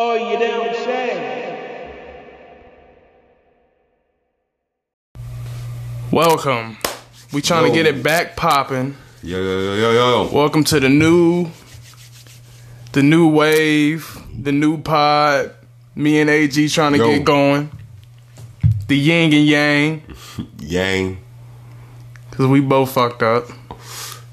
Oh, 0.00 0.14
you 0.14 0.38
damn 0.38 0.72
shame. 0.84 1.58
Welcome. 6.12 6.76
We 7.32 7.42
trying 7.42 7.68
to 7.68 7.74
get 7.76 7.84
it 7.84 8.00
back 8.00 8.36
popping. 8.36 8.96
Yo, 9.24 9.38
yo, 9.42 9.60
yo, 9.60 9.74
yo, 9.74 9.92
yo. 9.92 10.30
Welcome 10.32 10.62
to 10.64 10.78
the 10.78 10.88
new, 10.88 11.48
the 12.92 13.02
new 13.02 13.26
wave, 13.28 14.16
the 14.40 14.52
new 14.52 14.80
pod. 14.80 15.50
Me 15.96 16.20
and 16.20 16.30
AG 16.30 16.68
trying 16.68 16.92
to 16.92 16.98
Yo. 16.98 17.08
get 17.08 17.24
going. 17.24 17.68
The 18.86 18.96
yin 18.96 19.32
and 19.34 19.46
yang, 19.48 20.02
Yang. 20.60 21.18
cause 22.30 22.46
we 22.46 22.60
both 22.60 22.92
fucked 22.92 23.24
up. 23.24 23.48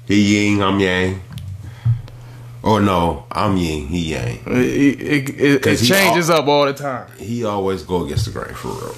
He 0.06 0.46
yin, 0.46 0.62
I'm 0.62 0.78
yang. 0.78 1.20
Oh 2.68 2.78
no, 2.80 3.26
I'm 3.30 3.56
yin, 3.56 3.86
he 3.86 4.10
yang. 4.12 4.40
It, 4.44 5.00
it, 5.00 5.28
it, 5.40 5.66
it 5.66 5.76
changes 5.78 6.28
up 6.28 6.48
all 6.48 6.66
the 6.66 6.72
time. 6.74 7.08
He 7.16 7.44
always 7.44 7.84
go 7.84 8.04
against 8.04 8.24
the 8.26 8.32
grain 8.32 8.54
for 8.54 8.68
real. 8.72 8.94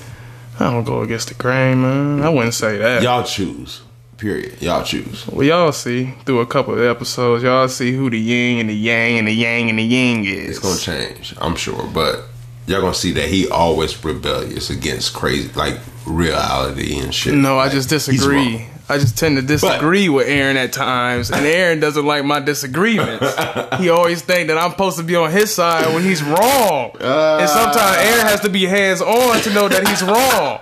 I 0.59 0.71
don't 0.73 0.85
go 0.85 1.03
against 1.03 1.29
the 1.29 1.35
grain, 1.35 1.83
man. 1.83 2.23
I 2.23 2.31
wouldn't 2.31 2.55
say 2.55 2.79
that. 2.79 3.03
Y'all 3.03 3.25
choose. 3.25 3.83
Period. 4.17 4.61
Y'all 4.63 4.83
choose. 4.83 5.27
Well, 5.29 5.47
y'all 5.47 5.71
see 5.73 6.15
through 6.25 6.41
a 6.41 6.47
couple 6.47 6.75
of 6.75 6.81
episodes, 6.81 7.45
y'all 7.45 7.69
see 7.69 7.93
who 7.93 8.09
the 8.11 8.19
yin 8.19 8.59
and 8.61 8.71
the 8.71 8.75
yang 8.75 9.19
and 9.19 9.29
the 9.29 9.33
yang 9.33 9.69
and 9.69 9.79
the 9.79 9.85
yin 9.85 10.25
is. 10.25 10.57
It's 10.57 10.59
gonna 10.59 10.79
change, 10.79 11.35
I'm 11.39 11.55
sure, 11.55 11.87
but 11.93 12.25
y'all 12.67 12.81
gonna 12.81 12.95
see 12.95 13.13
that 13.13 13.29
he 13.29 13.49
always 13.51 14.03
rebellious 14.03 14.71
against 14.71 15.13
crazy 15.13 15.53
like 15.53 15.79
reality 16.07 16.99
and 16.99 17.15
shit. 17.15 17.35
No, 17.35 17.59
I 17.59 17.65
Like, 17.65 17.73
just 17.73 17.91
he's 17.91 18.07
disagree. 18.07 18.67
I 18.91 18.97
just 18.99 19.19
tend 19.19 19.37
to 19.37 19.43
disagree 19.43 20.09
with 20.09 20.29
Aaron 20.29 20.57
at 20.57 20.73
times, 20.73 21.31
and 21.31 21.45
Aaron 21.45 21.79
doesn't 21.79 22.07
like 22.07 22.25
my 22.25 22.41
disagreements. 22.41 23.35
he 23.79 23.91
always 23.91 24.23
think 24.23 24.49
that 24.49 24.57
I'm 24.57 24.71
supposed 24.71 24.97
to 24.97 25.03
be 25.05 25.15
on 25.15 25.31
his 25.31 25.55
side 25.55 25.93
when 25.93 26.03
he's 26.03 26.23
wrong, 26.23 26.93
and 26.95 27.03
ah. 27.03 27.47
sometimes 27.47 27.97
Aaron 27.99 28.27
has 28.27 28.41
to 28.41 28.49
be 28.49 28.65
hands 28.65 29.03
on 29.03 29.41
to 29.43 29.53
know 29.53 29.69
that 29.69 29.87
he's 29.87 30.03
wrong. 30.03 30.61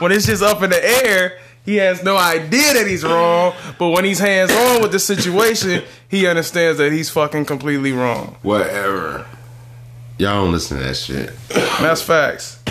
When 0.00 0.12
it's 0.12 0.26
just 0.26 0.42
up 0.42 0.62
in 0.62 0.70
the 0.70 1.04
air, 1.06 1.38
he 1.64 1.76
has 1.76 2.02
no 2.02 2.16
idea 2.16 2.74
that 2.74 2.86
he's 2.86 3.04
wrong. 3.04 3.54
But 3.78 3.90
when 3.90 4.04
he's 4.04 4.18
hands 4.18 4.50
on 4.52 4.82
with 4.82 4.92
the 4.92 4.98
situation, 4.98 5.82
he 6.08 6.26
understands 6.26 6.78
that 6.78 6.92
he's 6.92 7.10
fucking 7.10 7.44
completely 7.44 7.92
wrong. 7.92 8.36
Whatever. 8.42 9.26
Y'all 10.18 10.44
don't 10.44 10.52
listen 10.52 10.78
to 10.78 10.84
that 10.84 10.96
shit. 10.96 11.32
That's 11.48 12.02
facts. 12.02 12.62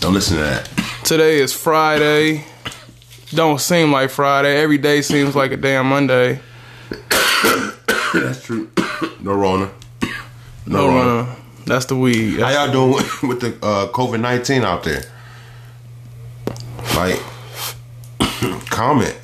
Don't 0.00 0.14
listen 0.14 0.36
to 0.36 0.42
that. 0.42 0.81
Today 1.04 1.40
is 1.40 1.52
Friday. 1.52 2.44
Don't 3.30 3.60
seem 3.60 3.90
like 3.90 4.08
Friday. 4.08 4.56
Every 4.62 4.78
day 4.78 5.02
seems 5.02 5.34
like 5.34 5.50
a 5.50 5.56
damn 5.56 5.86
Monday. 5.86 6.40
That's 8.14 8.44
true. 8.44 8.70
no 9.20 9.34
Rona. 9.34 9.68
No, 10.64 10.90
no, 10.90 11.22
no. 11.24 11.36
That's 11.66 11.86
the 11.86 11.96
weed. 11.96 12.38
How 12.38 12.50
y'all 12.50 12.72
doing 12.72 12.92
with, 12.92 13.22
with 13.22 13.40
the 13.40 13.66
uh, 13.66 13.88
COVID 13.88 14.20
nineteen 14.20 14.62
out 14.62 14.84
there? 14.84 15.02
Like, 16.94 17.20
comment. 18.70 19.18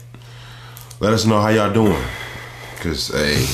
Let 0.99 1.13
us 1.13 1.27
know 1.27 1.41
how 1.41 1.49
y'all 1.51 1.73
doing. 1.73 2.03
Cause 2.81 3.09
hey, 3.09 3.47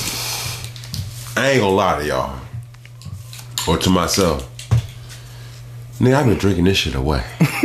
I 1.39 1.51
ain't 1.51 1.61
gonna 1.61 1.75
lie 1.75 1.99
to 1.99 2.07
y'all 2.07 2.39
or 3.67 3.77
to 3.77 3.89
myself. 3.91 4.51
Nigga, 5.99 6.15
I've 6.15 6.25
been 6.25 6.37
drinking 6.39 6.63
this 6.65 6.77
shit 6.77 6.95
away. 6.95 7.23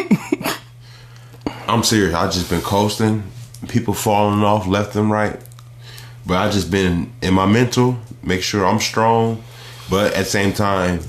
I'm 1.70 1.82
serious. 1.82 2.14
I 2.14 2.26
just 2.26 2.50
been 2.50 2.60
coasting. 2.62 3.22
People 3.68 3.94
falling 3.94 4.42
off 4.42 4.66
left 4.66 4.96
and 4.96 5.10
right. 5.10 5.38
But 6.26 6.36
I 6.38 6.50
just 6.50 6.70
been 6.70 7.12
in 7.22 7.34
my 7.34 7.46
mental, 7.46 7.98
make 8.22 8.42
sure 8.42 8.64
I'm 8.66 8.78
strong, 8.80 9.42
but 9.88 10.12
at 10.12 10.18
the 10.18 10.24
same 10.24 10.52
time, 10.52 11.00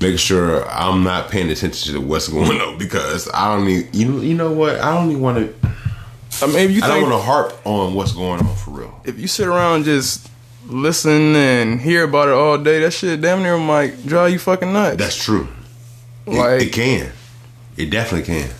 make 0.00 0.18
sure 0.18 0.68
I'm 0.68 1.04
not 1.04 1.30
paying 1.30 1.50
attention 1.50 1.94
to 1.94 2.00
what's 2.00 2.28
going 2.28 2.60
on 2.60 2.78
because 2.78 3.28
I 3.32 3.54
don't 3.54 3.64
need 3.66 3.94
you. 3.94 4.20
You 4.20 4.34
know 4.34 4.52
what? 4.52 4.80
I 4.80 4.94
don't 4.94 5.10
even 5.10 5.22
want 5.22 5.38
to. 5.38 5.68
I 6.42 6.46
mean, 6.46 6.56
if 6.56 6.70
you 6.72 6.82
I 6.82 6.88
don't 6.88 7.02
want 7.02 7.14
to 7.14 7.18
harp 7.18 7.66
on 7.66 7.94
what's 7.94 8.12
going 8.12 8.40
on 8.44 8.56
for 8.56 8.70
real. 8.70 9.00
if 9.04 9.18
you 9.18 9.28
sit 9.28 9.46
around 9.46 9.84
just 9.84 10.28
listen 10.66 11.36
and 11.36 11.80
hear 11.80 12.04
about 12.04 12.28
it 12.28 12.34
all 12.34 12.58
day, 12.58 12.80
that 12.80 12.92
shit 12.92 13.20
damn 13.20 13.42
near 13.42 13.58
might 13.58 14.06
drive 14.06 14.32
you 14.32 14.38
fucking 14.38 14.72
nuts. 14.72 14.96
That's 14.96 15.16
true. 15.22 15.46
It- 16.26 16.34
Like- 16.34 16.62
it, 16.62 16.72
can. 16.72 17.12
It 17.76 17.90
definitely 17.90 18.26
can. 18.26 18.50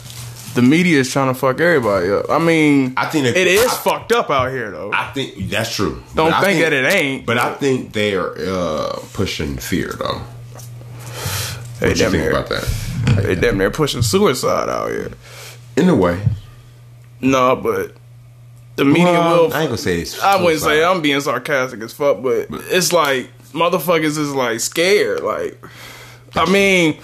The 0.54 0.62
media 0.62 0.98
is 1.00 1.10
trying 1.10 1.32
to 1.32 1.38
fuck 1.38 1.60
everybody 1.60 2.10
up. 2.10 2.28
I 2.30 2.38
mean, 2.38 2.94
I 2.96 3.06
think 3.06 3.24
that- 3.24 3.36
it 3.36 3.46
is 3.46 3.70
I- 3.72 3.76
fucked 3.76 4.12
up 4.12 4.30
out 4.30 4.50
here 4.50 4.70
though. 4.70 4.90
I 4.92 5.10
think 5.12 5.48
that's 5.50 5.74
true. 5.74 6.02
Don't 6.14 6.30
But 6.30 6.34
I 6.34 6.40
think, 6.44 6.60
that 6.62 6.72
it 6.72 6.92
ain't. 6.92 7.26
But 7.26 7.38
I 7.38 7.54
think 7.54 7.92
they 7.92 8.14
are 8.14 8.34
uh, 8.38 8.98
pushing 9.12 9.56
fear 9.56 9.92
though. 9.98 10.20
What 11.78 11.88
you 11.90 11.94
think 11.96 12.12
near, 12.12 12.30
about 12.30 12.48
that? 12.48 12.68
they 13.22 13.34
damn 13.34 13.58
near 13.58 13.70
pushing 13.70 14.02
suicide 14.02 14.68
out 14.68 14.90
here. 14.90 15.10
In 15.76 15.88
a 15.88 15.96
way, 15.96 16.20
No, 17.20 17.56
but 17.56 17.96
the 18.76 18.84
media 18.84 19.04
Well, 19.04 19.46
will. 19.48 19.54
I 19.54 19.60
ain't 19.62 19.68
gonna 19.70 19.78
say 19.78 20.00
it's. 20.00 20.20
I 20.22 20.40
wouldn't 20.42 20.62
say. 20.62 20.84
I'm 20.84 21.00
being 21.02 21.20
sarcastic 21.20 21.80
as 21.80 21.92
fuck, 21.92 22.22
but 22.22 22.46
it's 22.50 22.92
like 22.92 23.30
motherfuckers 23.52 24.18
is 24.18 24.32
like 24.34 24.60
scared. 24.60 25.22
Like, 25.22 25.58
I 26.36 26.48
mean, 26.50 26.98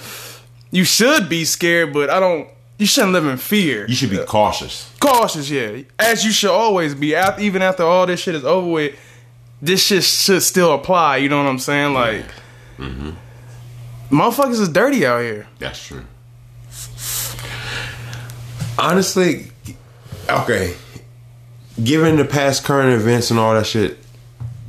you 0.70 0.84
should 0.84 1.28
be 1.28 1.44
scared, 1.44 1.92
but 1.94 2.10
I 2.10 2.20
don't. 2.20 2.48
You 2.78 2.87
shouldn't 2.87 3.12
live 3.12 3.27
in 3.27 3.37
fear. 3.39 3.87
You 3.89 3.94
should 3.97 4.11
be 4.11 4.19
cautious. 4.19 4.93
cautious, 5.00 5.50
yeah, 5.50 5.83
as 5.99 6.25
you 6.25 6.31
should 6.31 6.50
always 6.50 6.94
be. 6.94 7.16
After 7.16 7.43
even 7.43 7.61
after 7.61 7.83
all 7.83 8.06
this 8.06 8.21
shit 8.21 8.37
is 8.37 8.44
over 8.44 8.69
with, 8.71 8.99
this 9.61 9.84
shit 9.84 10.05
should 10.05 10.43
still 10.43 10.72
apply. 10.72 11.16
You 11.16 11.28
know 11.28 11.43
what 11.43 11.49
I'm 11.49 11.59
saying? 11.59 11.93
Like, 11.93 12.27
mm-hmm. 12.78 13.11
motherfuckers 14.16 14.61
is 14.61 14.69
dirty 14.69 15.05
out 15.05 15.22
here. 15.22 15.49
That's 15.59 15.84
true. 15.84 16.05
Honestly, 18.78 19.50
okay. 20.31 20.77
Given 21.83 22.16
the 22.16 22.25
past 22.25 22.62
current 22.62 22.93
events 22.93 23.33
and 23.33 23.41
all 23.41 23.55
that 23.55 23.66
shit, 23.66 23.99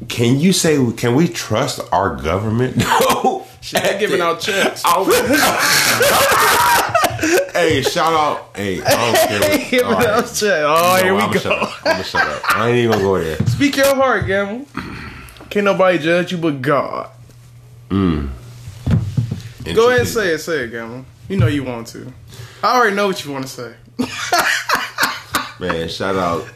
can 0.08 0.40
you 0.40 0.52
say 0.52 0.78
can 0.94 1.14
we 1.14 1.28
trust 1.28 1.80
our 1.92 2.16
government? 2.16 2.84
No. 3.12 3.46
They're 3.72 4.00
giving 4.00 4.22
out 4.22 4.40
checks. 4.40 4.82
hey, 7.60 7.82
shout 7.82 8.14
out. 8.14 8.56
Hey, 8.56 8.82
I 8.82 8.90
don't 8.90 9.60
care. 9.70 9.86
All 9.86 9.94
right. 9.94 10.24
Oh, 10.24 10.98
No, 10.98 11.04
here 11.04 11.14
we 11.16 11.22
I'ma 11.22 11.34
go. 11.34 11.52
I'm 11.52 11.92
gonna 11.92 12.04
shut 12.04 12.28
up. 12.28 12.56
I 12.56 12.70
ain't 12.70 12.78
even 12.78 12.92
gonna 12.92 13.04
go 13.04 13.20
there. 13.24 13.38
Speak 13.48 13.76
your 13.78 13.96
heart, 13.96 14.26
Gamble. 14.28 14.66
Can't 15.50 15.66
nobody 15.66 15.98
judge 16.00 16.32
you 16.32 16.38
but 16.38 16.62
God. 16.62 17.10
Mm. 17.90 18.30
Go 19.74 19.88
ahead 19.90 20.02
and 20.02 20.10
say 20.10 20.30
it. 20.34 20.40
Say 20.40 20.64
it, 20.66 20.72
Gamble. 20.72 21.06
You 21.28 21.38
know 21.38 21.48
you 21.48 21.64
want 21.64 21.88
to. 21.88 22.12
I 22.64 22.76
already 22.78 22.96
know 22.96 23.08
what 23.08 23.24
you 23.24 23.32
want 23.32 23.46
to 23.48 23.52
say. 23.52 23.74
Man, 25.60 25.90
shout 25.90 26.16
out 26.16 26.48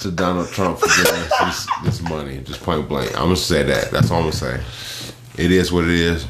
to 0.00 0.10
Donald 0.10 0.48
Trump 0.50 0.78
for 0.78 0.86
giving 0.86 1.20
us 1.20 1.66
this, 1.84 2.00
this 2.00 2.08
money. 2.08 2.38
Just 2.38 2.62
point 2.62 2.88
blank. 2.88 3.10
I'm 3.16 3.24
gonna 3.24 3.36
say 3.36 3.62
that. 3.64 3.90
That's 3.90 4.10
all 4.10 4.18
I'm 4.18 4.30
gonna 4.30 4.32
say. 4.32 4.60
It 5.42 5.50
is 5.50 5.72
what 5.72 5.84
it 5.84 5.90
is. 5.90 6.26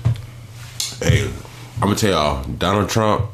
Hey, 1.00 1.30
I'm 1.76 1.88
gonna 1.88 1.96
tell 1.96 2.10
y'all, 2.10 2.44
Donald 2.44 2.88
Trump. 2.88 3.26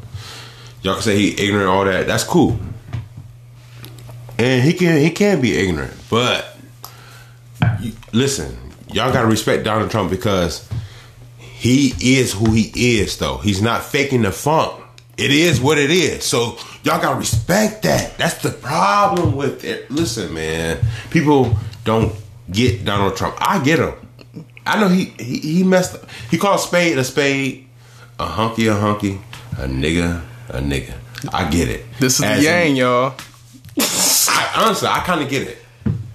Y'all 0.82 0.94
can 0.94 1.03
say 1.03 1.16
he 1.16 1.47
ignorant, 1.47 1.69
all 1.69 1.84
that. 1.84 2.06
That's 2.06 2.25
cool. 2.25 2.58
And 4.38 4.62
he 4.64 4.72
can 4.72 5.00
he 5.00 5.10
can 5.10 5.41
be 5.41 5.56
ignorant, 5.56 5.94
but 6.10 6.56
you, 7.80 7.92
listen, 8.12 8.56
y'all 8.88 9.12
gotta 9.12 9.28
respect 9.28 9.64
Donald 9.64 9.91
Trump 9.91 10.10
because 10.10 10.69
he 11.38 11.94
is 12.00 12.32
who 12.32 12.50
he 12.50 12.98
is. 12.98 13.16
Though 13.19 13.36
he's 13.38 13.62
not 13.62 13.84
faking 13.84 14.22
the 14.22 14.32
funk. 14.32 14.80
It 15.16 15.30
is 15.30 15.60
what 15.60 15.78
it 15.78 15.91
is. 15.91 16.24
So 16.24 16.56
y'all 16.82 17.00
gotta 17.00 17.19
respect 17.19 17.82
that. 17.82 18.19
That's 18.19 18.42
the 18.42 18.50
problem 18.50 19.36
with 19.36 19.62
it. 19.62 19.91
Listen, 19.91 20.34
man, 20.34 20.84
people 21.10 21.56
don't 21.84 22.12
get 22.50 22.84
Donald 22.84 23.16
Trump. 23.16 23.36
I 23.38 23.62
get 23.62 23.78
him. 23.78 23.94
I 24.66 24.80
know 24.80 24.88
he 24.88 25.04
he, 25.18 25.38
he 25.38 25.62
messed 25.62 25.95
up. 25.95 26.09
He 26.30 26.38
called 26.38 26.60
spade 26.60 26.98
a 26.98 27.04
spade, 27.04 27.68
a 28.22 28.27
hunky 28.27 28.66
a 28.69 28.74
hunky, 28.74 29.21
a 29.59 29.66
nigga 29.66 30.22
a 30.48 30.59
nigga. 30.60 30.95
I 31.33 31.51
get 31.51 31.69
it. 31.69 31.84
This 31.98 32.19
is 32.19 32.24
As 32.24 32.39
in- 32.39 32.45
yang, 32.45 32.77
y'all. 32.77 33.15
I, 33.78 34.53
honestly, 34.57 34.89
I 34.89 35.01
kind 35.01 35.22
of 35.22 35.28
get 35.28 35.47
it. 35.48 35.59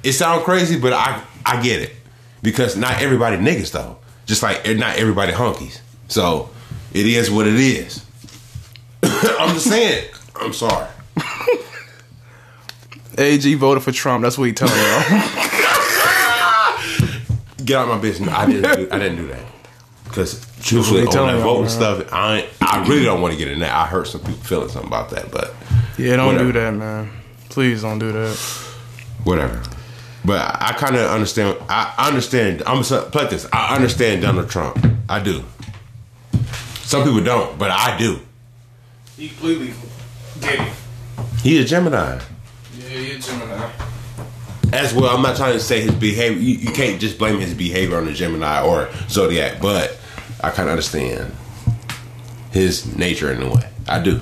It 0.03 0.13
sounds 0.13 0.43
crazy, 0.43 0.79
but 0.79 0.93
I 0.93 1.21
I 1.45 1.61
get 1.61 1.81
it 1.81 1.93
because 2.41 2.77
not 2.77 3.01
everybody 3.01 3.37
niggas 3.37 3.71
though. 3.71 3.97
Just 4.25 4.43
like 4.43 4.67
eh, 4.67 4.73
not 4.73 4.97
everybody 4.97 5.33
hunkies. 5.33 5.79
So 6.07 6.49
it 6.93 7.05
is 7.05 7.29
what 7.29 7.47
it 7.47 7.55
is. 7.55 8.05
I'm 9.03 9.53
just 9.53 9.67
saying. 9.67 10.09
I'm 10.35 10.53
sorry. 10.53 10.87
AG 13.17 13.51
voted 13.55 13.83
for 13.83 13.91
Trump. 13.91 14.21
That's 14.23 14.37
what 14.37 14.45
he 14.45 14.53
told 14.53 14.71
y'all. 14.71 14.77
Get 17.65 17.75
out 17.77 17.89
of 17.89 17.95
my 17.95 17.97
business. 17.99 18.29
I 18.29 18.45
didn't. 18.45 18.77
Do, 18.77 18.87
I 18.91 18.99
didn't 18.99 19.17
do 19.17 19.27
that 19.27 19.41
because 20.17 20.45
truthfully, 20.63 21.01
we 21.01 21.07
on 21.07 21.13
telling 21.13 21.35
that 21.35 21.43
voting 21.43 21.69
stuff, 21.69 22.11
I 22.11 22.37
ain't- 22.39 22.49
I 22.61 22.85
really 22.87 23.03
don't 23.05 23.21
want 23.21 23.33
to 23.33 23.37
get 23.37 23.49
in 23.49 23.59
that. 23.59 23.71
I 23.73 23.85
heard 23.85 24.07
some 24.07 24.21
people 24.21 24.41
feeling 24.43 24.69
something 24.69 24.87
about 24.87 25.11
that, 25.11 25.29
but 25.31 25.53
yeah, 25.97 26.15
don't 26.15 26.27
Whatever. 26.27 26.51
do 26.51 26.59
that, 26.59 26.71
man. 26.73 27.11
Please 27.49 27.81
don't 27.83 27.99
do 27.99 28.11
that. 28.11 28.35
whatever. 29.23 29.61
But 30.25 30.41
I, 30.41 30.69
I 30.69 30.73
kind 30.73 30.95
of 30.95 31.09
understand. 31.11 31.57
I 31.69 31.93
understand. 32.07 32.63
I'm 32.65 32.83
so- 32.83 33.09
like 33.13 33.29
this. 33.29 33.47
I 33.53 33.75
understand 33.75 34.21
Donald 34.23 34.49
Trump. 34.49 34.77
I 35.07 35.19
do. 35.19 35.43
Some 36.81 37.03
people 37.03 37.21
don't, 37.23 37.57
but 37.59 37.69
I 37.71 37.97
do. 37.97 38.19
He 39.17 39.29
completely 39.29 39.73
get 40.41 40.59
it. 40.59 40.73
He 41.43 41.59
a 41.61 41.63
Gemini. 41.65 42.19
Yeah, 42.79 42.89
you're 42.99 43.19
Gemini. 43.19 43.69
As 44.73 44.93
well, 44.93 45.15
I'm 45.15 45.21
not 45.21 45.37
trying 45.37 45.53
to 45.53 45.59
say 45.61 45.81
his 45.81 45.91
behavior. 45.95 46.39
You, 46.39 46.55
you 46.57 46.71
can't 46.71 46.99
just 46.99 47.17
blame 47.17 47.39
his 47.39 47.53
behavior 47.53 47.97
on 47.97 48.05
the 48.05 48.13
Gemini 48.13 48.61
or 48.61 48.89
Zodiac, 49.09 49.61
but 49.61 49.96
I 50.41 50.49
kind 50.51 50.67
of 50.69 50.71
understand 50.71 51.33
his 52.51 52.95
nature 52.95 53.31
in 53.31 53.41
a 53.41 53.49
way. 53.53 53.69
I 53.87 53.99
do. 53.99 54.19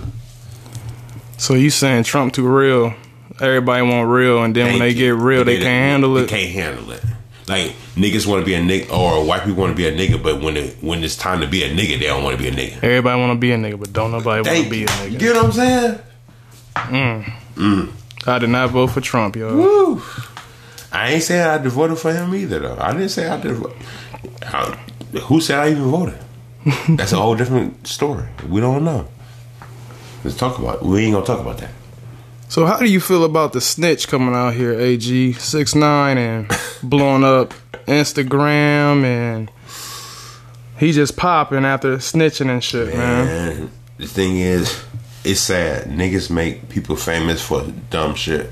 So 1.38 1.54
you 1.54 1.70
saying 1.70 2.04
Trump 2.04 2.34
too 2.34 2.48
real? 2.48 2.94
Everybody 3.42 3.82
want 3.84 4.10
real, 4.10 4.44
and 4.44 4.56
then 4.56 4.68
when 4.72 4.80
they 4.80 4.90
you. 4.90 4.96
get 4.96 5.16
real, 5.16 5.44
they 5.44 5.58
They- 5.58 5.64
can't 5.64 5.92
handle 5.92 6.18
it. 6.18 6.22
They 6.22 6.28
can't 6.28 6.52
handle 6.54 6.92
it. 6.92 7.04
Like 7.48 7.74
niggas 7.96 8.26
want 8.26 8.42
to 8.42 8.46
be 8.46 8.56
a 8.56 8.60
nigga, 8.62 8.92
or 8.92 9.24
white 9.24 9.44
people 9.44 9.62
want 9.62 9.72
to 9.72 9.76
be 9.76 9.88
a 9.88 9.92
nigga, 9.96 10.22
but 10.24 10.42
when 10.42 10.58
it, 10.58 10.78
when 10.82 11.04
it's 11.04 11.16
time 11.16 11.42
to 11.42 11.48
be 11.48 11.64
a 11.64 11.70
nigga, 11.70 12.00
they 12.00 12.08
don't 12.08 12.24
want 12.24 12.38
to 12.38 12.42
be 12.42 12.50
a 12.50 12.52
nigga. 12.52 12.78
Everybody 12.78 13.20
want 13.20 13.34
to 13.34 13.38
be 13.38 13.52
a 13.52 13.58
nigga, 13.58 13.80
but 13.80 13.94
don't 13.94 14.12
nobody 14.12 14.42
want 14.50 14.64
to 14.64 14.70
be 14.70 14.84
a 14.84 14.88
nigga. 14.88 15.12
You 15.12 15.18
get 15.20 15.36
what 15.36 15.46
I'm 15.46 15.52
saying? 15.52 16.00
Mm. 16.76 17.34
Mm. 17.56 17.92
I 18.26 18.40
did 18.40 18.50
not 18.50 18.72
vote 18.72 18.88
for 18.88 19.02
Trump, 19.02 19.36
yo. 19.36 19.56
Woo. 19.56 20.02
I 20.92 21.12
ain't 21.14 21.24
saying 21.24 21.46
I 21.46 21.58
voted 21.60 22.00
for 22.00 22.12
him 22.14 22.34
either, 22.34 22.60
though. 22.60 22.78
I 22.80 22.94
didn't 22.94 23.10
say 23.10 23.28
I 23.28 23.40
did. 23.40 23.62
I- 24.44 24.78
Who 25.24 25.42
said 25.42 25.60
I 25.60 25.72
even 25.72 25.84
voted? 25.84 26.20
That's 26.90 27.12
a 27.12 27.18
whole 27.18 27.36
different 27.36 27.88
story. 27.88 28.28
We 28.50 28.60
don't 28.62 28.84
know. 28.84 29.08
Let's 30.24 30.36
talk 30.36 30.58
about. 30.58 30.78
It. 30.78 30.84
We 30.84 31.06
ain't 31.06 31.14
gonna 31.14 31.26
talk 31.26 31.40
about 31.40 31.60
that. 31.60 31.72
So 32.48 32.66
how 32.66 32.78
do 32.78 32.86
you 32.86 33.00
feel 33.00 33.24
about 33.24 33.54
the 33.54 33.62
snitch 33.62 34.08
coming 34.08 34.34
out 34.34 34.54
here, 34.54 34.74
AG 34.74 35.34
six 35.34 35.76
nine, 35.76 36.18
and 36.18 36.52
blowing 36.84 37.24
up 37.24 37.54
Instagram, 37.88 39.04
and 39.04 39.52
he 40.80 40.92
just 40.92 41.16
popping 41.16 41.66
after 41.66 41.98
snitching 41.98 42.50
and 42.50 42.64
shit, 42.64 42.94
man. 42.94 43.28
And 43.28 43.72
the 43.98 44.08
thing 44.08 44.38
is, 44.38 44.84
it's 45.24 45.42
sad. 45.42 45.86
Niggas 45.86 46.30
make 46.30 46.70
people 46.70 46.96
famous 46.96 47.42
for 47.42 47.66
dumb 47.90 48.16
shit. 48.16 48.50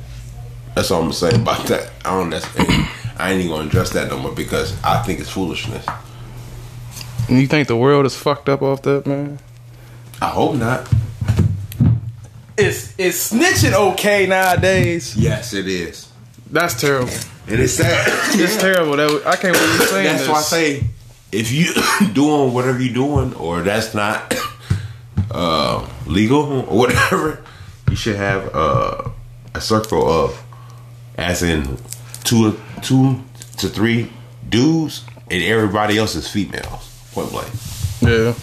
That's 0.75 0.92
all 0.92 1.00
I'm 1.00 1.06
gonna 1.06 1.13
say 1.13 1.36
about 1.36 1.66
that. 1.68 1.92
I 2.06 2.12
don't. 2.12 2.30
That's, 2.30 2.48
I 3.19 3.31
ain't 3.31 3.39
even 3.39 3.51
gonna 3.51 3.68
address 3.68 3.92
that 3.92 4.09
no 4.09 4.19
more 4.19 4.31
because 4.33 4.75
I 4.83 5.01
think 5.04 5.19
it's 5.19 5.30
foolishness. 5.30 5.86
And 7.33 7.41
you 7.41 7.47
think 7.47 7.68
the 7.68 7.75
world 7.75 8.06
is 8.06 8.15
fucked 8.15 8.47
up 8.47 8.62
off 8.62 8.83
that, 8.83 9.07
man? 9.07 9.39
I 10.21 10.27
hope 10.27 10.53
not. 10.53 10.88
Is 12.56 12.94
is 13.00 13.15
snitching 13.31 13.74
okay 13.74 14.27
nowadays? 14.27 15.18
Yes, 15.18 15.56
it 15.56 15.68
is. 15.68 16.12
That's 16.51 16.80
terrible. 16.80 17.12
And 17.47 17.59
it's 17.59 17.74
sad. 17.74 18.07
It's 18.39 18.57
terrible. 18.57 18.97
That 18.97 19.24
I 19.25 19.35
can't 19.35 19.57
believe 19.57 19.80
you're 19.80 19.88
saying 19.88 20.06
That's 20.06 20.19
this. 20.19 20.30
why 20.30 20.38
I 20.38 20.41
say 20.41 20.83
if 21.31 21.51
you 21.51 21.74
doing 22.13 22.53
whatever 22.53 22.80
you're 22.80 22.94
doing 22.94 23.33
or 23.33 23.63
that's 23.63 23.95
not 23.95 24.31
uh, 25.31 25.89
legal 26.06 26.44
or 26.69 26.77
whatever, 26.77 27.44
you 27.89 27.95
should 27.95 28.18
have 28.18 28.53
uh, 28.53 29.09
a 29.56 29.59
circle 29.59 30.07
of, 30.07 30.39
as 31.18 31.41
in 31.41 31.80
two 32.25 32.62
two 32.83 33.24
to 33.57 33.69
three 33.69 34.12
dudes 34.47 35.03
and 35.31 35.41
everybody 35.41 35.97
else 35.97 36.13
is 36.13 36.30
females. 36.30 36.93
Point 37.13 37.31
blank. 37.31 37.50
Yeah. 38.01 38.33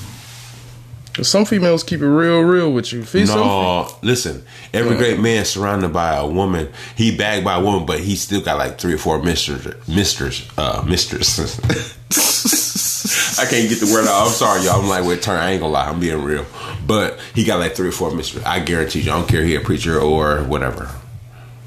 'Cause 1.13 1.29
some 1.29 1.45
females 1.45 1.83
keep 1.83 2.01
it 2.03 2.07
real, 2.09 2.41
real 2.41 2.71
with 2.73 2.93
you. 2.93 3.05
Some- 3.05 3.25
No, 3.27 3.89
listen. 4.01 4.45
Every 4.73 4.97
great 4.97 5.19
man 5.19 5.45
surrounded 5.45 5.93
by 5.93 6.15
a 6.15 6.25
woman. 6.25 6.69
He 6.95 7.17
bagged 7.17 7.45
by 7.45 7.57
a 7.57 7.61
woman, 7.61 7.85
but 7.85 7.99
he 7.99 8.15
still 8.15 8.41
got 8.41 8.59
like 8.59 8.79
three 8.81 8.95
or 8.95 8.99
four 8.99 9.21
misters, 9.21 9.67
misters, 9.89 10.45
uh, 10.57 10.83
mistresses. 10.87 11.59
I 13.41 13.45
can't 13.47 13.69
get 13.69 13.81
the 13.81 13.91
word 13.93 14.07
out. 14.07 14.27
I'm 14.27 14.33
sorry, 14.33 14.63
y'all. 14.65 14.81
I'm 14.81 14.89
like 14.89 15.05
with 15.05 15.21
turn. 15.23 15.41
I 15.41 15.51
ain't 15.53 15.61
gonna 15.61 15.73
lie. 15.73 15.89
I'm 15.89 15.99
being 15.99 16.23
real. 16.23 16.47
But 16.87 17.19
he 17.35 17.43
got 17.45 17.59
like 17.59 17.75
three 17.75 17.89
or 17.89 17.93
four 17.93 18.13
mistresses. 18.13 18.47
I 18.47 18.61
guarantee 18.61 19.01
you. 19.01 19.11
I 19.11 19.17
don't 19.17 19.29
care 19.29 19.41
if 19.41 19.47
he 19.49 19.57
a 19.57 19.61
preacher 19.61 19.99
or 19.99 20.45
whatever. 20.45 20.91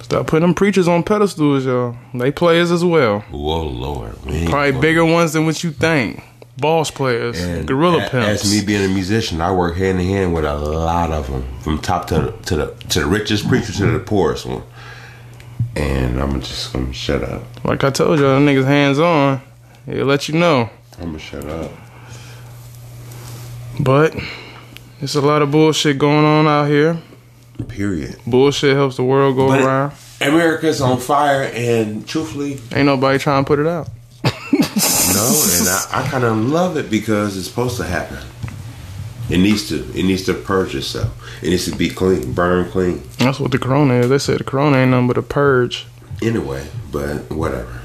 Stop 0.02 0.28
putting 0.28 0.42
them 0.48 0.54
preachers 0.54 0.88
on 0.88 1.04
pedestals, 1.04 1.66
y'all. 1.66 1.96
They 2.14 2.32
players 2.32 2.72
as 2.72 2.84
well. 2.86 3.22
Whoa, 3.32 3.64
Lord. 3.64 4.16
Ain't 4.28 4.50
Probably 4.50 4.72
bigger 4.80 5.04
ones 5.06 5.34
than 5.34 5.46
what 5.46 5.64
you 5.64 5.72
think. 5.72 6.24
Boss 6.58 6.92
players, 6.92 7.42
And 7.42 7.68
gorilla 7.68 8.06
a- 8.06 8.10
pimps. 8.10 8.44
As 8.46 8.52
me 8.52 8.64
being 8.66 8.86
a 8.86 8.94
musician, 8.94 9.42
I 9.42 9.52
work 9.52 9.76
hand 9.76 10.00
in 10.00 10.06
hand 10.08 10.34
with 10.36 10.46
a 10.46 10.54
lot 10.56 11.12
of 11.12 11.28
them, 11.30 11.44
from 11.62 11.80
top 11.80 12.08
to 12.08 12.16
the, 12.16 12.32
to 12.46 12.56
the 12.56 12.66
to 12.90 13.00
the 13.02 13.06
richest 13.08 13.48
preacher 13.48 13.72
to 13.74 13.86
the 13.88 14.00
poorest 14.00 14.46
one. 14.46 14.62
And 15.76 16.22
I'm 16.22 16.40
just 16.42 16.72
gonna 16.72 16.94
shut 16.94 17.24
up. 17.24 17.42
like 17.66 17.84
I 17.84 17.90
told 17.90 18.20
y'all, 18.20 18.36
them 18.36 18.46
niggas 18.46 18.66
hands 18.66 19.00
on. 19.00 19.42
He'll 19.88 20.06
let 20.06 20.28
you 20.30 20.36
know. 20.36 20.70
I'm 21.00 21.08
gonna 21.08 21.20
shut 21.20 21.46
up. 21.46 21.72
But 23.80 24.16
there's 25.00 25.16
a 25.16 25.22
lot 25.22 25.42
of 25.42 25.52
bullshit 25.52 25.98
going 25.98 26.24
on 26.26 26.48
out 26.48 26.68
here. 26.68 27.02
Period. 27.68 28.18
Bullshit 28.28 28.76
helps 28.76 28.98
the 28.98 29.04
world 29.04 29.36
go 29.36 29.48
But- 29.48 29.62
around. 29.62 29.94
America's 30.22 30.80
on 30.80 31.00
fire, 31.00 31.52
and 31.54 32.08
truthfully, 32.08 32.62
Ain't 32.74 32.86
nobody 32.86 33.18
trying 33.20 33.44
to 33.44 33.48
put 33.48 33.60
it 33.60 33.68
out. 33.68 33.90
No. 35.13 35.44
And 35.60 35.68
I, 35.68 36.06
I 36.06 36.10
kind 36.10 36.24
of 36.24 36.38
love 36.38 36.77
it 36.77 36.89
because 36.89 37.38
it's 37.38 37.48
supposed 37.48 37.77
to 37.77 37.83
happen. 37.83 38.18
It 39.30 39.38
needs 39.38 39.69
to. 39.69 39.83
It 39.98 40.04
needs 40.04 40.24
to 40.25 40.33
purge 40.33 40.75
itself. 40.75 41.12
It 41.42 41.50
needs 41.50 41.69
to 41.71 41.75
be 41.77 41.89
clean, 41.89 42.33
burn 42.33 42.69
clean. 42.71 43.01
That's 43.19 43.39
what 43.39 43.51
the 43.51 43.57
corona 43.60 43.95
is. 43.95 44.10
They 44.10 44.18
said 44.19 44.39
the 44.39 44.44
corona 44.44 44.77
ain't 44.77 44.92
nothing 44.92 45.07
but 45.07 45.18
a 45.18 45.21
purge. 45.21 45.86
Anyway, 46.21 46.68
but 46.92 47.31
whatever. 47.31 47.80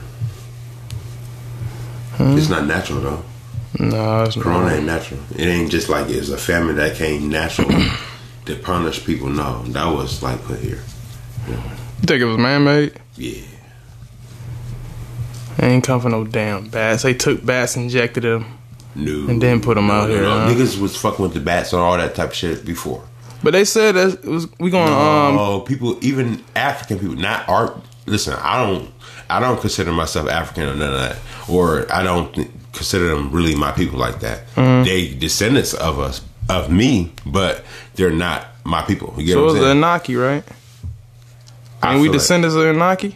Hmm? 2.16 2.36
It's 2.36 2.48
not 2.48 2.66
natural 2.66 3.00
though. 3.00 3.22
No, 3.78 4.24
it's 4.24 4.34
Corona 4.34 4.66
not. 4.66 4.72
ain't 4.72 4.86
natural. 4.86 5.20
It 5.36 5.46
ain't 5.46 5.70
just 5.70 5.88
like 5.88 6.08
it's 6.08 6.30
a 6.30 6.38
family 6.38 6.74
that 6.74 6.96
came 6.96 7.28
natural 7.28 7.68
to 8.46 8.56
punish 8.56 9.04
people. 9.04 9.28
No, 9.28 9.62
that 9.68 9.86
was 9.86 10.22
like 10.22 10.42
put 10.44 10.58
here. 10.58 10.82
You 11.46 11.56
think 12.02 12.20
it 12.20 12.24
was 12.24 12.38
man 12.38 12.64
made? 12.64 12.94
Yeah. 13.16 13.42
Ain't 15.60 15.84
come 15.84 16.00
from 16.00 16.12
no 16.12 16.24
damn 16.24 16.68
bats. 16.68 17.02
They 17.02 17.14
took 17.14 17.44
bats, 17.44 17.76
injected 17.76 18.22
them. 18.24 18.46
No. 18.94 19.28
And 19.28 19.40
then 19.42 19.60
put 19.60 19.76
'em 19.76 19.90
out 19.90 20.08
here, 20.08 20.24
huh? 20.24 20.48
Niggas 20.48 20.80
was 20.80 20.96
fucking 20.96 21.22
with 21.22 21.34
the 21.34 21.40
bats 21.40 21.72
and 21.72 21.82
all 21.82 21.96
that 21.96 22.14
type 22.14 22.30
of 22.30 22.34
shit 22.34 22.64
before. 22.64 23.02
But 23.42 23.52
they 23.52 23.64
said 23.64 23.94
that 23.94 24.24
it 24.24 24.28
was 24.28 24.48
we 24.58 24.70
going 24.70 24.88
um 24.92 25.38
Oh, 25.38 25.60
people, 25.60 25.98
even 26.00 26.42
African 26.56 26.98
people, 26.98 27.16
not 27.16 27.48
art. 27.48 27.76
Listen, 28.06 28.34
I 28.40 28.64
don't, 28.64 28.90
I 29.28 29.38
don't 29.40 29.60
consider 29.60 29.92
myself 29.92 30.28
African 30.28 30.64
or 30.64 30.74
none 30.74 30.92
of 30.94 30.98
that, 31.00 31.16
or 31.48 31.86
I 31.92 32.02
don't 32.02 32.32
th- 32.34 32.48
consider 32.72 33.08
them 33.08 33.30
really 33.30 33.54
my 33.54 33.70
people 33.72 33.98
like 33.98 34.20
that. 34.20 34.46
Mm-hmm. 34.56 34.84
They 34.84 35.12
descendants 35.14 35.74
of 35.74 35.98
us, 36.00 36.22
of 36.48 36.70
me, 36.72 37.12
but 37.26 37.64
they're 37.94 38.10
not 38.10 38.46
my 38.64 38.82
people. 38.82 39.14
You 39.18 39.26
get 39.26 39.32
so 39.34 39.38
it 39.40 39.42
what 39.42 39.46
was 39.54 39.62
I'm 39.62 39.80
the 39.80 39.98
saying? 40.00 40.16
Anaki, 40.16 40.20
right? 40.26 40.44
I 41.82 41.92
Ain't 41.92 42.00
we 42.00 42.06
feel 42.06 42.12
like- 42.12 42.20
descendants 42.20 42.56
of 42.56 42.62
Anaki? 42.62 43.14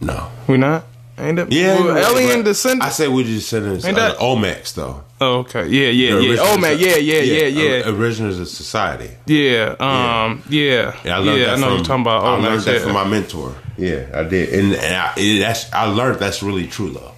no. 0.00 0.28
We 0.46 0.58
not? 0.58 0.84
Ain't 1.22 1.38
it? 1.38 1.52
Yeah, 1.52 1.80
well, 1.80 1.96
yeah, 1.96 2.08
alien 2.10 2.38
but 2.40 2.46
descendants. 2.46 2.86
I 2.86 2.90
say 2.90 3.08
we're 3.08 3.24
descendants 3.24 3.84
Ain't 3.84 3.96
that- 3.96 4.18
the 4.18 4.22
Olmecs, 4.24 4.74
though. 4.74 5.04
oh, 5.20 5.38
okay. 5.40 5.68
Yeah, 5.68 5.88
yeah, 5.88 6.18
yeah. 6.18 6.36
Oh 6.40 6.54
of- 6.56 6.60
yeah, 6.80 6.96
yeah, 6.96 7.18
yeah, 7.20 7.44
yeah, 7.46 7.88
or- 7.88 7.94
Originals 7.94 8.38
of 8.40 8.48
society. 8.48 9.10
yeah. 9.26 9.76
Um, 9.80 10.42
yeah, 10.48 10.94
Yeah, 11.04 11.16
I 11.16 11.18
learned 11.18 11.38
yeah. 11.40 11.46
that 11.46 11.54
I 11.54 11.60
know 11.60 11.66
from, 11.68 11.76
you're 11.76 11.84
talking 11.84 12.02
about. 12.02 12.24
I 12.24 12.36
Oh 12.36 12.40
learned 12.40 12.62
that 12.62 12.74
yeah. 12.74 12.82
from 12.82 12.92
my 12.92 13.04
mentor. 13.04 13.54
Yeah, 13.78 14.06
I 14.14 14.24
did, 14.24 14.48
and, 14.52 14.74
and 14.74 14.94
I, 14.96 15.12
it, 15.16 15.38
that's 15.40 15.72
I 15.72 15.84
learned 15.86 16.18
that's 16.18 16.42
really 16.42 16.66
true 16.66 16.90
though. 16.90 17.12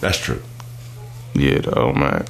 That's 0.00 0.18
true. 0.18 0.42
yeah, 1.34 1.58
the 1.60 1.92
man. 1.94 2.24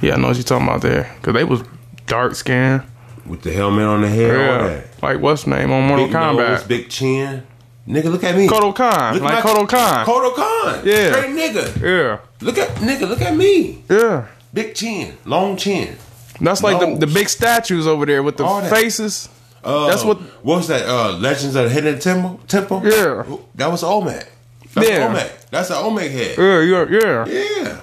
Yeah, 0.00 0.14
I 0.14 0.16
know 0.16 0.28
what 0.28 0.36
you're 0.36 0.44
talking 0.44 0.66
about 0.66 0.80
there. 0.80 1.14
Cause 1.22 1.34
they 1.34 1.44
was 1.44 1.62
dark 2.06 2.34
skinned. 2.34 2.82
With 3.26 3.42
the 3.42 3.52
helmet 3.52 3.84
on 3.84 4.00
the 4.00 4.08
head, 4.08 4.28
Yeah, 4.36 4.66
that. 4.68 5.02
like 5.02 5.20
what's 5.20 5.46
name 5.46 5.70
on 5.70 5.86
Mortal 5.86 6.06
Big 6.06 6.16
Kombat? 6.16 6.36
nose, 6.48 6.62
big 6.64 6.88
chin. 6.88 7.42
Nigga, 7.90 8.04
look 8.10 8.22
at 8.24 8.36
me. 8.36 8.46
Kotal 8.46 8.72
Kahn, 8.74 9.14
Look 9.14 9.22
like 9.24 9.34
at 9.34 9.42
Kotal 9.44 9.68
Kahn. 9.68 10.06
Kotal 10.06 10.34
Kahn. 10.34 10.82
Yeah. 10.86 11.12
Straight 11.12 11.30
nigga. 11.30 11.82
yeah, 11.82 12.18
Look 12.40 12.56
at 12.58 12.68
nigga. 12.76 13.08
Look 13.08 13.20
at 13.20 13.34
me. 13.36 13.82
yeah. 13.90 14.26
Big 14.54 14.74
chin, 14.74 15.16
long 15.24 15.56
chin. 15.56 15.96
That's 16.40 16.62
like 16.62 16.80
the, 16.80 16.86
Nose. 16.86 16.98
the 17.00 17.06
big 17.06 17.28
statues 17.28 17.86
over 17.86 18.06
there 18.06 18.22
with 18.22 18.36
the 18.36 18.44
that. 18.44 18.70
faces. 18.70 19.28
Uh, 19.62 19.88
That's 19.88 20.04
what- 20.04 20.18
What 20.42 20.56
was 20.58 20.68
that? 20.68 20.88
Uh, 20.88 21.12
Legends 21.18 21.54
of 21.56 21.64
the 21.64 21.68
Hidden 21.70 21.98
Temple. 22.00 22.40
Temple. 22.48 22.80
Yeah. 22.84 23.24
That 23.56 23.70
was 23.70 23.82
Olmec. 23.84 24.26
That's 24.74 24.88
Yeah. 24.88 25.06
Olmec. 25.06 25.50
That's 25.50 25.68
an 25.70 25.76
Olmec 25.76 26.10
head. 26.10 26.38
Yeah, 26.38 26.60
yeah, 26.60 26.86
yeah. 26.88 27.26
Yeah. 27.26 27.76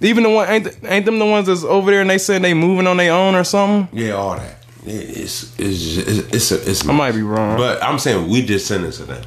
Even 0.00 0.22
the 0.24 0.30
one 0.30 0.48
ain't 0.48 0.68
ain't 0.84 1.04
them 1.04 1.18
the 1.18 1.26
ones 1.26 1.46
that's 1.48 1.62
over 1.64 1.90
there 1.90 2.00
and 2.00 2.08
they 2.10 2.18
said 2.18 2.42
they 2.42 2.54
moving 2.54 2.86
on 2.86 2.96
their 2.96 3.12
own 3.12 3.34
or 3.34 3.44
something. 3.44 3.88
Yeah, 3.96 4.12
all 4.12 4.36
that. 4.36 4.56
It- 4.86 5.18
It's 5.18 5.52
it's 5.58 5.96
it's 5.98 6.18
it's, 6.34 6.52
a, 6.52 6.70
it's 6.70 6.88
I 6.88 6.92
might 6.92 7.12
be 7.12 7.22
wrong. 7.22 7.56
but 7.56 7.82
I'm 7.82 7.98
saying 7.98 8.28
we 8.28 8.44
descendants 8.44 8.98
of 9.00 9.06
them, 9.08 9.22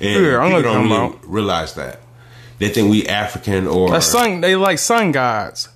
and 0.00 0.10
Yeah, 0.24 0.42
people 0.42 0.62
don't 0.62 0.88
really 0.90 1.08
talking 1.12 1.30
realize 1.30 1.74
that. 1.74 2.00
They 2.58 2.68
think 2.68 2.90
we 2.90 3.06
African 3.06 3.66
or 3.66 3.90
That's 3.90 4.06
sun. 4.06 4.40
They 4.40 4.56
like 4.56 4.78
sun 4.78 5.12
gods. 5.12 5.68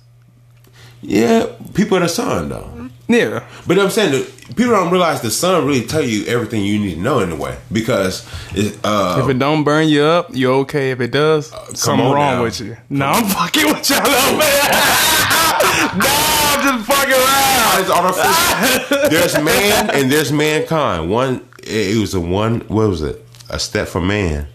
yeah, 1.01 1.47
people 1.73 1.97
of 1.97 2.03
the 2.03 2.09
sun 2.09 2.49
though. 2.49 2.69
Yeah. 3.07 3.43
But 3.67 3.79
I'm 3.79 3.89
saying 3.89 4.25
people 4.55 4.73
don't 4.73 4.89
realize 4.91 5.21
the 5.21 5.29
sun 5.31 5.65
really 5.65 5.85
tell 5.85 6.01
you 6.01 6.25
everything 6.25 6.63
you 6.63 6.79
need 6.79 6.95
to 6.95 7.01
know 7.01 7.19
in 7.19 7.31
a 7.31 7.35
way 7.35 7.57
because 7.71 8.25
it, 8.55 8.77
uh, 8.83 9.19
If 9.23 9.29
it 9.29 9.37
don't 9.39 9.63
burn 9.63 9.87
you 9.89 10.03
up, 10.03 10.29
you're 10.31 10.53
okay. 10.61 10.91
If 10.91 11.01
it 11.01 11.11
does, 11.11 11.47
something 11.73 12.05
wrong 12.05 12.37
now. 12.37 12.43
with 12.43 12.59
you. 12.61 12.77
No, 12.89 13.07
I'm 13.07 13.25
fucking 13.25 13.65
with 13.65 13.89
y'all, 13.89 14.37
man. 14.37 15.39
no, 15.63 16.09
I'm 16.09 16.61
just 16.61 16.85
fucking 16.89 17.13
around. 17.13 17.81
it's 17.81 17.89
artificial. 17.89 19.09
there's 19.09 19.35
man 19.41 19.89
and 19.91 20.11
there's 20.11 20.31
mankind. 20.31 21.09
One, 21.09 21.47
it 21.61 21.99
was 21.99 22.13
a 22.13 22.19
one. 22.19 22.61
What 22.61 22.89
was 22.89 23.01
it? 23.01 23.25
A 23.49 23.59
step 23.59 23.87
for 23.87 24.01
man 24.01 24.47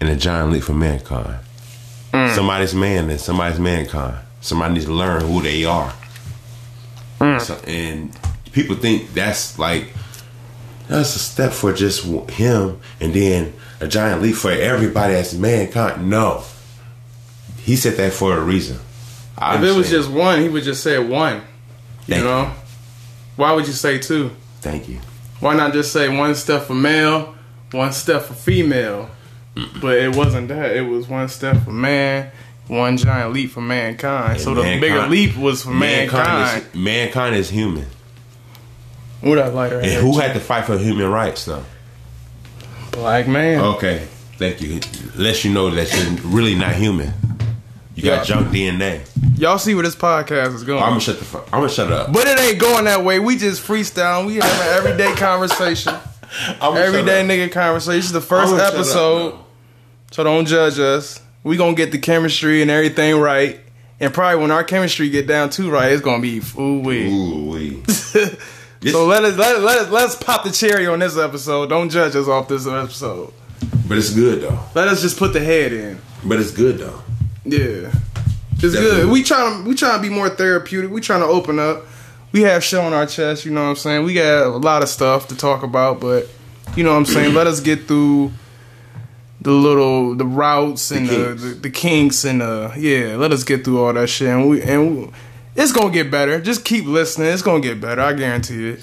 and 0.00 0.08
a 0.08 0.16
giant 0.16 0.52
leap 0.52 0.64
for 0.64 0.74
mankind. 0.74 1.38
Mm. 2.12 2.34
Somebody's 2.34 2.74
man 2.74 3.10
and 3.10 3.20
somebody's 3.20 3.58
mankind. 3.58 4.18
Somebody 4.40 4.74
needs 4.74 4.86
to 4.86 4.92
learn 4.92 5.22
who 5.22 5.42
they 5.42 5.64
are. 5.64 5.92
Mm. 7.18 7.40
So, 7.40 7.54
and 7.66 8.12
people 8.52 8.76
think 8.76 9.12
that's 9.14 9.58
like 9.58 9.92
that's 10.88 11.16
a 11.16 11.18
step 11.18 11.52
for 11.52 11.72
just 11.72 12.04
him, 12.30 12.78
and 13.00 13.14
then 13.14 13.54
a 13.80 13.88
giant 13.88 14.22
leap 14.22 14.36
for 14.36 14.50
everybody 14.50 15.14
as 15.14 15.36
mankind. 15.36 16.08
No, 16.08 16.44
he 17.62 17.76
said 17.76 17.96
that 17.96 18.12
for 18.12 18.36
a 18.36 18.40
reason. 18.40 18.78
I 19.36 19.56
If 19.56 19.62
it 19.64 19.72
was 19.72 19.90
just 19.90 20.10
one, 20.10 20.40
he 20.40 20.48
would 20.48 20.62
just 20.64 20.82
say 20.82 20.98
one. 20.98 21.36
You 21.36 21.40
Thank 22.06 22.18
you. 22.18 22.24
know? 22.24 22.52
Why 23.36 23.52
would 23.52 23.66
you 23.66 23.72
say 23.72 23.98
two? 23.98 24.30
thank 24.60 24.88
you. 24.88 24.98
Why 25.40 25.54
not 25.54 25.72
just 25.74 25.92
say 25.92 26.08
one 26.08 26.34
step 26.34 26.62
for 26.62 26.74
male, 26.74 27.34
one 27.72 27.92
step 27.92 28.22
for 28.22 28.32
female? 28.34 29.10
But 29.80 29.98
it 29.98 30.16
wasn't 30.16 30.48
that. 30.48 30.74
It 30.76 30.82
was 30.82 31.06
one 31.06 31.28
step 31.28 31.62
for 31.64 31.70
man, 31.70 32.30
one 32.66 32.96
giant 32.96 33.32
leap 33.32 33.50
for 33.50 33.60
mankind. 33.60 34.40
so 34.40 34.54
the 34.54 34.62
bigger 34.80 35.06
leap 35.06 35.36
was 35.36 35.62
for 35.62 35.70
mankind. 35.70 36.24
Mankind 36.24 36.66
is, 36.66 36.74
mankind 36.74 37.36
is 37.36 37.50
human, 37.50 37.86
what 39.20 39.36
that 39.36 39.54
lighter 39.54 39.80
and 39.80 39.92
who 40.00 40.18
had 40.18 40.32
to 40.34 40.40
fight 40.40 40.64
for 40.64 40.78
human 40.78 41.10
rights 41.10 41.44
though? 41.44 41.64
Black 42.90 43.28
man. 43.28 43.60
Okay, 43.60 44.06
thank 44.38 44.60
you. 44.60 44.80
Lets 45.16 45.44
you 45.44 45.52
know 45.52 45.70
that 45.70 45.92
you're 45.92 46.30
really 46.30 46.54
not 46.54 46.74
human. 46.74 47.12
You 47.94 48.02
got 48.04 48.28
Yeah. 48.28 48.36
junk 48.36 48.48
DNA. 48.48 49.00
Y'all 49.38 49.58
see 49.58 49.74
where 49.74 49.84
this 49.84 49.96
podcast 49.96 50.54
is 50.54 50.64
going. 50.64 50.82
I'm 50.82 50.90
gonna 50.90 51.00
shut 51.00 51.18
the 51.18 51.24
fuck. 51.24 51.44
I'm 51.52 51.60
gonna 51.60 51.68
shut 51.72 51.90
up. 51.92 52.12
but 52.12 52.26
it 52.26 52.38
ain't 52.38 52.58
going 52.58 52.84
that 52.86 53.04
way. 53.04 53.18
We 53.18 53.36
just 53.36 53.62
freestyle. 53.66 54.26
We 54.26 54.36
have 54.36 54.44
an 54.44 54.76
everyday 54.78 55.14
conversation. 55.16 55.94
Everyday 56.60 57.22
nigga 57.26 57.50
conversation. 57.52 57.96
This 57.98 58.06
is 58.06 58.12
the 58.12 58.20
first 58.20 58.52
I'ma 58.52 58.58
shut 58.58 58.66
up 58.68 58.74
episode. 58.74 59.34
So 60.12 60.24
don't 60.24 60.46
judge 60.46 60.78
us. 60.78 61.20
We 61.42 61.56
gonna 61.56 61.74
get 61.74 61.92
the 61.92 61.98
chemistry 61.98 62.62
and 62.62 62.70
everything 62.70 63.16
right. 63.18 63.60
And 64.00 64.12
probably 64.12 64.40
when 64.42 64.50
our 64.50 64.64
chemistry 64.64 65.08
get 65.10 65.26
down 65.26 65.50
too 65.50 65.70
right, 65.70 65.92
it's 65.92 66.02
gonna 66.02 66.20
be 66.22 66.40
ooh 66.58 66.80
wee. 66.80 67.08
Ooh 67.08 67.50
wee. 67.50 67.82
So 68.86 69.06
let 69.06 69.24
us 69.24 69.38
let 69.38 69.56
us, 69.56 69.62
let 69.62 69.78
us 69.78 69.90
let's 69.90 70.14
pop 70.14 70.44
the 70.44 70.50
cherry 70.50 70.86
on 70.86 70.98
this 70.98 71.16
episode. 71.16 71.70
Don't 71.70 71.88
judge 71.88 72.14
us 72.16 72.28
off 72.28 72.48
this 72.48 72.66
episode. 72.66 73.32
But 73.88 73.96
it's 73.96 74.10
good 74.12 74.42
though. 74.42 74.58
Let 74.74 74.88
us 74.88 75.00
just 75.00 75.18
put 75.18 75.32
the 75.32 75.40
head 75.40 75.72
in. 75.72 75.98
But 76.22 76.38
it's 76.38 76.50
good 76.50 76.76
though. 76.76 77.02
Yeah, 77.44 77.92
it's 78.52 78.62
Definitely. 78.62 78.80
good. 78.80 79.10
We 79.10 79.22
trying 79.22 79.62
to 79.62 79.68
we 79.68 79.74
trying 79.74 80.02
to 80.02 80.08
be 80.08 80.14
more 80.14 80.28
therapeutic. 80.28 80.90
We 80.90 81.00
trying 81.00 81.20
to 81.20 81.26
open 81.26 81.58
up. 81.58 81.84
We 82.32 82.42
have 82.42 82.64
shit 82.64 82.80
on 82.80 82.92
our 82.92 83.06
chest. 83.06 83.44
You 83.44 83.52
know 83.52 83.62
what 83.62 83.70
I'm 83.70 83.76
saying. 83.76 84.04
We 84.04 84.14
got 84.14 84.46
a 84.46 84.48
lot 84.48 84.82
of 84.82 84.88
stuff 84.88 85.28
to 85.28 85.36
talk 85.36 85.62
about, 85.62 86.00
but 86.00 86.28
you 86.76 86.82
know 86.82 86.92
what 86.92 86.98
I'm 86.98 87.04
saying. 87.04 87.28
Mm-hmm. 87.28 87.36
Let 87.36 87.46
us 87.46 87.60
get 87.60 87.86
through 87.86 88.32
the 89.40 89.52
little 89.52 90.14
the 90.14 90.24
routes 90.24 90.90
and 90.90 91.08
the, 91.08 91.26
kinks. 91.26 91.42
the, 91.42 91.48
the 91.50 91.70
kinks 91.70 92.24
and 92.24 92.40
the 92.40 92.72
yeah. 92.76 93.16
Let 93.16 93.30
us 93.32 93.44
get 93.44 93.64
through 93.64 93.84
all 93.84 93.92
that 93.92 94.08
shit, 94.08 94.28
and 94.28 94.48
we 94.48 94.62
and 94.62 94.96
we, 94.96 95.10
it's 95.54 95.72
gonna 95.72 95.92
get 95.92 96.10
better. 96.10 96.40
Just 96.40 96.64
keep 96.64 96.86
listening. 96.86 97.28
It's 97.28 97.42
gonna 97.42 97.60
get 97.60 97.80
better. 97.80 98.00
I 98.00 98.14
guarantee 98.14 98.70
it. 98.70 98.80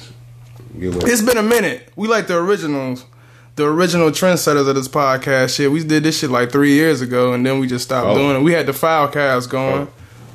It's 0.78 1.22
been 1.22 1.38
a 1.38 1.44
minute. 1.44 1.92
We 1.96 2.08
like 2.08 2.28
the 2.28 2.38
originals, 2.38 3.06
the 3.56 3.66
original 3.66 4.10
trendsetters 4.12 4.68
of 4.68 4.76
this 4.76 4.88
podcast. 4.88 5.56
Shit, 5.56 5.72
we 5.72 5.84
did 5.84 6.04
this 6.04 6.20
shit 6.20 6.30
like 6.30 6.52
three 6.52 6.74
years 6.74 7.02
ago, 7.02 7.34
and 7.34 7.46
then 7.46 7.60
we 7.60 7.68
just 7.68 7.86
stopped 7.86 8.08
Oh. 8.08 8.16
doing 8.18 8.38
it. 8.38 8.42
We 8.42 8.54
had 8.54 8.66
the 8.66 8.74
file 8.74 9.08
cast 9.08 9.50
going. 9.50 9.88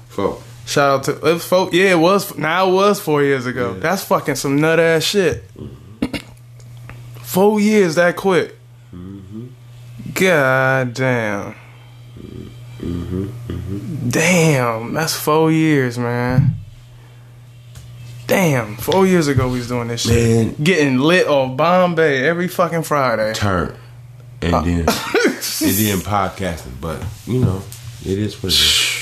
Fuck. 0.09 0.39
Shout 0.67 0.91
out 0.99 1.05
to 1.05 1.13
it 1.29 1.35
was 1.35 1.45
four, 1.47 1.69
yeah, 1.73 1.93
it 1.93 1.99
was 1.99 2.37
now 2.37 2.69
it 2.69 2.73
was 2.73 3.01
four 3.01 3.23
years 3.23 3.47
ago. 3.47 3.75
That's 3.75 4.03
fucking 4.05 4.35
some 4.35 4.61
nut 4.61 4.81
ass 4.81 5.05
shit. 5.05 5.45
four 7.23 7.61
years 7.61 7.95
that 7.95 8.17
quick. 8.17 8.57
God 10.15 10.95
damn. 10.95 11.55
Damn, 14.09 14.93
that's 14.95 15.15
four 15.15 15.51
years, 15.53 15.99
man. 15.99 16.57
Damn, 18.27 18.77
four 18.77 19.07
years 19.07 19.29
ago 19.29 19.49
we 19.49 19.59
was 19.59 19.69
doing 19.69 19.89
this 19.89 20.03
shit. 20.03 20.13
Man. 20.49 20.65
Getting 20.65 20.99
lit 20.99 21.29
off 21.29 21.57
Bombay 21.57 22.27
every 22.27 22.49
fucking 22.49 22.83
Friday. 22.83 23.33
Turn. 23.35 23.77
And 24.43 24.55
Uh. 24.55 24.61
then 24.63 24.79
and 24.81 24.87
then 24.89 25.99
podcasting. 25.99 26.81
But 26.81 27.05
you 27.27 27.39
know, 27.41 27.63
it 28.05 28.19
is 28.19 28.43
what 28.43 28.53
it 28.53 28.59
is. 28.59 28.97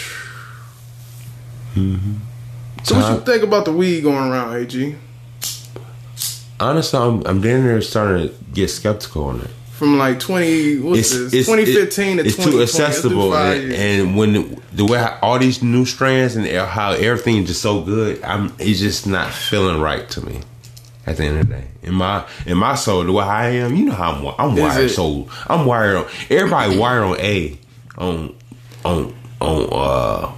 So 2.84 2.94
what 2.96 3.12
you 3.12 3.20
think 3.24 3.42
about 3.42 3.64
the 3.64 3.72
weed 3.72 4.02
going 4.02 4.30
around, 4.30 4.56
AG? 4.56 4.94
Honestly, 6.60 6.98
I'm 6.98 7.26
I'm 7.26 7.40
down 7.40 7.64
there 7.64 7.80
starting 7.82 8.28
to 8.28 8.34
get 8.52 8.68
skeptical 8.68 9.24
on 9.24 9.40
it. 9.40 9.50
From 9.76 9.98
like 9.98 10.20
twenty, 10.20 10.78
what's 10.78 11.10
this? 11.10 11.46
Twenty 11.46 11.64
fifteen 11.66 12.18
to 12.18 12.24
it's 12.24 12.36
too 12.36 12.42
twenty. 12.44 12.62
accessible, 12.62 13.34
and, 13.34 13.72
and 13.72 14.16
when 14.16 14.32
the, 14.34 14.60
the 14.72 14.84
way 14.84 14.98
how 14.98 15.18
all 15.20 15.38
these 15.38 15.62
new 15.64 15.84
strands 15.84 16.36
and 16.36 16.46
how 16.46 16.92
everything 16.92 17.38
is 17.38 17.48
just 17.48 17.62
so 17.62 17.82
good, 17.82 18.22
I'm 18.22 18.54
it's 18.60 18.78
just 18.78 19.06
not 19.08 19.32
feeling 19.32 19.80
right 19.80 20.08
to 20.10 20.24
me. 20.24 20.40
At 21.06 21.16
the 21.18 21.24
end 21.24 21.38
of 21.40 21.48
the 21.48 21.54
day, 21.56 21.64
in 21.82 21.94
my 21.94 22.24
in 22.46 22.56
my 22.56 22.76
soul, 22.76 23.02
the 23.04 23.12
way 23.12 23.24
I 23.24 23.48
am, 23.50 23.74
you 23.74 23.86
know 23.86 23.92
how 23.94 24.12
I'm 24.12 24.50
I'm 24.52 24.56
wired. 24.56 24.84
it- 24.84 24.88
So 24.90 25.28
I'm 25.48 25.66
wired 25.66 25.96
on 25.96 26.06
everybody 26.30 26.78
wired 26.78 27.02
on 27.04 27.20
A, 27.20 27.58
on 27.98 28.34
on 28.84 29.14
on 29.40 29.68
uh 29.72 30.32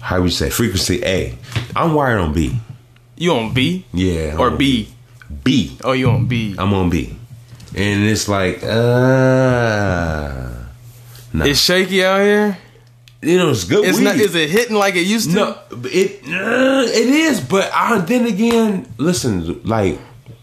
how 0.00 0.18
would 0.20 0.26
you 0.26 0.30
say 0.30 0.48
frequency 0.48 1.02
A. 1.04 1.36
I'm 1.74 1.94
wired 1.94 2.20
on 2.20 2.32
B. 2.32 2.56
you 3.16 3.32
on 3.34 3.52
B 3.52 3.84
Yeah, 3.92 4.36
or 4.38 4.46
I'm 4.46 4.52
on 4.52 4.58
B? 4.58 4.88
B. 5.42 5.76
Oh, 5.82 5.92
you 5.92 6.08
on 6.10 6.26
B? 6.26 6.54
I'm 6.56 6.72
on 6.72 6.88
B, 6.90 7.16
and 7.74 8.04
it's 8.04 8.28
like 8.28 8.62
uh. 8.62 10.50
No. 11.32 11.44
It's 11.44 11.58
shaky 11.60 12.04
out 12.04 12.20
here. 12.20 12.58
you 13.22 13.38
know, 13.38 13.50
it's 13.50 13.64
good. 13.64 13.84
It's 13.84 13.98
weed. 13.98 14.04
not. 14.04 14.16
Is 14.16 14.34
it 14.36 14.50
hitting 14.50 14.76
like 14.76 14.94
it 14.94 15.06
used 15.06 15.30
to? 15.30 15.36
No, 15.36 15.58
it 15.84 16.22
uh, 16.28 16.84
it 16.86 17.08
is, 17.08 17.40
but 17.40 17.70
I, 17.74 17.98
then 18.00 18.26
again, 18.26 18.86
listen, 18.98 19.60
like 19.64 19.98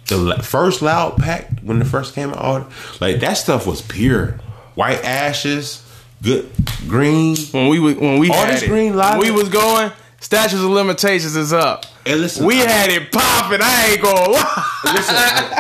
the 0.08 0.40
first 0.44 0.82
loud 0.82 1.18
pack 1.18 1.60
when 1.62 1.82
it 1.82 1.86
first 1.86 2.14
came 2.14 2.32
out, 2.34 2.70
like 3.00 3.22
that 3.22 3.36
stuff 3.36 3.66
was 3.66 3.82
pure, 3.82 4.40
white 4.76 5.02
ashes, 5.06 5.82
good 6.22 6.50
green. 6.88 7.38
When 7.52 7.70
we 7.70 7.80
was- 7.80 7.96
when 7.96 8.20
we 8.20 8.30
All 8.30 8.36
had 8.36 8.54
this 8.56 8.64
it, 8.64 8.68
green 8.68 8.94
we 9.20 9.32
was 9.32 9.48
going. 9.48 9.92
Statutes 10.22 10.62
of 10.62 10.70
limitations 10.70 11.36
is 11.36 11.52
up. 11.52 11.86
Listen, 12.06 12.46
we 12.46 12.62
I- 12.62 12.70
had 12.70 12.90
it 12.92 13.12
popping. 13.12 13.60
I 13.62 13.88
ain't 13.92 14.02
gonna 14.02 14.30
lie. 14.32 14.68
Listen, 14.94 15.16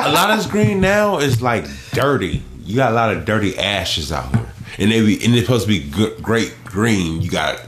a 0.06 0.12
lot 0.12 0.30
of 0.30 0.38
this 0.38 0.46
green 0.46 0.80
now 0.80 1.18
is 1.18 1.41
like 1.41 1.65
dirty. 1.94 2.41
You 2.63 2.75
got 2.75 2.91
a 2.91 2.96
lot 2.96 3.12
of 3.15 3.25
dirty 3.25 3.58
ashes 3.58 4.12
out 4.12 4.34
here, 4.36 4.48
and 4.77 4.91
they 4.91 5.01
be 5.01 5.24
and 5.25 5.34
it's 5.36 5.46
supposed 5.48 5.63
to 5.65 5.68
be 5.68 5.80
good, 5.80 6.22
great 6.22 6.53
green. 6.63 7.22
You 7.22 7.30
got 7.32 7.60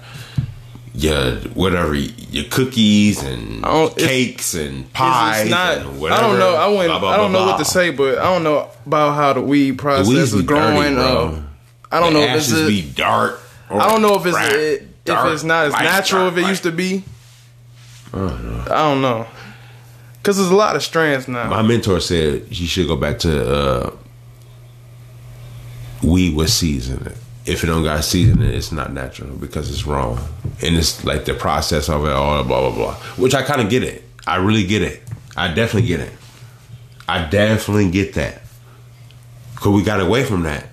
your 0.95 1.38
whatever 1.55 1.95
your 1.95 2.45
cookies 2.45 3.23
and 3.23 3.63
cakes 3.97 4.53
and 4.53 4.81
It's 4.81 4.89
pies 4.93 5.50
not. 5.50 5.77
and 5.79 6.00
whatever. 6.00 6.21
I 6.21 6.27
don't 6.27 6.39
know. 6.39 6.55
I 6.55 6.67
wouldn't. 6.67 6.88
blah, 6.89 7.00
blah, 7.00 7.09
I 7.09 7.17
don't 7.17 7.31
blah, 7.31 7.39
know 7.45 7.51
what 7.51 7.57
to 7.57 7.65
say, 7.65 7.89
but 7.89 8.19
I 8.19 8.23
don't 8.25 8.43
know 8.43 8.69
about 8.85 9.15
how 9.15 9.33
the 9.33 9.41
weed 9.41 9.79
process 9.79 10.07
weeds 10.07 10.33
is 10.33 10.43
growing. 10.43 10.95
dirty, 10.95 11.01
uh, 11.01 11.41
I 11.91 12.00
don't 12.00 12.13
The 12.13 12.19
know 12.19 12.25
if 12.25 12.35
it's. 12.38 12.51
ashes 12.51 12.63
a- 12.65 12.67
be 12.67 12.81
dark. 12.83 13.39
or 13.71 13.81
I 13.81 13.89
don't 13.89 14.01
know 14.03 14.13
if 14.15 14.25
it's 14.27 14.83
brown, 15.05 15.25
it, 15.25 15.29
if 15.29 15.33
it's 15.36 15.43
not 15.43 15.65
as 15.65 15.74
light, 15.74 15.83
natural 15.83 16.22
dark, 16.29 16.38
if 16.38 16.43
it 16.43 16.48
used 16.48 16.63
to 16.63 16.69
light. 16.69 16.77
be. 16.77 17.03
I 18.13 18.67
don't 18.67 19.01
know. 19.01 19.27
Cause 20.24 20.38
there's 20.38 20.50
a 20.50 20.55
lot 20.55 20.75
of 20.77 20.83
strands 20.83 21.27
now. 21.27 21.50
My 21.50 21.62
mentor 21.62 22.00
said 22.00 22.45
you 22.50 22.65
should 22.67 22.88
go 22.88 22.95
back 22.95 23.19
to 23.19 23.53
uh, 23.53 23.91
weed 26.01 26.33
with 26.36 26.50
seasoning. 26.50 27.13
If 27.45 27.62
it 27.63 27.67
don't 27.67 27.83
got 27.83 28.05
seasoning, 28.05 28.50
it's 28.50 28.72
not 28.72 28.93
natural 28.93 29.36
because 29.36 29.69
it's 29.69 29.86
wrong, 29.86 30.17
and 30.62 30.77
it's 30.77 31.03
like 31.03 31.25
the 31.25 31.33
process 31.33 31.89
of 31.89 32.05
it 32.05 32.13
all, 32.13 32.41
blah 32.45 32.69
blah 32.69 32.75
blah. 32.75 32.93
Which 33.17 33.33
I 33.33 33.41
kind 33.41 33.60
of 33.60 33.69
get 33.69 33.83
it. 33.83 34.03
I 34.25 34.38
really 34.38 34.65
get 34.65 34.81
it. 34.81 35.03
I 35.36 35.50
definitely 35.53 35.89
get 35.89 36.00
it. 36.00 36.13
I 37.10 37.25
definitely 37.27 37.91
get 37.91 38.13
that. 38.13 38.43
Cause 39.55 39.74
we 39.74 39.83
got 39.83 40.00
away 40.00 40.24
from 40.24 40.43
that, 40.43 40.67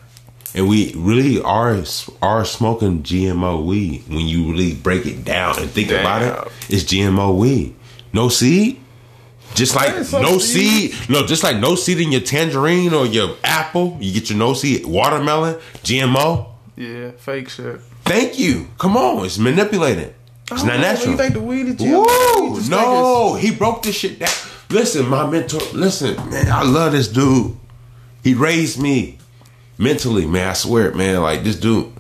and 0.55 0.69
we 0.69 0.93
really 0.97 1.41
are 1.43 1.83
are 2.23 2.45
smoking 2.45 3.03
GMO 3.03 3.65
weed. 3.65 4.05
When 4.09 4.27
you 4.27 4.51
really 4.51 4.75
break 4.75 5.07
it 5.07 5.25
down 5.25 5.59
and 5.59 5.71
think 5.71 5.91
about 5.91 6.23
it, 6.23 6.53
it's 6.69 6.85
GMO 6.85 7.37
weed. 7.39 7.75
No 8.13 8.29
seed. 8.29 8.81
Just 9.55 9.75
like 9.75 9.95
no 10.13 10.39
seed. 10.39 10.93
seed, 10.93 11.11
no, 11.11 11.27
just 11.27 11.43
like 11.43 11.57
no 11.57 11.75
seed 11.75 11.99
in 11.99 12.13
your 12.13 12.21
tangerine 12.21 12.95
or 12.95 13.05
your 13.05 13.37
apple. 13.43 13.99
You 14.01 14.13
get 14.13 14.31
your 14.31 14.39
no 14.39 14.55
seed 14.55 14.87
watermelon, 14.87 15.57
GMO. 15.83 16.47
yeah, 16.77 17.11
fake 17.13 17.49
shit. 17.49 17.81
Thank 18.05 18.39
you. 18.39 18.69
Come 18.79 18.97
on, 18.97 19.25
it's 19.25 19.39
manipulated. 19.39 20.15
It's 20.53 20.65
not 20.65 20.81
natural. 20.81 21.13
You 21.13 21.17
think 21.17 21.35
the 21.35 21.41
weed 21.41 21.67
is 21.67 21.81
Woo! 21.81 22.61
No, 22.69 23.35
he 23.35 23.55
broke 23.55 23.83
this 23.83 23.97
shit 23.97 24.19
down. 24.19 24.31
Listen, 24.69 25.09
my 25.09 25.29
mentor. 25.29 25.61
Listen, 25.73 26.17
man, 26.31 26.51
I 26.51 26.63
love 26.65 26.93
this 26.93 27.09
dude. 27.09 27.57
He 28.23 28.35
raised 28.35 28.81
me 28.81 29.19
mentally, 29.81 30.27
man. 30.27 30.49
I 30.49 30.53
swear 30.53 30.89
it, 30.89 30.95
man. 30.95 31.23
Like 31.23 31.43
this 31.43 31.57
dude, 31.57 31.93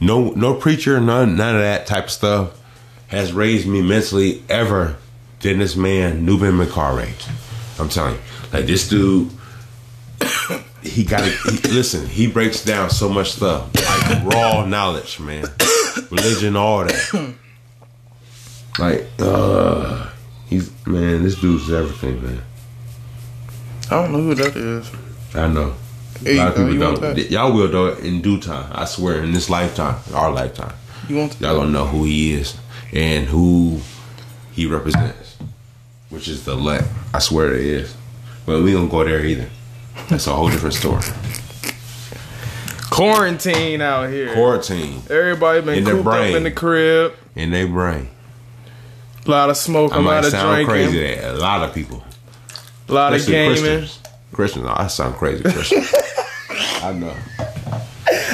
no, 0.00 0.30
no 0.30 0.54
preacher, 0.54 1.00
none, 1.00 1.36
none 1.36 1.54
of 1.54 1.62
that 1.62 1.86
type 1.86 2.04
of 2.04 2.10
stuff 2.10 2.60
has 3.06 3.32
raised 3.32 3.66
me 3.66 3.80
mentally 3.80 4.42
ever 4.50 4.96
than 5.40 5.58
this 5.60 5.76
man, 5.76 6.26
Nuben 6.26 6.62
McCarray. 6.62 7.12
I'm 7.80 7.88
telling 7.88 8.16
you, 8.16 8.20
like 8.52 8.66
this 8.66 8.88
dude. 8.88 9.30
he 10.82 11.04
got 11.04 11.20
to 11.20 11.50
listen. 11.68 12.06
He 12.06 12.26
breaks 12.26 12.64
down 12.64 12.90
so 12.90 13.08
much 13.08 13.32
stuff, 13.32 13.70
like 13.74 14.24
raw 14.34 14.64
knowledge, 14.66 15.20
man, 15.20 15.44
religion, 16.10 16.56
all 16.56 16.84
that. 16.84 17.34
Like, 18.78 19.06
uh, 19.18 20.10
he's 20.48 20.70
man, 20.86 21.22
this 21.22 21.40
dude's 21.40 21.70
everything, 21.70 22.22
man. 22.22 22.42
I 23.90 24.02
don't 24.02 24.12
know 24.12 24.22
who 24.22 24.34
that 24.34 24.56
is. 24.56 24.90
I 25.34 25.48
know. 25.48 25.74
A 26.26 26.34
lot 26.36 26.56
of 26.56 26.68
people 26.68 26.96
don't. 26.96 27.18
Y'all 27.30 27.52
will 27.52 27.68
though 27.68 27.94
in 27.94 28.20
due 28.20 28.40
time. 28.40 28.70
I 28.74 28.84
swear, 28.84 29.22
in 29.22 29.32
this 29.32 29.48
lifetime, 29.48 29.96
our 30.14 30.30
lifetime, 30.32 30.74
you 31.08 31.16
want 31.16 31.40
y'all 31.40 31.56
gonna 31.56 31.70
know 31.70 31.86
who 31.86 32.04
he 32.04 32.32
is 32.34 32.56
and 32.92 33.26
who 33.26 33.80
he 34.52 34.66
represents, 34.66 35.36
which 36.10 36.28
is 36.28 36.44
the 36.44 36.52
elect. 36.52 36.86
I 37.14 37.18
swear 37.20 37.54
it 37.54 37.60
is. 37.60 37.94
But 38.46 38.62
we 38.62 38.72
don't 38.72 38.88
go 38.88 39.04
there 39.04 39.24
either. 39.24 39.48
That's 40.08 40.26
a 40.26 40.34
whole 40.34 40.48
different 40.48 40.74
story. 40.74 41.02
Quarantine 42.90 43.80
out 43.80 44.08
here. 44.10 44.32
Quarantine. 44.32 45.02
Everybody 45.10 45.60
been 45.60 45.78
in 45.78 45.84
cooped 45.84 46.06
up 46.08 46.24
in 46.34 46.42
the 46.42 46.50
crib. 46.50 47.12
In 47.36 47.50
their 47.50 47.68
brain. 47.68 48.08
A 49.26 49.30
lot 49.30 49.50
of 49.50 49.56
smoking, 49.58 49.98
a 49.98 50.00
lot 50.00 50.24
of 50.24 50.30
drinking. 50.32 50.66
crazy. 50.66 51.14
A 51.16 51.34
lot 51.34 51.62
of 51.62 51.74
people. 51.74 52.02
A 52.88 52.92
lot 52.92 53.12
Especially 53.12 53.38
of 53.50 53.56
gaming. 53.56 53.78
Christians. 53.80 54.08
Christians, 54.32 54.66
I 54.68 54.86
sound 54.86 55.16
crazy. 55.16 55.42
Christian. 55.42 55.82
I 56.82 56.92
know. 56.92 57.14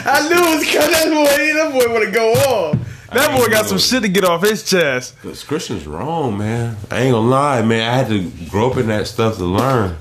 I 0.07 0.29
knew 0.29 0.37
it 0.37 0.57
was 0.57 0.65
because 0.65 0.91
that 0.91 1.09
boy, 1.09 1.55
that 1.55 1.73
boy 1.73 1.93
want 1.93 2.05
to 2.05 2.11
go 2.11 2.33
off. 2.33 2.79
That 3.13 3.37
boy 3.37 3.49
got 3.49 3.67
some 3.67 3.79
shit 3.79 4.03
to 4.03 4.09
get 4.09 4.25
off 4.25 4.43
his 4.43 4.69
chest. 4.69 5.19
Cause 5.21 5.45
Christian's 5.45 5.87
wrong, 5.87 6.37
man. 6.37 6.77
I 6.91 7.03
ain't 7.03 7.13
gonna 7.13 7.29
lie, 7.29 7.63
man. 7.63 7.89
I 7.89 7.97
had 7.97 8.09
to 8.09 8.31
grow 8.51 8.71
up 8.71 8.77
in 8.77 8.89
that 8.89 9.07
stuff 9.07 9.37
to 9.37 9.45
learn 9.45 9.97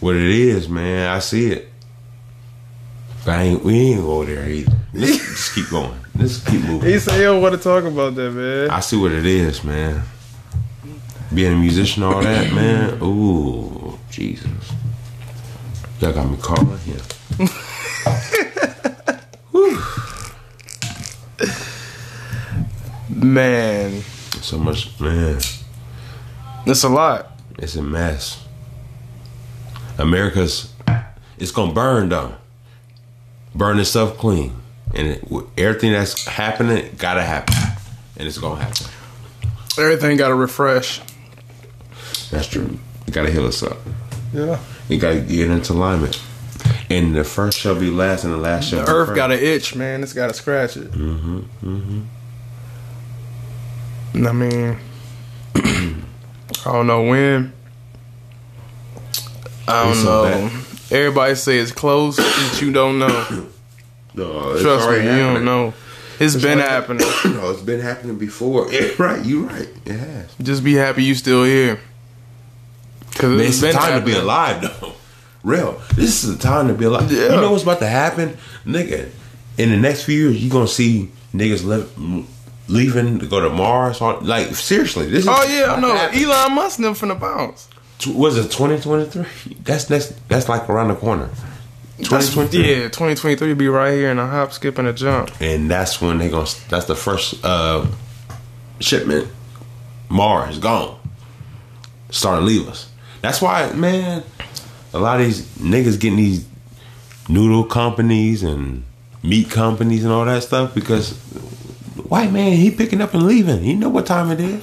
what 0.00 0.16
it 0.16 0.22
is, 0.22 0.68
man. 0.68 1.08
I 1.10 1.20
see 1.20 1.52
it. 1.52 1.70
But 3.24 3.38
I 3.38 3.42
ain't, 3.44 3.64
we 3.64 3.74
ain't 3.92 4.02
go 4.02 4.24
there 4.24 4.48
either. 4.48 4.76
Let's 4.92 5.16
just 5.18 5.54
keep 5.54 5.70
going. 5.70 5.98
Let's 6.18 6.44
keep 6.44 6.60
moving. 6.62 6.90
He 6.90 6.98
said 6.98 7.14
he 7.14 7.22
don't 7.22 7.40
want 7.40 7.54
to 7.54 7.60
talk 7.60 7.84
about 7.84 8.14
that, 8.16 8.30
man. 8.32 8.70
I 8.70 8.80
see 8.80 8.96
what 8.96 9.12
it 9.12 9.24
is, 9.24 9.64
man. 9.64 10.02
Being 11.32 11.52
a 11.52 11.56
musician, 11.56 12.02
all 12.02 12.20
that, 12.20 12.52
man. 12.52 12.98
Ooh, 13.02 13.98
Jesus. 14.10 14.72
Y'all 16.04 16.12
got 16.12 16.30
me 16.30 16.36
calling 16.36 16.78
here. 16.80 17.00
man. 23.08 24.02
So 24.42 24.58
much, 24.58 25.00
man. 25.00 25.40
It's 26.66 26.82
a 26.82 26.90
lot. 26.90 27.30
It's 27.58 27.76
a 27.76 27.82
mess. 27.82 28.44
America's, 29.96 30.74
it's 31.38 31.52
gonna 31.52 31.72
burn 31.72 32.10
though. 32.10 32.34
Burn 33.54 33.78
itself 33.78 34.18
clean, 34.18 34.52
and 34.94 35.06
it, 35.06 35.24
everything 35.56 35.92
that's 35.92 36.26
happening 36.26 36.94
gotta 36.98 37.22
happen, 37.22 37.56
and 38.18 38.28
it's 38.28 38.36
gonna 38.36 38.62
happen. 38.62 38.88
Everything 39.78 40.18
gotta 40.18 40.34
refresh. 40.34 41.00
That's 42.30 42.46
true. 42.46 42.78
You 43.06 43.12
gotta 43.14 43.30
heal 43.30 43.46
us 43.46 43.62
up. 43.62 43.78
Yeah. 44.34 44.58
You 44.88 44.98
gotta 44.98 45.20
get 45.20 45.50
into 45.50 45.72
alignment. 45.72 46.22
And 46.90 47.14
the 47.14 47.24
first 47.24 47.58
shall 47.58 47.74
be 47.78 47.90
last, 47.90 48.24
and 48.24 48.32
the 48.32 48.36
last 48.38 48.68
shall 48.68 48.80
the 48.80 48.86
be 48.86 48.92
earth 48.92 49.08
first. 49.08 49.16
got 49.16 49.32
an 49.32 49.38
itch, 49.38 49.74
man. 49.74 50.02
It's 50.02 50.12
got 50.12 50.28
to 50.28 50.34
scratch 50.34 50.76
it. 50.76 50.90
Mm-hmm. 50.92 51.40
Mm-hmm. 54.14 54.26
I 54.26 54.32
mean, 54.32 54.78
I 55.56 56.72
don't 56.72 56.86
know 56.86 57.02
when. 57.02 57.52
I 59.66 59.82
don't 59.84 59.92
It's 59.92 60.04
know. 60.04 60.50
Everybody 60.96 61.34
say 61.34 61.58
it's 61.58 61.72
close, 61.72 62.16
but 62.16 62.60
you 62.62 62.72
don't 62.72 62.98
know. 62.98 63.46
No, 64.16 64.52
it's 64.52 64.62
Trust 64.62 64.88
me, 64.88 64.94
already 64.94 65.08
you 65.08 65.16
don't 65.18 65.44
know. 65.44 65.74
It's 66.20 66.36
been 66.36 66.60
already- 66.60 66.70
happening. 66.70 67.06
no, 67.36 67.50
it's 67.50 67.62
been 67.62 67.80
happening 67.80 68.16
before. 68.16 68.70
Yeah, 68.72 68.90
right, 69.00 69.24
you 69.24 69.48
right. 69.48 69.68
It 69.84 69.96
has. 69.98 70.32
Just 70.40 70.62
be 70.62 70.74
happy 70.74 71.02
you 71.02 71.16
still 71.16 71.42
here. 71.42 71.80
Cause 73.14 73.30
Man, 73.36 73.40
it's 73.46 73.60
the 73.60 73.72
time 73.72 74.00
to 74.00 74.04
be 74.04 74.12
alive, 74.12 74.60
though. 74.62 74.92
Real. 75.44 75.80
This 75.94 76.24
is 76.24 76.36
the 76.36 76.42
time 76.42 76.68
to 76.68 76.74
be 76.74 76.86
alive. 76.86 77.10
Yeah. 77.12 77.34
You 77.34 77.40
know 77.40 77.50
what's 77.52 77.62
about 77.64 77.78
to 77.80 77.86
happen, 77.86 78.36
nigga? 78.64 79.10
In 79.58 79.70
the 79.70 79.76
next 79.76 80.04
few 80.04 80.30
years, 80.30 80.42
you 80.42 80.50
gonna 80.50 80.66
see 80.66 81.10
niggas 81.34 81.64
leaving 82.68 83.18
to 83.18 83.26
go 83.26 83.40
to 83.40 83.50
Mars. 83.50 84.00
Or, 84.00 84.20
like 84.20 84.54
seriously, 84.54 85.06
this 85.06 85.24
is. 85.24 85.28
Oh 85.30 85.44
yeah, 85.44 85.74
I 85.74 85.80
know. 85.80 85.94
Elon 85.94 86.54
Musk 86.54 86.78
them 86.78 86.94
finna 86.94 87.18
bounce. 87.20 87.68
Was 88.06 88.36
it 88.38 88.50
twenty 88.50 88.80
twenty 88.80 89.04
three? 89.04 89.26
That's 89.62 89.90
next. 89.90 90.14
That's 90.28 90.48
like 90.48 90.68
around 90.68 90.88
the 90.88 90.96
corner. 90.96 91.28
Twenty 92.02 92.26
twenty 92.32 92.48
three. 92.48 92.70
Yeah, 92.70 92.82
2023 92.88 93.54
be 93.54 93.68
right 93.68 93.92
here 93.92 94.10
in 94.10 94.18
a 94.18 94.26
hop, 94.26 94.52
skip, 94.52 94.78
and 94.78 94.88
a 94.88 94.92
jump. 94.92 95.30
and 95.40 95.70
that's 95.70 96.00
when 96.00 96.18
they 96.18 96.28
gonna. 96.30 96.48
That's 96.68 96.86
the 96.86 96.96
first 96.96 97.44
uh, 97.44 97.86
shipment. 98.80 99.28
Mars 100.08 100.58
gone. 100.58 100.98
Starting 102.10 102.46
to 102.46 102.52
leave 102.52 102.68
us. 102.68 102.90
That's 103.24 103.40
why, 103.40 103.72
man. 103.72 104.22
A 104.92 104.98
lot 104.98 105.18
of 105.18 105.24
these 105.24 105.46
niggas 105.56 105.98
getting 105.98 106.18
these 106.18 106.46
noodle 107.26 107.64
companies 107.64 108.42
and 108.42 108.84
meat 109.22 109.48
companies 109.48 110.04
and 110.04 110.12
all 110.12 110.26
that 110.26 110.42
stuff 110.42 110.74
because 110.74 111.12
white 112.06 112.30
man 112.30 112.52
he 112.52 112.70
picking 112.70 113.00
up 113.00 113.14
and 113.14 113.26
leaving. 113.26 113.62
He 113.62 113.72
know 113.72 113.88
what 113.88 114.04
time 114.04 114.30
it 114.30 114.40
is. 114.40 114.62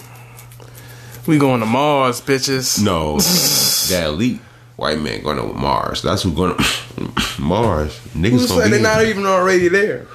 We 1.25 1.39
going 1.39 1.61
to 1.61 1.65
Mars, 1.65 2.21
bitches. 2.21 2.83
No, 2.83 3.17
that 3.89 4.05
elite 4.09 4.39
white 4.75 4.99
man 4.99 5.23
going 5.23 5.37
to 5.37 5.53
Mars. 5.57 6.03
That's 6.03 6.21
who 6.21 6.31
going 6.31 6.55
to 6.57 7.41
Mars. 7.41 7.99
Niggas 8.13 8.47
gonna 8.47 8.65
be 8.65 8.69
they're 8.69 8.79
not 8.79 9.03
even 9.03 9.25
already 9.25 9.69
there? 9.69 10.05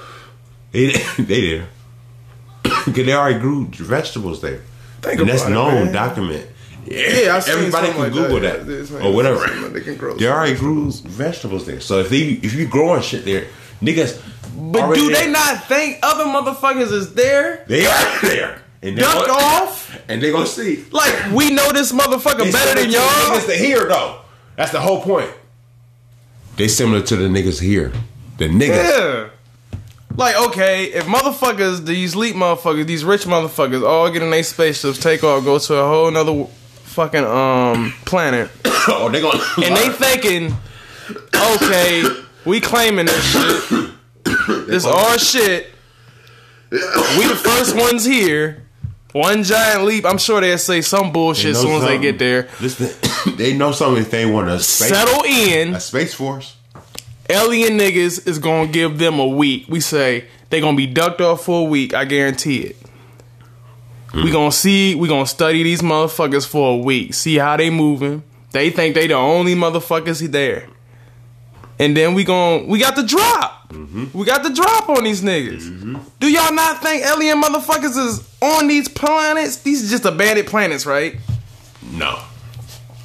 They 0.71 0.93
they 1.19 1.51
there. 1.51 1.69
Cause 2.63 2.95
they 2.95 3.13
already 3.13 3.41
grew 3.41 3.67
vegetables 3.67 4.41
there. 4.41 4.63
Think 5.03 5.19
and 5.19 5.29
that's 5.29 5.47
it, 5.47 5.51
known, 5.51 5.91
document. 5.91 6.49
Yeah, 6.87 7.37
I've 7.37 7.43
seen 7.45 7.59
everybody 7.59 7.89
can 7.89 7.99
like 7.99 8.13
Google 8.13 8.41
that. 8.41 8.67
that, 8.67 8.89
Yeah, 8.91 9.07
or 9.09 9.13
whatever. 9.13 9.45
it's 9.45 9.61
like 9.63 9.73
they 9.73 9.81
can 9.81 9.97
grow 9.97 10.15
They 10.17 10.29
already 10.29 10.55
grew 10.55 10.91
vegetables 10.93 11.67
there. 11.67 11.81
So 11.81 11.99
if 12.01 12.09
they 12.11 12.21
if 12.21 12.55
you 12.55 12.67
growing 12.69 13.03
shit 13.03 13.25
there, 13.25 13.47
niggas. 13.83 14.23
But 14.57 14.83
already 14.83 15.01
do 15.03 15.09
they 15.09 15.15
there. 15.25 15.31
not 15.33 15.65
think 15.65 15.99
other 16.03 16.25
motherfuckers 16.25 16.93
is 16.93 17.15
there? 17.15 17.65
They 17.67 17.87
are 17.87 18.21
there. 18.23 18.63
And 18.83 18.97
they 18.97 19.03
Ducked 19.03 19.27
gonna- 19.27 19.45
off? 19.45 20.01
and 20.09 20.23
they 20.23 20.31
gonna 20.31 20.47
see. 20.47 20.85
Like 20.93 21.33
we 21.33 21.51
know 21.51 21.73
this 21.73 21.93
motherfucker 21.93 22.45
They 22.45 22.53
better 22.53 22.81
than 22.81 22.91
y'all. 22.91 23.03
Niggas 23.03 23.47
that 23.49 23.57
here 23.59 23.87
though. 23.89 24.21
That's 24.57 24.73
the 24.73 24.81
whole 24.81 25.03
point. 25.03 25.31
They 26.57 26.69
similar 26.69 27.03
to 27.03 27.17
the 27.17 27.25
niggas 27.29 27.61
here. 27.61 27.93
The 28.39 28.49
niggas. 28.49 28.69
Yeah. 28.69 29.29
Like, 30.17 30.35
okay, 30.49 30.85
if 30.85 31.05
motherfuckers, 31.05 31.85
these 31.85 32.15
elite 32.15 32.35
motherfuckers, 32.37 32.87
these 32.87 33.05
rich 33.05 33.25
motherfuckers, 33.27 33.87
all 33.87 34.11
get 34.11 34.23
in 34.23 34.31
their 34.31 34.43
spaceships, 34.43 34.97
take 34.99 35.23
off, 35.23 35.45
go 35.45 35.59
to 35.59 35.75
a 35.75 35.87
whole 35.87 36.11
nother 36.11 36.47
fucking 36.97 37.25
um 37.25 37.93
planet, 38.07 38.51
oh, 38.65 39.11
they 39.13 39.21
gonna. 39.21 39.39
and 39.63 39.77
they 39.77 39.91
thinking, 39.91 40.57
okay, 41.35 42.03
we 42.47 42.59
claiming 42.59 43.05
this 43.05 43.23
shit, 43.33 43.91
this 44.67 44.87
our 44.87 45.19
shit, 45.19 45.67
we 46.71 46.79
the 47.29 47.41
first 47.43 47.77
ones 47.77 48.05
here. 48.05 48.63
One 49.13 49.45
giant 49.45 49.85
leap. 49.85 50.05
I'm 50.05 50.19
sure 50.19 50.43
they'll 50.43 50.59
say 50.59 50.83
some 50.83 51.11
bullshit 51.11 51.53
as 51.53 51.63
soon 51.63 51.81
as 51.81 51.89
they 51.89 51.97
get 51.97 52.19
there. 52.19 52.49
Listen, 52.61 52.91
they 53.37 53.57
know 53.57 53.73
something 53.73 54.03
if 54.03 54.11
they 54.11 54.27
want 54.27 54.49
to 54.49 54.59
Settle 54.59 55.25
in. 55.25 55.75
a 55.75 55.81
space 55.81 56.13
force. 56.13 56.57
Alien 57.31 57.79
niggas 57.79 58.27
is 58.27 58.39
gonna 58.39 58.71
give 58.71 58.99
them 58.99 59.19
a 59.19 59.27
week. 59.27 59.67
We 59.69 59.81
say 59.81 60.27
they 60.51 60.61
gonna 60.61 60.77
be 60.77 60.87
ducked 60.87 61.23
off 61.23 61.45
for 61.45 61.67
a 61.67 61.71
week. 61.71 61.95
I 61.95 62.05
guarantee 62.05 62.59
it. 62.59 62.77
Mm-hmm. 64.17 64.25
We 64.25 64.31
gonna 64.33 64.53
see. 64.53 64.95
We 64.95 65.09
gonna 65.09 65.27
study 65.27 65.63
these 65.63 65.83
motherfuckers 65.83 66.47
for 66.47 66.73
a 66.73 66.77
week. 66.77 67.13
See 67.13 67.37
how 67.37 67.59
they 67.59 67.69
moving. 67.69 68.23
They 68.53 68.71
think 68.71 68.95
they 68.95 69.07
the 69.07 69.15
only 69.15 69.55
motherfuckers 69.55 70.27
there. 70.33 70.69
And 71.79 71.95
then 71.95 72.15
we 72.15 72.25
gon' 72.25 72.67
we 72.67 72.79
got 72.79 72.97
the 72.97 73.03
drop. 73.03 73.69
Mm-hmm. 73.69 74.19
We 74.19 74.25
got 74.25 74.43
the 74.43 74.49
drop 74.49 74.89
on 74.89 75.05
these 75.05 75.21
niggas. 75.21 75.65
Mm-hmm. 75.65 75.97
Do 76.19 76.29
y'all 76.33 76.55
not 76.55 76.83
think 76.83 77.05
alien 77.05 77.43
motherfuckers 77.43 77.99
is 77.99 78.27
on 78.41 78.69
these 78.69 78.89
planets? 78.89 79.57
These 79.57 79.87
are 79.87 79.91
just 79.91 80.07
abandoned 80.07 80.49
planets, 80.49 80.87
right? 80.87 81.17
No. 81.93 82.19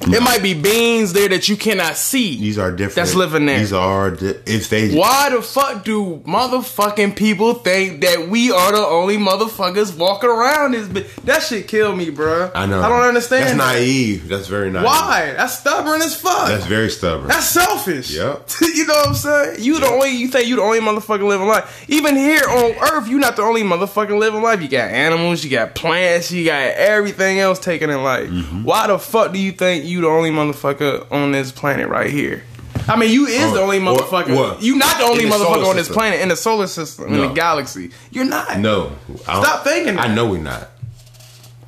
It 0.06 0.22
might 0.22 0.42
be 0.42 0.54
beings 0.54 1.12
there 1.12 1.28
that 1.28 1.48
you 1.48 1.56
cannot 1.56 1.96
see. 1.96 2.38
These 2.38 2.58
are 2.58 2.70
different. 2.70 2.96
That's 2.96 3.14
living 3.14 3.46
there. 3.46 3.58
These 3.58 3.72
are 3.72 4.10
di- 4.10 4.34
if 4.46 4.68
they 4.68 4.94
Why 4.94 5.30
the 5.30 5.42
fuck 5.42 5.84
do 5.84 6.22
motherfucking 6.26 7.16
people 7.16 7.54
think 7.54 8.00
that 8.02 8.28
we 8.28 8.50
are 8.50 8.72
the 8.72 8.78
only 8.84 9.16
motherfuckers 9.16 9.96
walking 9.96 10.30
around 10.30 10.72
this? 10.72 10.88
That 11.24 11.42
shit 11.42 11.68
kill 11.68 11.94
me, 11.94 12.10
bruh. 12.10 12.50
I 12.54 12.66
know. 12.66 12.82
I 12.82 12.88
don't 12.88 13.02
understand. 13.02 13.58
That's 13.60 13.74
naive. 13.78 14.28
That's 14.28 14.48
very 14.48 14.70
naive. 14.70 14.84
Why? 14.86 15.34
That's 15.36 15.58
stubborn 15.58 16.02
as 16.02 16.18
fuck. 16.18 16.48
That's 16.48 16.66
very 16.66 16.90
stubborn. 16.90 17.28
That's 17.28 17.48
selfish. 17.48 18.10
Yep. 18.10 18.48
you 18.60 18.86
know 18.86 18.94
what 18.94 19.08
I'm 19.08 19.14
saying? 19.14 19.56
You 19.60 19.78
the 19.78 19.86
only 19.86 20.10
you 20.10 20.28
think 20.28 20.48
you 20.48 20.56
the 20.56 20.62
only 20.62 20.80
motherfucker 20.80 21.26
living 21.26 21.46
life. 21.46 21.84
Even 21.88 22.16
here 22.16 22.42
on 22.48 22.72
Earth, 22.92 23.08
you 23.08 23.18
not 23.18 23.36
the 23.36 23.42
only 23.42 23.62
motherfucker 23.62 24.18
living 24.18 24.42
life. 24.42 24.60
You 24.62 24.68
got 24.68 24.90
animals, 24.90 25.44
you 25.44 25.50
got 25.50 25.74
plants, 25.74 26.32
you 26.32 26.44
got 26.44 26.74
everything 26.74 27.38
else 27.38 27.58
taken 27.58 27.90
in 27.90 28.02
life. 28.02 28.28
Mm-hmm. 28.28 28.64
Why 28.64 28.86
the 28.88 28.98
fuck 28.98 29.32
do 29.32 29.38
you 29.38 29.52
think 29.52 29.84
you 29.84 29.91
the 30.00 30.08
only 30.08 30.30
motherfucker 30.30 31.10
on 31.12 31.32
this 31.32 31.52
planet 31.52 31.88
right 31.88 32.10
here? 32.10 32.42
I 32.88 32.96
mean, 32.96 33.10
you 33.10 33.26
is 33.26 33.52
Oh, 33.52 33.54
the 33.54 33.60
only 33.60 33.78
motherfucker. 33.78 34.60
You 34.60 34.76
not 34.76 34.98
the 34.98 35.04
only 35.04 35.24
the 35.24 35.30
motherfucker 35.30 35.68
on 35.68 35.76
this 35.76 35.86
system. 35.86 35.94
planet 35.94 36.20
in 36.20 36.28
the 36.28 36.36
solar 36.36 36.66
system 36.66 37.12
in 37.12 37.20
the 37.20 37.28
galaxy. 37.28 37.90
You're 38.10 38.24
not. 38.24 38.58
no. 38.58 38.92
Stop 39.22 39.64
thinking 39.64 39.98
I 39.98 40.12
know 40.12 40.26
we're 40.28 40.38
not. 40.42 40.68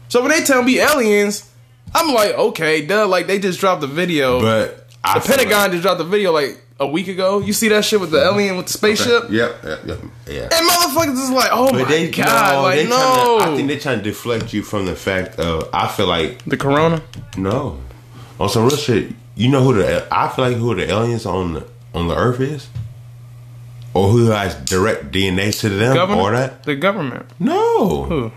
So 0.08 0.22
when 0.22 0.30
they 0.30 0.44
tell 0.44 0.62
me 0.62 0.80
aliens, 0.80 1.50
I'm 1.94 2.14
like, 2.14 2.34
okay, 2.34 2.84
duh. 2.84 3.06
Like 3.06 3.26
they 3.26 3.38
just 3.38 3.60
dropped 3.60 3.80
the 3.80 3.86
video. 3.86 4.40
But 4.40 4.88
I 5.02 5.18
the 5.18 5.26
Pentagon 5.26 5.70
just 5.72 5.82
dropped 5.82 5.98
the 5.98 6.04
video 6.04 6.32
like 6.32 6.60
a 6.80 6.86
week 6.86 7.08
ago. 7.08 7.38
You 7.40 7.52
see 7.52 7.68
that 7.68 7.84
shit 7.84 8.00
with 8.00 8.10
the 8.10 8.18
mm-hmm. 8.18 8.34
alien 8.38 8.56
with 8.56 8.66
the 8.66 8.72
spaceship? 8.72 9.24
like- 9.24 9.32
Yep. 9.32 9.64
Yep. 9.64 9.86
Yep. 9.86 9.98
Yeah. 10.28 10.48
And 10.52 10.68
motherfuckers 10.70 11.22
is 11.22 11.30
like, 11.30 11.50
oh 11.52 11.72
my 11.72 11.84
they, 11.84 12.10
god, 12.10 12.54
no, 12.54 12.62
like 12.62 12.88
no. 12.88 13.38
tryna- 13.40 13.52
I 13.52 13.56
think 13.56 13.68
they're 13.68 13.78
trying 13.78 13.98
to 13.98 14.04
deflect 14.04 14.52
you 14.52 14.62
from 14.62 14.86
the 14.86 14.96
fact 14.96 15.38
of. 15.38 15.68
I 15.72 15.86
feel 15.88 16.06
like 16.06 16.44
the 16.44 16.56
corona. 16.56 17.02
no, 17.36 17.78
on 18.40 18.48
some 18.48 18.64
real 18.66 18.76
shit. 18.76 19.12
You 19.36 19.48
know 19.48 19.62
who 19.62 19.74
the 19.74 20.06
I 20.10 20.28
feel 20.28 20.44
like 20.46 20.56
who 20.56 20.74
the 20.74 20.88
aliens 20.90 21.26
on 21.26 21.54
the 21.54 21.66
on 21.92 22.08
the 22.08 22.16
Earth 22.16 22.40
is, 22.40 22.68
or 23.92 24.08
who 24.08 24.26
has 24.26 24.54
direct 24.64 25.10
DNA 25.12 25.58
to 25.60 25.68
them, 25.68 25.94
Government. 25.94 26.20
or 26.26 26.32
that. 26.32 26.62
The 26.64 26.76
government. 26.76 27.26
No, 27.38 28.04
Who? 28.04 28.32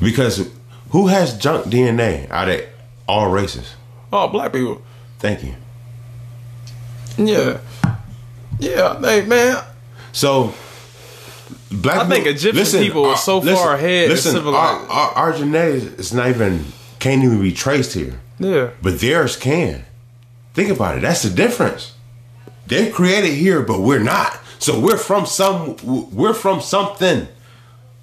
because 0.00 0.48
who 0.90 1.08
has 1.08 1.36
junk 1.38 1.66
DNA 1.66 2.30
out 2.30 2.48
of 2.48 2.62
all 3.06 3.30
races? 3.30 3.74
Oh, 4.12 4.28
black 4.28 4.52
people. 4.52 4.82
Thank 5.18 5.42
you. 5.44 5.54
Yeah. 7.18 7.58
Yeah, 8.60 9.00
hey 9.00 9.24
man. 9.26 9.62
So, 10.12 10.52
black. 11.70 11.98
I 11.98 12.08
think 12.08 12.26
Egyptian 12.26 12.80
people 12.82 13.04
are 13.04 13.10
our- 13.10 13.16
so 13.16 13.40
far 13.40 13.74
ahead 13.74 14.08
Listen, 14.08 14.36
our, 14.46 14.54
our, 14.54 15.10
our 15.12 15.32
genetics 15.36 15.84
is 15.98 16.12
not 16.12 16.28
even 16.28 16.64
can't 16.98 17.22
even 17.24 17.40
be 17.40 17.52
traced 17.52 17.94
here, 17.94 18.20
Yeah. 18.38 18.70
but 18.82 19.00
theirs 19.00 19.36
can. 19.36 19.84
Think 20.54 20.70
about 20.70 20.96
it. 20.98 21.02
That's 21.02 21.22
the 21.22 21.30
difference. 21.30 21.92
They're 22.66 22.90
created 22.90 23.32
here, 23.34 23.62
but 23.62 23.80
we're 23.80 24.00
not. 24.02 24.38
So 24.58 24.78
we're 24.78 24.96
from 24.98 25.24
some. 25.26 25.76
We're 26.12 26.34
from 26.34 26.60
something 26.60 27.28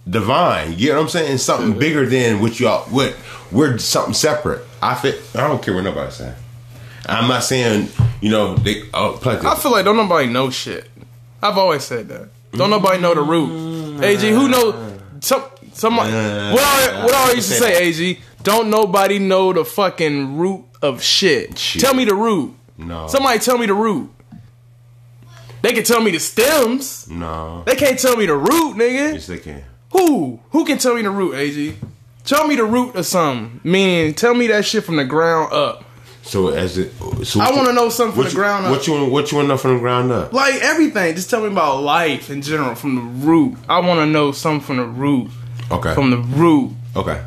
divine. 0.09 0.77
You 0.77 0.89
know 0.89 0.95
what 0.95 1.01
I'm 1.03 1.09
saying? 1.09 1.37
Something 1.39 1.77
bigger 1.77 2.05
than 2.05 2.39
what 2.39 2.59
y'all. 2.59 2.85
What 2.89 3.15
we're 3.51 3.77
something 3.77 4.13
separate. 4.13 4.65
I 4.81 4.95
fit. 4.95 5.21
I 5.35 5.47
don't 5.47 5.61
care 5.61 5.73
what 5.75 5.83
nobody's 5.83 6.15
saying. 6.15 6.35
I'm 7.07 7.27
not 7.27 7.43
saying 7.43 7.89
you 8.21 8.29
know 8.29 8.55
they. 8.55 8.83
Oh, 8.93 9.17
plenty. 9.21 9.45
I 9.45 9.55
feel 9.55 9.71
like 9.71 9.85
don't 9.85 9.97
nobody 9.97 10.27
know 10.27 10.49
shit. 10.49 10.89
I've 11.43 11.57
always 11.57 11.83
said 11.83 12.07
that. 12.09 12.29
Don't 12.53 12.69
nobody 12.69 13.01
know 13.01 13.13
the 13.13 13.21
root. 13.21 13.49
Mm, 13.49 14.01
AG, 14.03 14.29
who 14.29 14.47
know 14.47 14.97
some 15.19 15.43
somebody 15.73 16.11
what 16.53 16.63
I 16.63 17.03
what 17.03 17.13
I 17.13 17.33
used 17.33 17.49
to 17.49 17.55
say, 17.55 17.87
AG, 17.87 18.19
don't 18.45 18.69
nobody 18.69 19.19
know 19.19 19.51
the 19.51 19.65
fucking 19.65 20.37
root 20.37 20.63
of 20.81 21.01
shit. 21.03 21.57
Shit. 21.59 21.81
Tell 21.81 21.93
me 21.93 22.05
the 22.05 22.15
root. 22.15 22.53
No. 22.77 23.07
Somebody 23.07 23.39
tell 23.39 23.57
me 23.57 23.65
the 23.65 23.73
root. 23.73 24.09
They 25.61 25.73
can 25.73 25.83
tell 25.83 25.99
me 26.01 26.11
the 26.11 26.19
stems. 26.19 27.09
no. 27.09 27.63
They 27.65 27.75
can't 27.75 27.97
tell 27.99 28.15
me 28.15 28.25
the 28.27 28.35
root, 28.35 28.75
nigga. 28.77 29.13
Yes, 29.13 29.27
they 29.27 29.39
can. 29.39 29.63
Who? 29.91 30.39
Who 30.51 30.63
can 30.65 30.77
tell 30.77 30.93
me 30.95 31.01
the 31.01 31.09
root, 31.09 31.33
AG? 31.35 31.75
Tell 32.23 32.47
me 32.47 32.55
the 32.55 32.65
root 32.65 32.95
of 32.95 33.05
something. 33.05 33.61
Meaning, 33.63 34.13
tell 34.13 34.33
me 34.33 34.47
that 34.47 34.65
shit 34.65 34.83
from 34.83 34.97
the 34.97 35.05
ground 35.05 35.51
up. 35.53 35.83
So 36.21 36.49
as 36.49 36.77
it, 36.77 36.91
so 37.23 37.39
I 37.39 37.51
wanna 37.51 37.71
know 37.73 37.89
something 37.89 38.15
from 38.15 38.23
the 38.25 38.29
you- 38.31 38.35
ground 38.35 38.65
up. 38.65 38.71
What 38.71 38.87
you 38.87 38.93
want? 38.93 39.11
What 39.11 39.31
you 39.31 39.37
want 39.37 39.45
to 39.45 39.49
know 39.49 39.57
from 39.57 39.73
the 39.75 39.79
ground 39.79 40.11
up? 40.11 40.33
Like 40.33 40.55
everything. 40.55 41.15
Just 41.15 41.29
tell 41.29 41.41
me 41.41 41.47
about 41.47 41.81
life 41.83 42.29
in 42.31 42.41
general 42.41 42.73
from 42.75 42.95
the 42.95 43.01
root. 43.25 43.55
I 43.69 43.79
want 43.79 43.99
to 43.99 44.05
know 44.07 44.31
something 44.31 44.61
from 44.65 44.77
the 44.77 44.85
root. 44.85 45.29
Okay. 45.71 45.93
From 45.93 46.09
the 46.11 46.17
root. 46.17 46.71
Okay. 46.95 47.23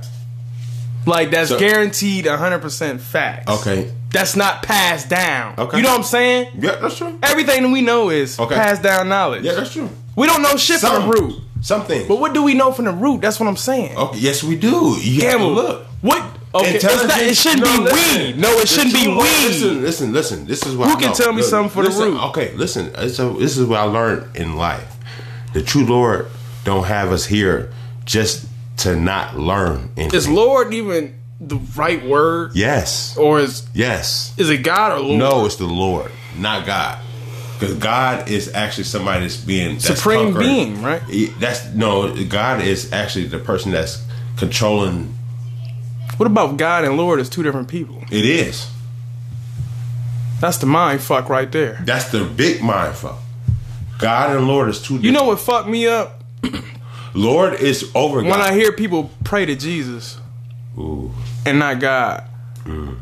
Like 1.09 1.31
that's 1.31 1.49
So- 1.51 1.59
guaranteed 1.59 2.27
100% 2.27 3.01
facts. 3.01 3.51
Okay. 3.51 3.91
That's 4.11 4.37
not 4.37 4.63
passed 4.63 5.09
down. 5.09 5.55
Okay. 5.59 5.77
You 5.79 5.83
know 5.83 5.91
what 5.91 5.99
I'm 5.99 6.05
saying? 6.05 6.49
Yeah, 6.59 6.77
that's 6.81 6.97
true. 6.97 7.19
Everything 7.23 7.63
that 7.65 7.69
we 7.71 7.83
know 7.83 8.11
is 8.11 8.39
Okay. 8.39 8.55
passed 8.55 8.83
down 8.83 9.09
knowledge. 9.09 9.45
Yeah, 9.45 9.55
that's 9.55 9.73
true. 9.73 9.91
we 10.17 10.27
don't 10.27 10.43
know 10.43 10.57
shit 10.57 10.81
from 10.81 10.91
Some 10.91 11.11
the 11.11 11.21
root. 11.21 11.35
Something. 11.61 12.07
But 12.09 12.21
what 12.21 12.33
do 12.35 12.43
we 12.43 12.55
know 12.55 12.73
from 12.73 12.85
the 12.87 12.93
root? 12.93 13.21
That's 13.21 13.39
what 13.41 13.49
I'm 13.49 13.57
saying. 13.57 13.97
Okay. 13.97 14.19
Yes, 14.19 14.43
we 14.45 14.55
do. 14.57 14.97
You 15.01 15.29
have 15.29 15.41
look. 15.41 15.87
What? 16.01 16.23
Okay, 16.55 16.77
it's 16.77 16.85
not, 16.85 17.21
it 17.21 17.37
shouldn't 17.37 17.63
No, 17.65 17.77
be 17.77 17.83
listen. 17.85 18.27
we. 18.27 18.33
No, 18.41 18.49
it 18.59 18.69
shouldn't 18.69 18.95
be 18.95 19.07
Listen, 19.07 19.17
we. 19.17 19.49
Listen, 19.49 19.83
listen, 19.83 20.13
listen. 20.13 20.47
This 20.47 20.65
is 20.65 20.75
what 20.77 20.89
Who 20.89 20.97
I 20.97 21.01
can 21.01 21.09
know. 21.11 21.15
tell 21.15 21.33
me 21.33 21.43
Look, 21.43 21.51
something 21.51 21.71
for 21.71 21.83
the 21.83 21.91
root? 21.91 22.19
Okay, 22.29 22.53
listen. 22.55 22.91
Uh, 22.95 23.09
so 23.09 23.35
this 23.35 23.59
is 23.59 23.67
what 23.67 23.81
I 23.81 23.83
learned 23.83 24.35
in 24.37 24.57
life. 24.57 24.97
The 25.53 25.63
true 25.63 25.85
Lord 25.85 26.29
don't 26.65 26.85
have 26.85 27.13
us 27.13 27.27
here 27.27 27.71
just 28.07 28.47
to 28.79 28.97
not 28.97 29.37
learn. 29.39 29.91
Anything. 29.97 30.17
Is 30.17 30.29
Lord 30.29 30.73
even 30.75 31.15
the 31.41 31.57
right 31.77 32.05
word? 32.05 32.53
yes, 32.55 33.17
Or 33.17 33.39
is 33.41 33.67
yes. 33.75 34.33
is 34.37 34.51
it 34.51 34.59
God 34.59 34.93
or 34.93 35.01
Lord? 35.01 35.19
No, 35.19 35.47
it's 35.47 35.57
the 35.57 35.67
Lord, 35.67 36.11
not 36.37 36.67
God. 36.67 36.99
Because 37.59 37.75
God 37.75 38.29
is 38.29 38.53
actually 38.55 38.85
somebody 38.85 39.23
that's 39.23 39.37
being 39.37 39.75
that's 39.75 39.87
Supreme 39.87 40.33
conquering. 40.33 40.47
being, 40.49 40.83
right? 40.83 41.03
That's 41.41 41.65
no. 41.75 42.15
God 42.27 42.63
is 42.63 42.93
actually 42.93 43.27
the 43.27 43.39
person 43.41 43.73
that's 43.73 44.05
controlling. 44.37 45.15
What 46.19 46.27
about 46.27 46.57
God 46.57 46.85
and 46.85 46.97
Lord 46.97 47.19
as 47.21 47.29
two 47.29 47.43
different 47.43 47.67
people? 47.69 48.03
It 48.13 48.25
is. 48.25 48.71
That's 50.41 50.59
the 50.59 50.67
mind 50.67 51.01
fuck 51.01 51.29
right 51.29 51.51
there. 51.51 51.81
That's 51.85 52.11
the 52.13 52.25
big 52.25 52.63
mind 52.63 52.95
fuck. 52.97 53.19
God 53.99 54.37
and 54.37 54.47
Lord 54.47 54.69
is 54.69 54.81
two. 54.81 54.99
You 54.99 55.11
know 55.11 55.25
what 55.25 55.41
fucked 55.41 55.69
me 55.69 55.89
up? 55.89 56.23
Lord 57.19 57.55
is 57.55 57.91
over 57.95 58.23
God. 58.23 58.31
When 58.31 58.41
I 58.41 58.53
hear 58.55 58.73
people 58.73 59.11
pray 59.25 59.47
to 59.47 59.57
Jesus 59.57 60.19
Ooh. 60.79 61.11
and 61.45 61.59
not 61.59 61.81
God. 61.81 62.25
Mm. 62.65 62.97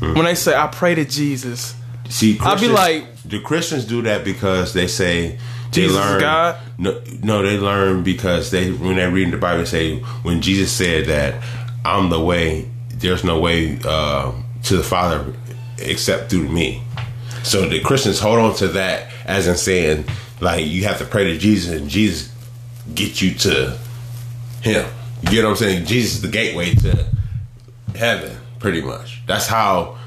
When 0.00 0.24
they 0.24 0.34
say 0.34 0.54
I 0.56 0.66
pray 0.66 0.94
to 0.96 1.04
Jesus, 1.04 1.74
See, 2.08 2.38
I'll 2.40 2.58
be 2.58 2.68
like- 2.68 3.06
the 3.24 3.38
Christians 3.40 3.84
do 3.84 4.02
that 4.02 4.24
because 4.24 4.72
they 4.72 4.88
say 4.88 5.30
they 5.32 5.38
Jesus 5.70 5.96
learn. 5.96 6.20
God? 6.20 6.56
No, 6.76 7.00
no, 7.22 7.42
they 7.42 7.56
learn 7.56 8.02
because 8.02 8.50
they 8.50 8.72
when 8.72 8.96
they 8.96 9.06
read 9.06 9.24
in 9.24 9.30
the 9.30 9.36
Bible 9.36 9.60
they 9.60 9.64
say 9.64 9.98
when 10.22 10.42
Jesus 10.42 10.72
said 10.72 11.06
that 11.06 11.42
I'm 11.84 12.10
the 12.10 12.20
way, 12.20 12.68
there's 12.90 13.22
no 13.24 13.38
way 13.40 13.78
uh, 13.84 14.32
to 14.64 14.76
the 14.76 14.82
Father 14.82 15.32
except 15.78 16.30
through 16.30 16.48
me. 16.48 16.82
So 17.44 17.68
the 17.68 17.80
Christians 17.80 18.18
hold 18.18 18.38
on 18.40 18.54
to 18.56 18.68
that 18.68 19.10
as 19.24 19.46
in 19.46 19.56
saying 19.56 20.04
like 20.40 20.66
you 20.66 20.84
have 20.84 20.98
to 20.98 21.04
pray 21.04 21.24
to 21.24 21.38
Jesus 21.38 21.72
and 21.72 21.88
Jesus 21.88 22.31
get 22.94 23.20
you 23.22 23.34
to 23.34 23.78
Him. 24.62 24.86
You 25.22 25.30
get 25.30 25.44
what 25.44 25.50
I'm 25.50 25.56
saying? 25.56 25.86
Jesus 25.86 26.16
is 26.16 26.22
the 26.22 26.28
gateway 26.28 26.74
to 26.74 27.06
heaven, 27.94 28.36
pretty 28.58 28.80
much. 28.82 29.22
That's 29.26 29.46
how 29.46 29.98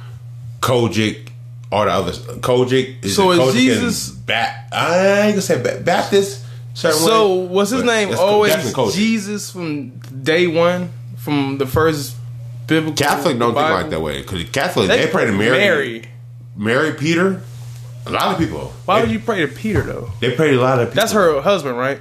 COGIC, 0.62 1.30
all 1.72 1.86
the 1.86 1.92
others. 1.92 2.20
COGIC 2.20 3.04
is 3.06 3.16
So 3.16 3.32
is 3.32 3.40
COGIC 3.40 3.48
and 3.48 3.54
Jesus- 3.82 4.10
Ba- 4.10 4.54
I 4.72 5.20
ain't 5.22 5.32
gonna 5.34 5.42
say 5.42 5.62
ba- 5.62 5.82
Baptist. 5.84 6.42
so 6.74 7.36
was 7.36 7.70
his 7.70 7.84
name 7.84 8.14
always. 8.16 8.54
Oh, 8.78 8.92
Jesus 8.92 9.52
from 9.52 9.92
day 10.24 10.48
one, 10.48 10.90
from 11.18 11.58
the 11.60 11.66
first 11.68 12.16
biblical 12.68 12.96
Catholic 13.06 13.38
don't 13.40 13.54
Bible? 13.54 13.68
think 13.70 13.82
like 13.84 13.90
that 13.92 14.02
way 14.02 14.22
because 14.22 14.44
Catholic 14.50 14.88
they, 14.90 15.08
pray 15.08 15.26
to 15.26 15.32
Mary, 15.32 15.52
Mary. 15.58 16.06
Mary, 16.58 16.94
Peter. 16.94 17.42
A 18.08 18.12
lot 18.12 18.34
of 18.34 18.38
people. 18.40 18.74
Why 18.86 18.96
they, 19.00 19.02
would 19.06 19.12
you 19.12 19.20
pray 19.20 19.42
to 19.42 19.48
Peter 19.48 19.82
though? 19.82 20.12
They 20.20 20.36
pray 20.36 20.52
to 20.52 20.60
a 20.60 20.62
lot 20.62 20.80
of 20.80 20.90
people. 20.90 21.02
That's 21.02 21.14
her 21.14 21.40
husband, 21.42 21.78
right? 21.78 22.00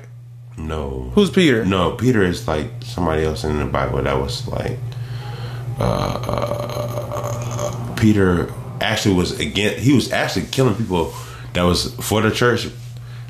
No. 0.57 1.11
Who's 1.15 1.31
Peter? 1.31 1.65
No, 1.65 1.93
Peter 1.93 2.23
is 2.23 2.47
like 2.47 2.71
somebody 2.83 3.25
else 3.25 3.45
in 3.45 3.59
the 3.59 3.65
Bible 3.65 4.03
that 4.03 4.19
was 4.19 4.47
like 4.49 4.79
uh, 5.81 5.83
uh, 6.29 7.95
Peter 7.97 8.53
actually 8.81 9.15
was 9.15 9.39
against 9.41 9.81
he 9.81 9.93
was 9.93 10.13
actually 10.13 10.47
killing 10.47 10.75
people 10.75 11.13
that 11.55 11.63
was 11.63 11.95
for 11.97 12.21
the 12.23 12.31
church 12.31 12.69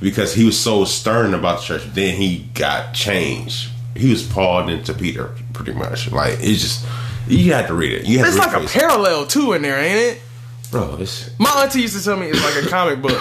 because 0.00 0.34
he 0.34 0.44
was 0.44 0.58
so 0.58 0.84
stern 0.84 1.34
about 1.34 1.60
the 1.60 1.64
church. 1.66 1.84
Then 1.94 2.16
he 2.16 2.40
got 2.54 2.92
changed. 2.94 3.70
He 3.96 4.10
was 4.10 4.22
Paul 4.26 4.68
into 4.68 4.92
Peter 4.92 5.34
pretty 5.52 5.72
much. 5.72 6.10
Like 6.10 6.38
it's 6.40 6.60
just 6.60 6.86
you 7.26 7.52
have 7.54 7.68
to 7.68 7.74
read 7.74 7.92
it. 7.92 8.04
You 8.06 8.18
have 8.18 8.26
It's 8.28 8.36
to 8.36 8.42
like 8.42 8.64
a 8.64 8.68
parallel 8.68 9.26
too 9.26 9.52
in 9.54 9.62
there, 9.62 9.78
ain't 9.78 10.16
it? 10.16 10.22
bro. 10.70 10.96
It's 11.00 11.30
My 11.38 11.62
auntie 11.62 11.80
used 11.82 11.96
to 11.96 12.04
tell 12.04 12.16
me 12.18 12.26
it's 12.26 12.42
like 12.42 12.64
a 12.64 12.68
comic 12.68 13.00
book. 13.00 13.18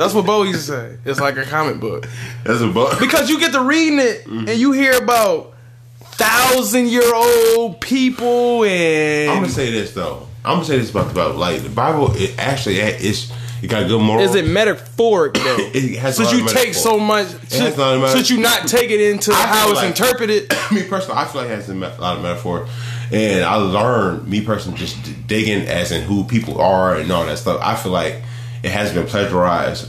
That's 0.00 0.14
what 0.14 0.24
Bo 0.24 0.44
used 0.44 0.66
to 0.66 0.72
say. 0.72 0.96
It's 1.04 1.20
like 1.20 1.36
a 1.36 1.44
comic 1.44 1.78
book 1.78 2.08
that's 2.42 2.62
a 2.62 2.68
book. 2.68 2.98
because 3.00 3.28
you 3.28 3.38
get 3.38 3.52
to 3.52 3.60
reading 3.60 3.98
it 3.98 4.24
mm-hmm. 4.24 4.48
and 4.48 4.58
you 4.58 4.72
hear 4.72 4.96
about 4.96 5.52
thousand 5.98 6.88
year 6.88 7.14
old 7.14 7.82
people 7.82 8.64
and 8.64 9.30
I'm 9.30 9.42
gonna 9.42 9.52
say 9.52 9.70
this 9.70 9.92
though. 9.92 10.26
I'm 10.42 10.54
gonna 10.54 10.64
say 10.64 10.78
this 10.78 10.90
about 10.90 11.08
the 11.08 11.14
Bible. 11.14 11.34
Like 11.34 11.60
the 11.60 11.68
Bible, 11.68 12.12
it 12.14 12.34
actually 12.38 12.76
it's 12.76 13.30
it 13.62 13.66
got 13.66 13.88
good 13.88 14.00
morals. 14.00 14.30
Is 14.30 14.36
it 14.36 14.46
metaphoric 14.46 15.34
though? 15.34 15.58
It 15.74 15.98
has 15.98 16.18
a 16.18 16.24
since 16.24 16.32
lot 16.32 16.38
you 16.38 16.46
of 16.46 16.50
take 16.50 16.72
so 16.72 16.98
much, 16.98 17.26
has 17.26 17.48
since, 17.50 17.76
a 17.76 17.78
lot 17.78 18.02
of 18.02 18.08
since 18.08 18.30
you 18.30 18.38
not 18.38 18.68
take 18.68 18.90
it 18.90 19.02
into 19.02 19.34
how 19.34 19.70
it's 19.70 19.82
like- 19.82 19.88
interpreted. 19.88 20.50
me 20.72 20.82
personally, 20.84 21.20
I 21.20 21.26
feel 21.26 21.42
like 21.42 21.50
it 21.50 21.56
has 21.56 21.68
a 21.68 21.74
lot 21.74 22.16
of 22.16 22.22
metaphor, 22.22 22.66
and 23.12 23.44
I 23.44 23.56
learned 23.56 24.26
me 24.26 24.40
personally 24.40 24.78
just 24.78 24.96
digging 25.26 25.68
as 25.68 25.92
in 25.92 26.04
who 26.04 26.24
people 26.24 26.58
are 26.58 26.96
and 26.96 27.12
all 27.12 27.26
that 27.26 27.36
stuff. 27.36 27.60
I 27.62 27.76
feel 27.76 27.92
like 27.92 28.22
it 28.62 28.70
has 28.70 28.92
been 28.92 29.06
plagiarized 29.06 29.88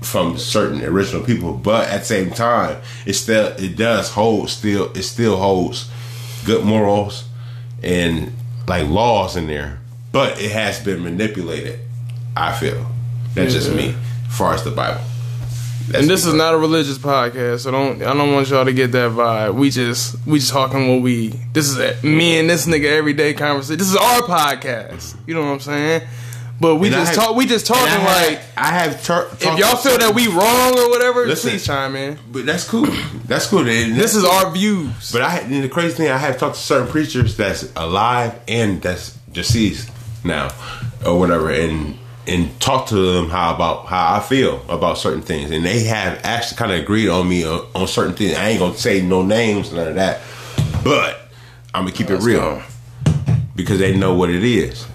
from 0.00 0.36
certain 0.36 0.82
original 0.84 1.22
people, 1.22 1.52
but 1.52 1.88
at 1.88 2.00
the 2.00 2.04
same 2.06 2.30
time, 2.30 2.80
it 3.06 3.14
still 3.14 3.48
it 3.58 3.76
does 3.76 4.10
hold 4.10 4.50
still 4.50 4.90
it 4.92 5.02
still 5.02 5.36
holds 5.36 5.90
good 6.44 6.64
morals 6.64 7.24
and 7.82 8.32
like 8.66 8.88
laws 8.88 9.36
in 9.36 9.46
there, 9.46 9.78
but 10.10 10.40
it 10.40 10.50
has 10.50 10.80
been 10.80 11.02
manipulated. 11.02 11.78
I 12.36 12.52
feel 12.52 12.86
that's 13.34 13.52
just 13.52 13.72
me, 13.72 13.94
as 14.28 14.36
far 14.36 14.54
as 14.54 14.64
the 14.64 14.70
Bible. 14.70 15.00
That's 15.88 15.98
And 16.00 16.08
this 16.08 16.24
is 16.24 16.34
not 16.34 16.54
a 16.54 16.58
religious 16.58 16.96
podcast, 16.98 17.60
so 17.60 17.70
don't 17.70 18.02
I 18.02 18.14
don't 18.14 18.32
want 18.32 18.48
y'all 18.48 18.64
to 18.64 18.72
get 18.72 18.92
that 18.92 19.10
vibe. 19.10 19.54
We 19.54 19.70
just 19.70 20.16
we 20.26 20.38
just 20.38 20.52
talking 20.52 20.88
what 20.88 21.02
we. 21.02 21.28
This 21.52 21.68
is 21.68 21.78
a, 21.78 22.06
me 22.06 22.38
and 22.38 22.48
this 22.48 22.66
nigga 22.66 22.86
everyday 22.86 23.34
conversation. 23.34 23.78
This 23.78 23.88
is 23.90 23.96
our 23.96 24.20
podcast. 24.20 25.16
You 25.26 25.34
know 25.34 25.42
what 25.42 25.52
I'm 25.52 25.60
saying? 25.60 26.02
But 26.62 26.76
we 26.76 26.86
And 26.88 26.96
just 26.96 27.14
have- 27.16 27.24
talk. 27.26 27.36
We 27.36 27.44
just 27.46 27.66
talking 27.66 27.82
I 27.84 27.88
have, 27.88 28.28
like 28.30 28.40
I 28.56 28.66
have 28.68 29.04
tur- 29.04 29.28
if 29.40 29.58
y'all 29.58 29.74
feel 29.76 29.98
that 29.98 30.14
we 30.14 30.28
wrong 30.28 30.78
or 30.78 30.88
whatever, 30.90 31.26
Listen. 31.26 31.50
please 31.50 31.66
chime 31.66 31.96
in. 31.96 32.18
But 32.30 32.46
that's 32.46 32.62
cool. 32.64 32.86
That's 33.26 33.46
cool. 33.46 33.60
And 33.68 33.68
This 33.96 34.12
that's 34.12 34.14
is 34.14 34.22
cool. 34.22 34.30
our 34.32 34.50
views. 34.52 35.10
But 35.12 35.22
I 35.22 35.38
and 35.38 35.64
the 35.64 35.68
crazy 35.68 35.94
thing, 35.96 36.08
I 36.08 36.18
have 36.18 36.38
talked 36.38 36.54
to 36.54 36.60
certain 36.62 36.86
preachers 36.86 37.36
that's 37.36 37.68
alive 37.74 38.34
and 38.46 38.80
that's 38.80 39.18
deceased 39.32 39.90
now, 40.24 40.50
or 41.04 41.18
whatever, 41.18 41.50
and 41.50 41.98
and 42.28 42.60
talk 42.60 42.86
to 42.86 42.94
them 42.94 43.28
how 43.30 43.52
about 43.52 43.86
how 43.86 44.14
I 44.14 44.20
feel 44.20 44.62
about 44.68 44.98
certain 44.98 45.22
things, 45.22 45.50
and 45.50 45.64
they 45.64 45.80
have 45.84 46.20
actually 46.22 46.58
kind 46.58 46.70
of 46.70 46.78
agreed 46.78 47.08
on 47.08 47.28
me 47.28 47.44
on, 47.44 47.66
on 47.74 47.88
certain 47.88 48.14
things. 48.14 48.36
I 48.36 48.50
ain't 48.50 48.60
gonna 48.60 48.78
say 48.78 49.02
no 49.02 49.22
names, 49.22 49.72
none 49.72 49.88
of 49.88 49.94
that, 49.96 50.20
but 50.84 51.28
I'm 51.74 51.82
gonna 51.86 51.90
keep 51.96 52.10
it 52.10 52.20
real 52.22 52.38
go. 52.40 52.62
because 53.56 53.80
they 53.80 53.96
know 53.96 54.14
what 54.14 54.30
it 54.30 54.44
is. 54.44 54.86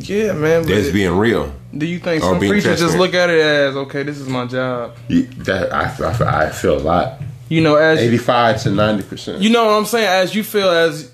Yeah, 0.00 0.32
man. 0.32 0.62
That's 0.64 0.90
being 0.90 1.16
real. 1.16 1.52
do 1.76 1.86
you 1.86 1.98
think 1.98 2.22
some 2.22 2.38
preachers 2.38 2.80
just 2.80 2.96
look 2.96 3.14
at 3.14 3.30
it 3.30 3.40
as 3.40 3.76
okay? 3.76 4.02
This 4.02 4.18
is 4.18 4.28
my 4.28 4.46
job. 4.46 4.96
That 5.08 5.72
I, 5.72 6.44
I 6.46 6.50
feel 6.50 6.78
a 6.78 6.80
lot, 6.80 7.20
You 7.48 7.60
know, 7.62 7.76
as 7.76 7.98
eighty 8.00 8.18
five 8.18 8.62
to 8.62 8.70
ninety 8.70 9.02
percent. 9.04 9.42
you 9.42 9.50
know 9.50 9.64
what 9.66 9.72
I'm 9.72 9.84
saying. 9.86 10.06
As 10.06 10.34
you 10.34 10.44
feel 10.44 10.68
as 10.70 11.10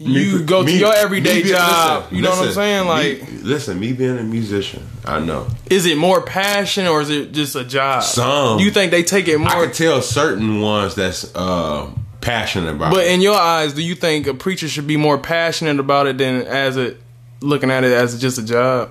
you 0.00 0.38
Me- 0.38 0.44
go 0.44 0.64
to 0.64 0.70
your 0.72 0.94
everyday 0.94 1.42
me 1.42 1.48
job. 1.50 2.02
listen, 2.04 2.16
you 2.16 2.22
know 2.22 2.30
what 2.30 2.46
I'm 2.46 2.52
saying? 2.54 2.86
Like, 2.86 3.32
me- 3.32 3.38
listen, 3.38 3.80
me 3.80 3.92
being 3.92 4.16
a 4.18 4.22
musician, 4.22 4.86
I 5.04 5.18
know. 5.18 5.48
is 5.68 5.86
it 5.86 5.96
more 5.98 6.22
passion 6.22 6.86
or 6.86 7.00
is 7.00 7.10
it 7.10 7.32
just 7.32 7.56
a 7.56 7.64
job? 7.64 8.04
Some. 8.04 8.60
You 8.60 8.70
think 8.70 8.92
they 8.92 9.02
take 9.02 9.26
it 9.26 9.38
more? 9.38 9.48
I 9.48 9.64
can 9.64 9.72
tell 9.72 10.00
certain 10.00 10.60
ones 10.60 10.94
that's 10.94 11.34
uh, 11.34 11.90
passionate 12.20 12.76
about. 12.76 12.92
It. 12.92 12.96
But 12.96 13.04
it. 13.06 13.12
in 13.12 13.20
your 13.20 13.34
eyes, 13.36 13.72
do 13.74 13.82
you 13.82 13.96
think 13.96 14.28
a 14.28 14.34
preacher 14.34 14.68
should 14.68 14.86
be 14.86 14.96
more 14.96 15.18
passionate 15.18 15.80
about 15.80 16.06
it 16.06 16.16
than 16.18 16.42
as 16.42 16.76
it 16.76 17.00
looking 17.40 17.70
at 17.70 17.84
it 17.84 17.92
as 17.92 18.20
just 18.20 18.38
a 18.38 18.44
job? 18.44 18.90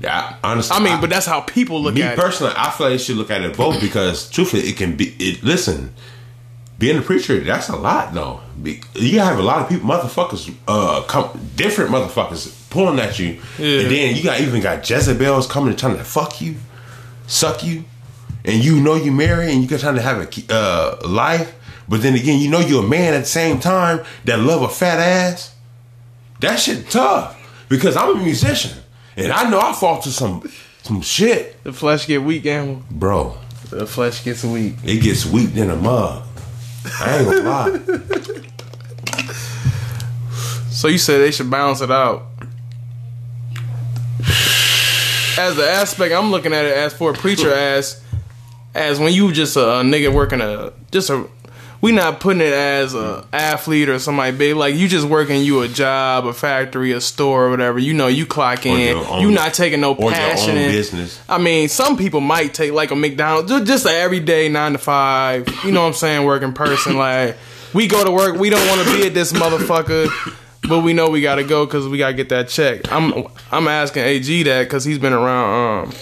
Yeah, 0.00 0.36
honestly, 0.42 0.76
I 0.76 0.80
mean, 0.80 1.00
but 1.00 1.08
that's 1.10 1.26
how 1.26 1.40
people 1.40 1.80
look 1.80 1.94
at 1.94 1.98
it. 1.98 2.02
me 2.02 2.06
at 2.08 2.16
personally, 2.18 2.52
I 2.56 2.70
feel 2.70 2.88
like 2.88 2.92
you 2.94 2.98
should 2.98 3.16
look 3.16 3.30
at 3.30 3.42
it 3.42 3.56
both 3.56 3.80
because 3.80 4.28
truthfully, 4.28 4.62
it 4.62 4.76
can 4.76 4.96
be. 4.96 5.14
It, 5.18 5.42
listen, 5.42 5.94
being 6.78 6.98
a 6.98 7.02
preacher, 7.02 7.38
that's 7.40 7.68
a 7.68 7.76
lot 7.76 8.12
though. 8.12 8.40
Be- 8.60 8.82
You 8.94 9.20
have 9.20 9.38
a 9.38 9.42
lot 9.42 9.62
of 9.62 9.68
people, 9.68 9.88
motherfuckers, 9.88 10.52
uh, 10.66 11.02
come, 11.02 11.30
different 11.56 11.90
motherfuckers 11.90 12.52
pulling 12.70 12.98
at 12.98 13.18
you, 13.18 13.40
Yeah. 13.58 13.80
and 13.82 13.90
then 13.90 14.16
you 14.16 14.22
got 14.24 14.40
even 14.40 14.60
got 14.60 14.88
Jezebels 14.88 15.46
coming 15.46 15.70
and 15.70 15.78
trying 15.78 15.96
to 15.96 16.04
fuck 16.04 16.40
you, 16.40 16.56
suck 17.28 17.62
you, 17.64 17.84
and 18.44 18.62
you 18.62 18.80
know 18.80 18.96
you 18.96 19.12
married 19.12 19.50
and 19.50 19.62
you 19.62 19.68
got 19.68 19.80
trying 19.80 19.94
to 19.94 20.02
have 20.02 20.18
a 20.20 20.52
uh, 20.54 20.98
life, 21.08 21.54
but 21.88 22.02
then 22.02 22.14
again, 22.14 22.40
you 22.40 22.50
know 22.50 22.58
you're 22.60 22.84
a 22.84 22.88
man 22.88 23.14
at 23.14 23.20
the 23.20 23.26
same 23.26 23.60
time 23.60 24.04
that 24.24 24.40
love 24.40 24.60
a 24.62 24.68
fat 24.68 24.98
ass. 24.98 25.54
That 26.40 26.56
shit 26.58 26.90
tough 26.90 27.33
because 27.68 27.96
I'm 27.96 28.16
a 28.16 28.22
musician 28.22 28.72
and 29.16 29.32
I 29.32 29.48
know 29.50 29.60
I 29.60 29.72
fall 29.72 30.00
to 30.02 30.10
some 30.10 30.42
some 30.82 31.00
shit. 31.00 31.62
The 31.64 31.72
flesh 31.72 32.06
get 32.06 32.22
weak, 32.22 32.42
Gamble. 32.42 32.82
bro. 32.90 33.36
The 33.70 33.86
flesh 33.86 34.22
gets 34.24 34.44
weak. 34.44 34.74
It 34.84 35.02
gets 35.02 35.24
weak 35.24 35.56
in 35.56 35.70
a 35.70 35.76
mug. 35.76 36.22
I 37.00 37.16
ain't 37.18 37.24
gonna 37.26 37.40
lie. 37.42 37.80
So 40.70 40.88
you 40.88 40.98
said 40.98 41.18
they 41.20 41.30
should 41.30 41.48
balance 41.48 41.80
it 41.80 41.90
out. 41.92 42.26
As 45.38 45.56
the 45.56 45.66
aspect 45.68 46.12
I'm 46.12 46.30
looking 46.32 46.52
at 46.52 46.64
it 46.64 46.76
as 46.76 46.92
for 46.92 47.12
a 47.12 47.14
preacher 47.14 47.52
as 47.52 48.02
as 48.74 48.98
when 48.98 49.12
you 49.12 49.30
just 49.32 49.56
a, 49.56 49.60
nigga 49.60 50.12
working 50.12 50.40
a 50.40 50.72
just 50.90 51.10
a 51.10 51.26
we 51.84 51.92
not 51.92 52.18
putting 52.18 52.40
it 52.40 52.50
as 52.50 52.94
a 52.94 53.26
athlete 53.30 53.90
or 53.90 53.98
somebody 53.98 54.34
big. 54.34 54.56
Like 54.56 54.74
you 54.74 54.88
just 54.88 55.06
working 55.06 55.42
you 55.42 55.60
a 55.60 55.68
job 55.68 56.24
a 56.26 56.32
factory 56.32 56.92
a 56.92 57.00
store 57.02 57.44
or 57.44 57.50
whatever. 57.50 57.78
You 57.78 57.92
know 57.92 58.06
you 58.06 58.24
clock 58.24 58.64
in. 58.64 58.96
own- 58.96 59.20
you 59.20 59.30
not 59.30 59.52
taking 59.52 59.82
no 59.82 59.92
or 59.92 60.04
your 60.04 60.12
passion 60.12 60.52
own 60.52 60.56
in- 60.56 60.70
business. 60.70 61.20
I 61.28 61.36
mean 61.36 61.68
some 61.68 61.98
people 61.98 62.22
might 62.22 62.54
take 62.54 62.72
like 62.72 62.90
a 62.90 62.96
McDonald's 62.96 63.68
just 63.68 63.84
an 63.84 63.92
everyday 63.92 64.48
nine 64.48 64.72
to 64.72 64.78
five. 64.78 65.46
You 65.62 65.72
know 65.72 65.82
what 65.82 65.88
I'm 65.88 65.92
saying? 65.92 66.24
Working 66.24 66.54
person 66.54 66.96
like 66.96 67.36
we 67.74 67.86
go 67.86 68.02
to 68.02 68.10
work. 68.10 68.38
We 68.38 68.48
don't 68.48 68.66
want 68.66 68.88
to 68.88 68.96
be 68.96 69.06
at 69.06 69.12
this 69.12 69.34
motherfucker 69.34 70.08
but 70.66 70.80
we 70.80 70.94
know 70.94 71.10
we 71.10 71.20
got 71.20 71.34
to 71.34 71.44
go 71.44 71.66
because 71.66 71.86
we 71.86 71.98
got 71.98 72.08
to 72.08 72.14
get 72.14 72.30
that 72.30 72.48
check. 72.48 72.90
I'm 72.90 73.26
I'm 73.52 73.68
asking 73.68 74.04
AG 74.04 74.44
that 74.44 74.62
because 74.62 74.86
he's 74.86 74.98
been 74.98 75.12
around, 75.12 75.88
um, 75.88 75.94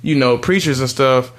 you 0.00 0.14
know, 0.14 0.38
preachers 0.38 0.78
and 0.78 0.88
stuff. 0.88 1.32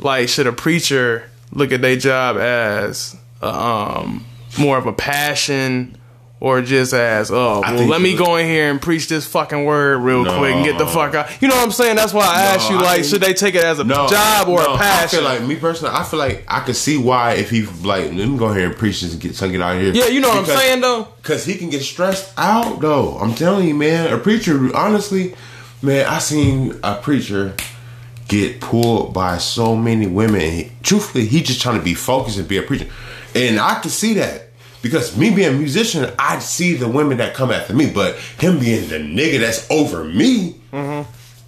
Like, 0.00 0.28
should 0.28 0.46
a 0.46 0.52
preacher 0.52 1.30
look 1.50 1.72
at 1.72 1.80
their 1.80 1.96
job 1.96 2.36
as 2.36 3.16
um, 3.42 4.24
more 4.58 4.78
of 4.78 4.86
a 4.86 4.92
passion 4.92 5.94
or 6.40 6.62
just 6.62 6.92
as, 6.92 7.32
oh, 7.32 7.62
well, 7.62 7.86
let 7.88 8.00
me 8.00 8.16
go 8.16 8.36
in 8.36 8.46
here 8.46 8.70
and 8.70 8.80
preach 8.80 9.08
this 9.08 9.26
fucking 9.26 9.64
word 9.64 9.98
real 9.98 10.22
No. 10.22 10.38
quick 10.38 10.54
and 10.54 10.64
get 10.64 10.78
the 10.78 10.86
fuck 10.86 11.12
out. 11.12 11.42
You 11.42 11.48
know 11.48 11.56
what 11.56 11.64
I'm 11.64 11.72
saying? 11.72 11.96
That's 11.96 12.12
why 12.14 12.26
I 12.26 12.42
asked 12.54 12.70
you, 12.70 12.76
I 12.76 12.80
like, 12.80 12.94
think- 13.00 13.06
should 13.06 13.20
they 13.22 13.34
take 13.34 13.56
it 13.56 13.64
as 13.64 13.80
a 13.80 13.84
No, 13.84 14.06
job 14.08 14.46
or 14.48 14.58
no, 14.62 14.74
a 14.74 14.78
passion? 14.78 15.18
I 15.18 15.22
feel 15.22 15.24
like 15.24 15.42
me 15.42 15.56
personally, 15.56 15.94
I 15.96 16.04
feel 16.04 16.20
like 16.20 16.44
I 16.46 16.60
could 16.60 16.76
see 16.76 16.96
why 16.96 17.32
if 17.32 17.50
he 17.50 17.62
like 17.66 18.04
let 18.12 18.14
me 18.28 18.38
go 18.38 18.52
here 18.52 18.66
and 18.66 18.76
preach 18.76 19.00
this 19.00 19.14
and 19.14 19.20
get 19.20 19.34
some 19.34 19.50
get 19.50 19.60
out 19.60 19.74
of 19.76 19.82
here. 19.82 19.92
yeah, 19.92 20.06
you 20.06 20.20
know 20.20 20.28
what 20.28 20.38
I'm 20.38 20.44
saying 20.46 20.80
though. 20.80 21.08
Cause 21.24 21.44
he 21.44 21.56
can 21.56 21.70
get 21.70 21.82
stressed 21.82 22.32
out 22.38 22.80
though. 22.80 23.18
I'm 23.18 23.34
telling 23.34 23.66
you, 23.66 23.74
man. 23.74 24.12
A 24.12 24.18
preacher, 24.18 24.70
honestly, 24.76 25.34
man, 25.82 26.06
I 26.06 26.20
seen 26.20 26.78
a 26.84 26.94
preacher 27.02 27.54
get 28.28 28.60
pulled 28.60 29.12
by 29.12 29.38
so 29.38 29.74
many 29.74 30.06
women. 30.06 30.40
He, 30.40 30.72
truthfully, 30.84 31.26
he 31.26 31.42
just 31.42 31.60
trying 31.60 31.78
to 31.78 31.84
be 31.84 31.94
focused 31.94 32.38
and 32.38 32.46
be 32.46 32.58
a 32.58 32.62
preacher, 32.62 32.86
and 33.34 33.58
I 33.60 33.78
can 33.80 33.90
see 33.90 34.14
that 34.14 34.48
because 34.82 35.16
me 35.16 35.34
being 35.34 35.54
a 35.54 35.58
musician, 35.58 36.10
I 36.18 36.38
see 36.38 36.74
the 36.74 36.88
women 36.88 37.18
that 37.18 37.34
come 37.34 37.50
after 37.50 37.74
me. 37.74 37.90
But 37.90 38.16
him 38.38 38.58
being 38.58 38.88
the 38.88 38.96
nigga 38.98 39.40
that's 39.40 39.68
over 39.70 40.04
me, 40.04 40.56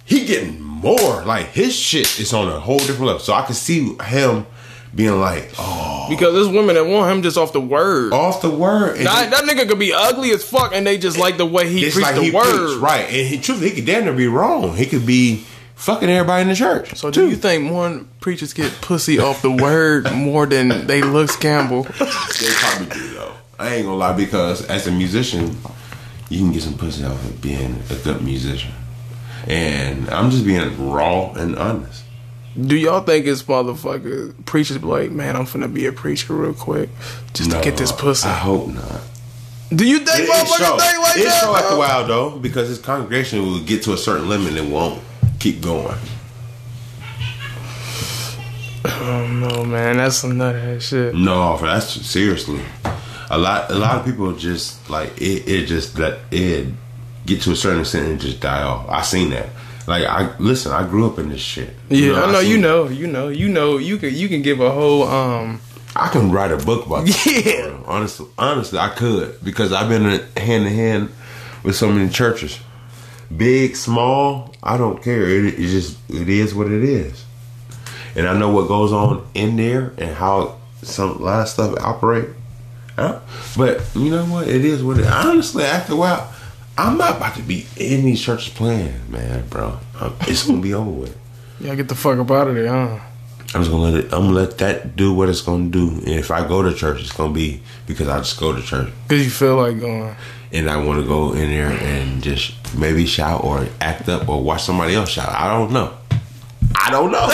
he 0.05 0.25
getting 0.25 0.59
more. 0.61 1.23
Like 1.23 1.47
his 1.47 1.75
shit 1.75 2.19
is 2.19 2.33
on 2.33 2.47
a 2.49 2.59
whole 2.59 2.79
different 2.79 3.03
level. 3.03 3.19
So 3.19 3.33
I 3.33 3.43
can 3.45 3.55
see 3.55 3.95
him 4.03 4.45
being 4.93 5.19
like, 5.21 5.49
oh, 5.57 6.07
Because 6.09 6.33
there's 6.33 6.49
women 6.49 6.75
that 6.75 6.85
want 6.85 7.09
him 7.15 7.21
just 7.23 7.37
off 7.37 7.53
the 7.53 7.61
word. 7.61 8.11
off 8.11 8.41
the 8.41 8.49
word. 8.49 8.97
That, 8.99 9.29
that 9.31 9.43
nigga 9.45 9.65
could 9.69 9.79
be 9.79 9.93
ugly 9.93 10.31
as 10.31 10.43
fuck, 10.43 10.73
and 10.73 10.85
they 10.85 10.97
just 10.97 11.17
like 11.17 11.37
the 11.37 11.45
way 11.45 11.69
he 11.69 11.85
It's 11.85 11.95
preached 11.95 12.07
like 12.09 12.15
the 12.15 12.23
he 12.23 12.31
word. 12.31 12.43
preached, 12.67 12.81
right? 12.81 13.05
And 13.05 13.27
he, 13.27 13.37
truthfully, 13.37 13.69
he 13.69 13.75
could 13.77 13.85
damn 13.85 14.03
near 14.03 14.13
be 14.13 14.27
wrong. 14.27 14.75
He 14.75 14.85
could 14.85 15.05
be 15.05 15.45
fucking 15.81 16.09
everybody 16.09 16.43
in 16.43 16.47
the 16.49 16.55
church. 16.55 16.95
So 16.95 17.11
do 17.11 17.29
you 17.29 17.35
think 17.35 17.63
more 17.63 18.01
preachers 18.19 18.53
get 18.53 18.71
pussy 18.81 19.19
off 19.19 19.41
the 19.41 19.51
word 19.51 20.11
more 20.13 20.45
than 20.45 20.87
they 20.87 21.01
looks 21.01 21.35
Gamble? 21.35 21.83
They 21.83 21.89
probably 21.99 22.85
do 22.87 23.13
though. 23.15 23.33
I 23.59 23.75
ain't 23.75 23.85
gonna 23.85 23.97
lie 23.97 24.15
because 24.15 24.65
as 24.67 24.87
a 24.87 24.91
musician, 24.91 25.57
you 26.29 26.39
can 26.39 26.51
get 26.51 26.63
some 26.63 26.77
pussy 26.77 27.03
off 27.03 27.23
of 27.25 27.41
being 27.41 27.81
a 27.89 27.95
good 27.95 28.21
musician. 28.23 28.71
And 29.47 30.09
I'm 30.09 30.29
just 30.29 30.45
being 30.45 30.89
raw 30.91 31.31
and 31.33 31.57
honest. 31.57 32.03
Do 32.59 32.75
y'all 32.75 33.01
think 33.01 33.25
it's 33.27 33.43
motherfucker 33.43 34.33
preachers 34.45 34.77
be 34.77 34.85
like, 34.85 35.11
man, 35.11 35.35
I'm 35.35 35.45
finna 35.45 35.73
be 35.73 35.85
a 35.87 35.91
preacher 35.91 36.33
real 36.33 36.53
quick 36.53 36.89
just 37.33 37.49
to 37.51 37.61
get 37.61 37.77
this 37.77 37.91
pussy? 37.91 38.27
I 38.27 38.33
hope 38.33 38.67
not. 38.67 39.01
Do 39.73 39.87
you 39.87 39.99
think 39.99 40.19
It, 40.19 40.23
it 40.23 40.29
motherfuckers 40.29 40.57
show, 40.57 40.77
think 40.77 40.99
like 41.03 41.17
it 41.17 41.23
that? 41.25 41.41
show 41.41 41.55
after 41.55 41.75
a 41.75 41.77
while 41.79 42.05
though 42.05 42.37
because 42.37 42.67
his 42.67 42.77
congregation 42.77 43.41
will 43.43 43.61
get 43.63 43.83
to 43.83 43.93
a 43.93 43.97
certain 43.97 44.27
limit 44.27 44.57
and 44.57 44.71
won't 44.71 45.01
keep 45.41 45.59
going. 45.59 45.97
Oh 48.85 49.27
no, 49.27 49.63
man, 49.65 49.97
that's 49.97 50.17
some 50.17 50.37
nut 50.37 50.55
ass 50.55 50.83
shit. 50.83 51.15
No, 51.15 51.57
that's 51.57 51.87
seriously. 52.05 52.61
A 53.31 53.37
lot, 53.37 53.71
a 53.71 53.75
lot 53.75 53.95
of 53.95 54.05
people 54.05 54.33
just 54.33 54.87
like 54.89 55.19
it. 55.19 55.47
It 55.47 55.65
just 55.65 55.97
let 55.97 56.19
it 56.31 56.67
get 57.25 57.41
to 57.43 57.51
a 57.51 57.55
certain 57.55 57.79
extent 57.81 58.07
and 58.07 58.19
just 58.19 58.39
die 58.39 58.61
off. 58.61 58.87
I 58.87 59.01
seen 59.01 59.31
that. 59.31 59.49
Like 59.87 60.05
I 60.05 60.37
listen, 60.37 60.71
I 60.73 60.87
grew 60.87 61.07
up 61.07 61.17
in 61.17 61.29
this 61.29 61.41
shit. 61.41 61.71
Yeah, 61.89 62.21
I 62.21 62.31
know 62.31 62.41
seen 62.41 62.51
you 62.51 62.57
know, 62.59 62.87
you 62.87 63.07
know, 63.07 63.29
you 63.29 63.49
know, 63.49 63.77
you 63.77 63.97
can 63.97 64.13
you 64.13 64.29
can 64.29 64.43
give 64.43 64.59
a 64.59 64.69
whole 64.69 65.03
um 65.03 65.59
I 65.95 66.09
can 66.09 66.31
write 66.31 66.51
a 66.51 66.57
book 66.57 66.85
about 66.85 67.05
that. 67.07 67.25
Yeah. 67.45 67.67
bro. 67.69 67.83
Honestly, 67.87 68.27
honestly, 68.37 68.77
I 68.77 68.89
could 68.89 69.43
because 69.43 69.73
I've 69.73 69.89
been 69.89 70.03
hand 70.37 70.67
in 70.67 70.73
hand 70.73 71.09
with 71.63 71.75
so 71.75 71.91
many 71.91 72.09
churches, 72.09 72.59
big, 73.37 73.75
small. 73.75 74.53
I 74.63 74.77
don't 74.77 75.01
care. 75.03 75.27
It, 75.27 75.45
it 75.45 75.57
just 75.57 75.97
it 76.09 76.29
is 76.29 76.53
what 76.53 76.67
it 76.67 76.83
is, 76.83 77.25
and 78.15 78.27
I 78.27 78.37
know 78.37 78.49
what 78.49 78.67
goes 78.67 78.91
on 78.91 79.27
in 79.33 79.55
there 79.55 79.93
and 79.97 80.15
how 80.15 80.57
some 80.83 81.11
a 81.11 81.13
lot 81.23 81.41
of 81.41 81.47
stuff 81.47 81.75
operate. 81.79 82.29
Huh? 82.95 83.19
But 83.57 83.81
you 83.95 84.09
know 84.09 84.25
what? 84.25 84.47
It 84.47 84.65
is 84.65 84.83
what 84.83 84.99
it. 84.99 85.07
Honestly, 85.07 85.63
after 85.63 85.93
a 85.93 85.95
while, 85.95 86.33
I'm 86.77 86.97
not 86.97 87.17
about 87.17 87.35
to 87.35 87.41
be 87.41 87.65
in 87.77 88.03
these 88.05 88.21
churches 88.21 88.53
playing, 88.53 88.93
man, 89.09 89.47
bro. 89.47 89.79
Um, 89.99 90.15
It's 90.21 90.45
gonna 90.45 90.61
be 90.61 90.73
over 90.73 90.89
with. 90.89 91.17
Y'all 91.59 91.75
get 91.75 91.87
the 91.87 91.95
fuck 91.95 92.17
up 92.17 92.31
out 92.31 92.47
of 92.47 92.55
there, 92.55 92.67
huh? 92.67 92.99
I'm 93.53 93.61
just 93.61 93.71
gonna 93.71 93.83
let 93.83 93.93
it. 93.95 94.05
I'm 94.05 94.21
gonna 94.21 94.31
let 94.31 94.57
that 94.59 94.95
do 94.95 95.13
what 95.13 95.29
it's 95.29 95.41
gonna 95.41 95.69
do. 95.69 95.89
And 95.89 96.09
if 96.09 96.31
I 96.31 96.47
go 96.47 96.61
to 96.61 96.73
church, 96.73 97.01
it's 97.01 97.11
gonna 97.11 97.33
be 97.33 97.61
because 97.85 98.07
I 98.07 98.17
just 98.19 98.39
go 98.39 98.55
to 98.55 98.61
church 98.61 98.89
Cause 99.09 99.23
you 99.23 99.29
feel 99.29 99.57
like 99.57 99.79
going. 99.79 100.15
And 100.53 100.69
I 100.69 100.77
want 100.83 101.01
to 101.01 101.07
go 101.07 101.33
in 101.33 101.49
there 101.49 101.69
and 101.71 102.21
just 102.21 102.53
maybe 102.77 103.05
shout 103.05 103.43
or 103.43 103.67
act 103.79 104.09
up 104.09 104.27
or 104.29 104.41
watch 104.43 104.63
somebody 104.63 104.95
else 104.95 105.09
shout. 105.09 105.29
I 105.29 105.47
don't 105.49 105.71
know. 105.71 105.93
I 106.75 106.89
don't 106.91 107.11
know. 107.11 107.29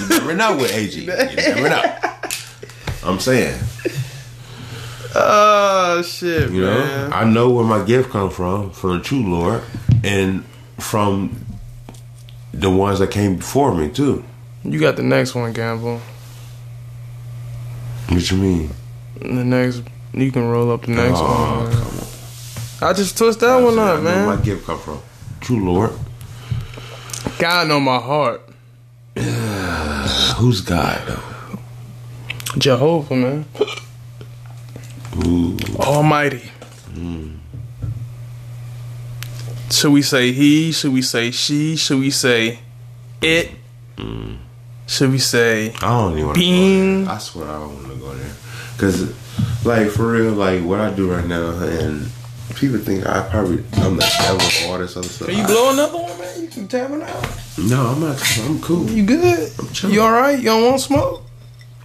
you 0.00 0.08
never 0.08 0.34
know 0.34 0.56
with 0.56 0.72
AG. 0.74 0.98
You 1.00 1.06
never 1.06 1.68
know. 1.68 1.96
I'm 3.02 3.18
saying, 3.18 3.58
Oh 5.14 6.02
shit, 6.02 6.50
you 6.50 6.60
know, 6.60 6.78
man. 6.78 7.12
I 7.12 7.24
know 7.24 7.50
where 7.50 7.64
my 7.64 7.84
gift 7.84 8.10
come 8.10 8.30
from, 8.30 8.70
from 8.70 8.98
the 8.98 9.04
true 9.04 9.22
Lord, 9.28 9.62
and 10.04 10.44
from 10.78 11.44
the 12.52 12.70
ones 12.70 12.98
that 13.00 13.10
came 13.10 13.36
before 13.36 13.74
me 13.74 13.88
too. 13.90 14.24
You 14.62 14.78
got 14.78 14.96
the 14.96 15.02
next 15.02 15.34
one, 15.34 15.52
Gamble. 15.52 16.00
What 18.08 18.30
you 18.30 18.36
mean? 18.36 18.70
The 19.20 19.26
next, 19.44 19.82
you 20.12 20.30
can 20.30 20.48
roll 20.48 20.70
up 20.70 20.82
the 20.82 20.92
next 20.92 21.18
Oh, 21.18 21.64
one. 21.64 22.09
Come 22.80 22.86
man. 22.86 22.88
on. 22.88 22.94
I 22.94 22.98
just 22.98 23.16
twist 23.18 23.40
that 23.40 23.56
one 23.56 23.78
up, 23.78 24.02
man. 24.02 24.26
where 24.26 24.36
my 24.36 24.42
gift 24.42 24.66
come 24.66 24.78
from. 24.78 25.00
True 25.40 25.64
Lord. 25.64 25.92
God 27.38 27.68
know 27.68 27.80
my 27.80 27.98
heart. 27.98 28.42
Who's 30.36 30.60
God 30.62 31.02
though? 31.06 31.58
Jehovah, 32.58 33.14
man. 33.16 33.44
Ooh. 35.26 35.56
Almighty. 35.78 36.50
Hmm. 36.92 37.36
Should 39.70 39.92
we 39.92 40.02
say 40.02 40.32
he? 40.32 40.72
Should 40.72 40.92
we 40.92 41.02
say 41.02 41.30
she? 41.30 41.76
Should 41.76 42.00
we 42.00 42.10
say 42.10 42.58
it? 43.22 43.50
Hmm. 43.98 44.34
Should 44.86 45.10
we 45.12 45.18
say 45.18 45.72
I 45.76 45.80
don't 45.80 46.12
even 46.14 46.26
want 46.26 46.36
to 46.38 46.40
go 46.40 46.46
Being- 46.46 47.04
there. 47.04 47.14
I 47.14 47.18
swear 47.18 47.48
I 47.48 47.52
don't 47.60 47.74
want 47.74 47.88
to 47.88 47.94
go 47.98 48.14
there. 48.14 48.32
Cause, 48.78 49.14
like 49.64 49.88
for 49.90 50.10
real, 50.12 50.32
like 50.32 50.62
what 50.64 50.80
I 50.80 50.90
do 50.90 51.12
right 51.12 51.26
now, 51.26 51.50
and 51.50 52.10
people 52.56 52.78
think 52.78 53.06
I 53.06 53.28
probably 53.28 53.64
I'm 53.82 53.96
the 53.96 54.14
devil 54.18 54.68
or 54.68 54.72
all 54.72 54.78
this 54.78 54.96
other 54.96 55.08
stuff. 55.08 55.28
Can 55.28 55.38
you 55.38 55.46
blow 55.46 55.72
another 55.72 55.98
one, 55.98 56.18
man? 56.18 56.42
You 56.42 56.48
can 56.48 56.68
tap 56.68 56.90
it 56.90 57.02
out. 57.02 57.38
no, 57.58 57.86
I'm 57.86 58.00
not. 58.00 58.38
I'm 58.40 58.60
cool. 58.60 58.88
You 58.90 59.04
good? 59.04 59.52
chilling. 59.72 59.94
You 59.94 60.02
alright? 60.02 60.38
You 60.38 60.44
don't 60.46 60.64
want 60.64 60.80
smoke? 60.80 61.22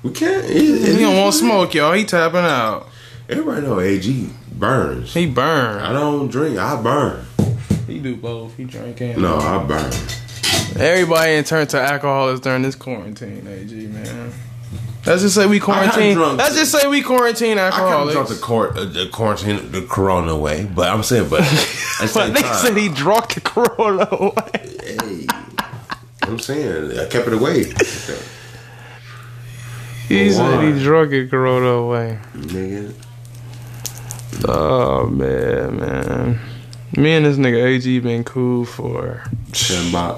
We 0.03 0.11
can't. 0.11 0.45
It, 0.45 0.55
it 0.55 0.99
You 0.99 1.05
don't 1.07 1.17
want 1.17 1.33
smoke, 1.35 1.73
y'all. 1.73 1.93
He 1.93 2.05
tapping 2.05 2.39
out. 2.39 2.87
Everybody 3.27 3.61
know 3.65 3.79
AG 3.79 4.29
burns. 4.51 5.13
He 5.13 5.25
burn. 5.25 5.81
I 5.81 5.91
don't 5.93 6.27
drink. 6.27 6.57
I 6.57 6.81
burn. 6.81 7.25
He 7.87 7.99
do 7.99 8.15
both. 8.15 8.55
He 8.55 8.65
drink 8.65 9.01
and 9.01 9.21
No, 9.21 9.37
I 9.37 9.63
burn. 9.63 9.91
Everybody 10.77 11.33
in 11.35 11.43
turn 11.43 11.65
to 11.67 11.79
alcoholics 11.79 12.41
during 12.41 12.61
this 12.61 12.75
quarantine, 12.75 13.47
AG 13.47 13.73
man. 13.87 14.31
Let's 15.05 15.21
just 15.21 15.35
say 15.35 15.45
we 15.45 15.59
quarantine. 15.59 16.17
Let's 16.17 16.55
just 16.55 16.71
say 16.71 16.87
we 16.87 17.03
quarantine 17.03 17.59
I 17.59 17.69
kind 17.69 18.07
of 18.09 18.11
drunk 18.11 18.29
the, 18.29 18.35
court, 18.35 18.75
uh, 18.75 18.85
the 18.85 19.07
quarantine, 19.11 19.71
the 19.71 19.83
Corona 19.83 20.31
away, 20.31 20.65
but 20.65 20.89
I'm 20.89 21.03
saying, 21.03 21.29
but 21.29 21.41
But 22.13 22.33
they 22.33 22.41
time, 22.41 22.55
said 22.55 22.75
he 22.75 22.89
drunk 22.89 23.35
the 23.35 23.41
Corona 23.41 24.07
away. 24.11 24.77
Hey, 24.83 25.27
I'm 26.23 26.39
saying 26.39 26.97
I 26.99 27.05
kept 27.05 27.27
it 27.27 27.33
away, 27.33 27.65
He 30.07 30.31
said 30.31 30.73
he 30.73 30.83
drunk 30.83 31.11
the 31.11 31.27
Corona 31.29 31.67
away. 31.67 32.19
nigga. 32.33 32.93
Oh 34.47 35.05
man, 35.07 35.77
man. 35.79 36.39
Me 36.97 37.11
and 37.11 37.25
this 37.25 37.35
nigga 37.37 37.61
AG 37.61 37.99
been 37.99 38.23
cool 38.23 38.63
for 38.65 39.21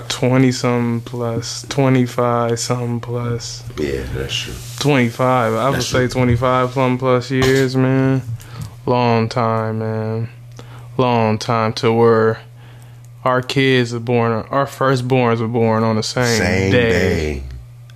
twenty 0.09 0.51
something 0.51 1.01
plus, 1.01 1.65
twenty 1.69 2.05
five 2.05 2.59
something 2.59 2.99
plus, 2.99 3.63
Yeah, 3.79 4.03
that's 4.13 4.33
true. 4.35 4.53
twenty 4.79 5.09
five. 5.09 5.53
I 5.53 5.69
would 5.69 5.77
That's 5.79 5.87
say 5.87 6.07
twenty 6.07 6.35
five 6.35 6.73
something 6.73 6.99
plus 6.99 7.31
years, 7.31 7.75
man. 7.75 8.21
Long 8.85 9.27
time, 9.27 9.79
man. 9.79 10.29
Long 10.97 11.37
time 11.39 11.73
to 11.73 11.91
where 11.91 12.41
our 13.25 13.41
kids 13.41 13.93
are 13.93 13.99
born. 13.99 14.31
Our 14.31 14.65
firstborns 14.67 15.39
were 15.39 15.47
born 15.47 15.83
on 15.83 15.95
the 15.95 16.03
same, 16.03 16.37
Same 16.37 16.71
day. 16.71 16.89
day. 16.91 17.43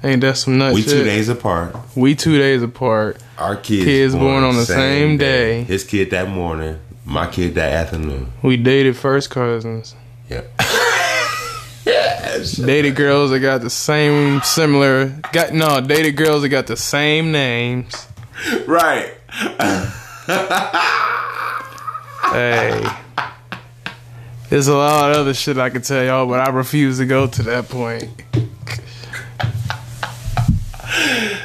Ain't 0.04 0.22
that 0.22 0.38
some 0.38 0.58
nut 0.58 0.74
We 0.74 0.82
shit? 0.82 0.92
two 0.92 1.04
days 1.04 1.30
apart. 1.30 1.76
We 1.96 2.16
two 2.16 2.40
days 2.40 2.64
apart. 2.64 3.22
Our 3.38 3.56
kids, 3.56 3.86
Kids 3.86 4.16
born 4.16 4.44
on 4.44 4.56
the 4.56 4.66
same 4.66 5.18
day. 5.18 5.64
His 5.64 5.84
kid 5.84 6.10
that 6.10 6.30
morning. 6.30 6.80
My 7.06 7.28
kid 7.28 7.56
that 7.56 7.72
afternoon. 7.72 8.32
We 8.42 8.58
dated 8.58 8.96
first 8.96 9.30
cousins. 9.30 9.96
Yep. 10.30 10.52
yes. 11.86 12.52
Dated 12.58 12.96
girls 12.96 13.32
that 13.32 13.40
got 13.40 13.62
the 13.62 13.70
same 13.70 14.42
similar 14.42 15.08
got 15.34 15.54
no 15.54 15.82
dated 15.82 16.16
girls 16.16 16.44
that 16.44 16.50
got 16.50 16.68
the 16.68 16.78
same 16.78 17.32
names. 17.32 18.08
Right. 18.66 19.14
Hey. 22.32 22.82
There's 24.50 24.68
a 24.70 24.76
lot 24.76 25.12
of 25.12 25.18
other 25.18 25.34
shit 25.34 25.58
I 25.58 25.70
could 25.70 25.84
tell 25.84 26.04
y'all, 26.04 26.26
but 26.28 26.40
I 26.40 26.50
refuse 26.52 26.98
to 27.00 27.06
go 27.06 27.28
to 27.28 27.44
that 27.44 27.68
point. 27.68 28.10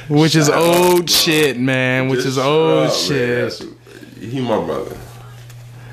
Which 0.08 0.36
is 0.36 0.48
old 0.48 1.10
shit, 1.10 1.58
man. 1.58 2.08
Which 2.08 2.24
is 2.24 2.38
old 2.38 2.88
up, 2.88 2.94
shit. 2.94 3.52
He 4.20 4.40
my 4.40 4.64
brother. 4.64 4.96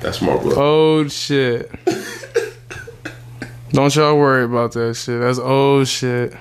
That's 0.00 0.20
my 0.20 0.36
brother. 0.36 0.60
Old 0.60 1.10
shit. 1.10 1.70
Don't 3.70 3.94
y'all 3.96 4.16
worry 4.16 4.44
about 4.44 4.72
that 4.72 4.94
shit. 4.94 5.20
That's 5.20 5.38
old 5.38 5.88
shit. 5.88 6.32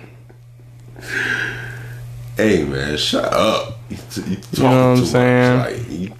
Hey 2.37 2.63
man, 2.63 2.97
shut 2.97 3.31
up. 3.33 3.79
You, 3.89 3.97
you 4.27 4.35
talking 4.37 4.63
know 4.63 4.91
what 4.91 4.99
I'm 4.99 5.05
saying? 5.05 5.59
Like, 5.59 5.91
you, 5.91 6.13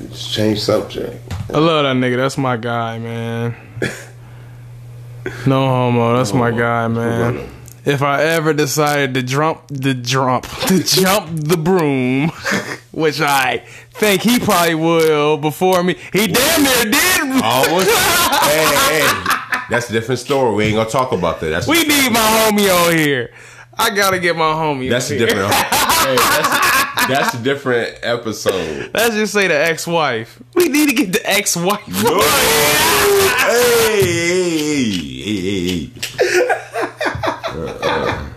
you 0.00 0.08
change 0.14 0.60
subject. 0.60 1.32
I 1.52 1.58
love 1.58 1.84
that 1.84 1.96
nigga. 1.96 2.16
That's 2.16 2.38
my 2.38 2.56
guy, 2.56 2.98
man. 2.98 3.54
No 5.46 5.66
homo. 5.66 6.16
That's 6.16 6.32
my 6.32 6.50
guy, 6.50 6.88
man. 6.88 7.48
If 7.84 8.02
I 8.02 8.22
ever 8.22 8.52
decided 8.52 9.14
to 9.14 9.22
jump 9.22 9.62
the 9.68 9.94
jump 9.94 10.46
to 10.66 10.82
jump 10.82 11.28
the 11.34 11.56
broom, 11.56 12.28
which 12.92 13.20
I 13.20 13.64
think 13.94 14.22
he 14.22 14.38
probably 14.38 14.74
will 14.74 15.36
before 15.36 15.82
me, 15.82 15.94
he 16.12 16.26
damn 16.26 16.62
near 16.62 16.84
did. 16.84 17.20
Oh, 17.44 17.66
Always. 17.68 17.86
hey, 18.42 19.00
hey, 19.00 19.64
that's 19.70 19.88
a 19.90 19.92
different 19.92 20.20
story. 20.20 20.54
We 20.54 20.64
ain't 20.64 20.76
gonna 20.76 20.90
talk 20.90 21.12
about 21.12 21.40
that. 21.40 21.48
That's 21.48 21.66
We 21.66 21.82
need 21.84 22.12
my 22.12 22.20
homie 22.20 22.86
on 22.86 22.96
here. 22.96 23.30
I 23.78 23.94
gotta 23.94 24.18
get 24.18 24.36
my 24.36 24.52
homie. 24.52 24.90
that's 24.90 25.10
a 25.10 25.14
here. 25.14 25.26
different. 25.26 25.52
hey, 25.54 26.16
that's, 26.16 27.08
that's 27.08 27.34
a 27.34 27.38
different 27.38 27.98
episode. 28.02 28.90
Let's 28.94 29.14
just 29.14 29.32
say 29.32 29.48
the 29.48 29.56
ex-wife. 29.56 30.42
We 30.54 30.68
need 30.68 30.88
to 30.90 30.94
get 30.94 31.12
the 31.12 31.28
ex-wife. 31.28 31.86
No. 31.88 32.20
hey, 33.38 34.02
hey, 34.02 34.90
hey, 35.22 35.40
hey, 35.40 35.86
hey. 35.86 35.90
Uh, 37.52 37.66
uh, 37.82 38.32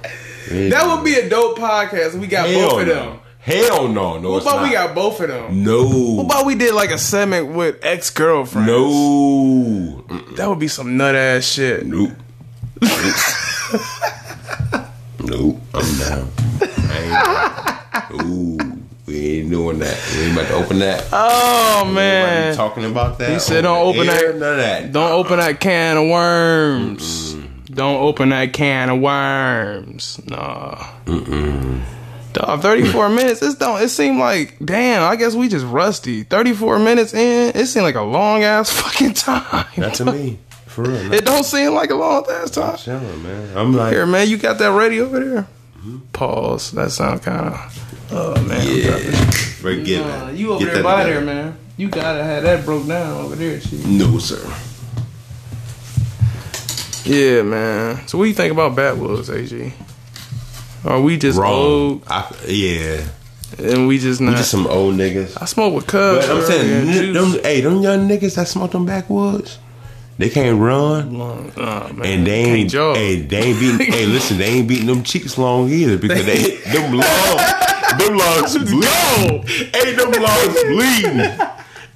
that 0.70 0.84
would 0.88 1.06
be 1.06 1.16
a 1.16 1.30
dope 1.30 1.58
podcast. 1.58 2.20
We 2.20 2.28
got 2.28 2.50
Hell 2.50 2.70
both 2.70 2.82
of 2.82 2.88
no. 2.88 3.20
Them. 3.46 3.64
Hell 3.64 3.88
no, 3.88 4.18
no. 4.20 4.32
What 4.32 4.38
it's 4.38 4.46
about 4.48 4.64
we 4.64 4.72
got 4.72 4.96
both 4.96 5.20
of 5.22 5.28
them? 5.30 5.64
no. 5.64 5.88
What 6.16 6.24
about 6.26 6.46
we 6.46 6.56
did 6.56 6.74
like 6.74 6.92
a 6.92 6.98
segment 6.98 7.54
with 7.54 7.78
ex 7.84 8.10
girlfriends? 8.10 8.68
no. 8.68 10.04
That 10.36 10.48
would 10.50 10.60
be 10.60 10.68
some 10.68 10.98
nut 10.98 11.16
ass 11.16 11.44
shit. 11.46 11.86
Nope. 11.86 12.12
nope. 15.20 15.58
I'm 15.74 15.98
down. 16.00 16.32
I 16.62 18.08
ain't, 18.12 18.22
ooh, 18.26 18.58
we 19.06 19.40
ain't 19.40 19.50
doing 19.50 19.80
that. 19.80 20.12
We 20.16 20.22
ain't 20.24 20.34
about 20.38 20.48
to 20.48 20.54
open 20.56 20.80
that. 20.80 21.06
Oh 21.12 21.78
Nobody 21.86 21.96
man. 21.96 22.56
talking 22.56 22.86
about 22.86 23.18
that. 23.20 23.32
He 23.32 23.40
said 23.40 23.62
don't 23.62 23.86
open 23.86 24.08
air, 24.10 24.34
that- 24.34 24.40
None 24.40 24.52
of 24.54 24.58
that. 24.58 24.92
Don't 24.92 25.12
open 25.12 25.38
that 25.40 25.60
can 25.60 25.98
of 25.98 26.10
worms. 26.10 27.34
Don't 27.66 28.02
open 28.02 28.30
that 28.30 28.54
can 28.54 28.90
of 28.90 29.00
worms. 29.02 30.20
Nah. 30.26 30.92
Dog, 32.36 32.62
34 32.62 33.10
minutes. 33.20 33.40
This 33.40 33.56
don't 33.56 33.82
it 33.82 33.90
seemed 33.90 34.20
like 34.20 34.56
damn, 34.64 35.04
I 35.04 35.16
guess 35.16 35.36
we 35.36 35.48
just 35.50 35.66
rusty. 35.66 36.24
34 36.24 36.80
minutes 36.80 37.14
in, 37.14 37.56
it 37.56 37.66
seemed 37.68 37.84
like 37.84 37.96
a 37.96 38.02
long 38.02 38.44
ass 38.44 38.70
fucking 38.82 39.14
time. 39.14 39.66
Not 39.78 39.94
to 39.96 40.06
me. 40.06 40.40
For 40.68 40.84
real. 40.84 41.04
Not 41.04 41.14
It 41.16 41.26
don't 41.26 41.44
seem 41.46 41.74
like 41.74 41.90
a 41.90 41.96
long 41.96 42.26
ass 42.30 42.52
time. 42.52 42.78
chilling, 42.78 43.24
man. 43.24 43.58
I'm 43.58 43.74
like, 43.74 43.94
Here, 43.94 44.06
man, 44.06 44.28
you 44.28 44.38
got 44.38 44.58
that 44.60 44.72
ready 44.72 45.00
over 45.00 45.20
there? 45.24 45.42
Hmm? 45.80 45.98
Pause. 46.14 46.72
That 46.72 46.92
sound 46.92 47.22
kind 47.24 47.54
of. 47.54 48.10
Oh 48.12 48.42
man. 48.44 48.62
Yeah, 48.68 48.98
forget 49.32 50.06
Nah, 50.06 50.28
it. 50.30 50.36
you 50.36 50.52
over 50.54 50.64
Get 50.66 50.74
there 50.76 50.84
by 50.84 51.04
together. 51.04 51.26
there, 51.26 51.36
man. 51.44 51.58
You 51.78 51.90
gotta 51.90 52.24
have 52.24 52.44
that 52.44 52.64
broke 52.66 52.88
down 52.88 53.26
over 53.26 53.36
there, 53.36 53.60
chief. 53.60 53.86
No, 53.86 54.18
sir. 54.20 54.42
Yeah, 57.06 57.44
man. 57.44 58.08
So 58.08 58.18
what 58.18 58.26
do 58.26 58.30
you 58.30 58.36
think 58.36 58.52
about 58.52 58.76
Backwoods, 58.76 59.30
AG? 59.30 59.74
Are 60.86 61.02
we 61.02 61.18
just 61.18 61.38
Wrong. 61.40 61.52
old 61.52 62.04
I, 62.08 62.32
yeah, 62.48 63.04
and 63.58 63.88
we 63.88 63.98
just 63.98 64.20
we 64.20 64.28
not? 64.28 64.38
just 64.38 64.52
some 64.52 64.68
old 64.68 64.96
niggas. 64.96 65.36
I 65.42 65.46
smoke 65.46 65.74
with 65.74 65.88
Cubs. 65.88 66.28
But 66.28 66.36
I'm 66.38 66.44
saying, 66.44 66.90
n- 66.90 67.14
them, 67.14 67.32
hey, 67.44 67.62
them 67.62 67.82
young 67.82 68.08
niggas 68.08 68.36
that 68.36 68.48
smoke 68.48 68.72
them 68.72 68.86
backwoods, 68.86 69.58
they 70.20 70.30
can't 70.30 70.60
run. 70.60 71.18
Long- 71.18 71.52
oh, 71.58 71.92
man. 71.94 72.06
And 72.06 72.28
they 72.28 72.44
Can't 72.44 72.58
ain't, 72.58 72.70
jog. 72.70 72.96
hey, 72.98 73.22
they 73.22 73.38
ain't 73.42 73.60
beating. 73.60 73.92
hey, 73.94 74.06
listen, 74.06 74.38
they 74.38 74.46
ain't 74.46 74.68
beating 74.68 74.86
them 74.88 75.02
cheeks 75.04 75.38
long 75.38 75.70
either 75.70 75.98
because 75.98 76.26
they 76.26 76.58
them 76.72 76.92
long, 76.94 77.38
them 77.98 78.18
lungs 78.18 78.58
bleeding. 78.58 79.44
Hey, 79.74 79.94
them 79.96 80.12
lungs 80.12 80.64
bleeding. 80.64 81.18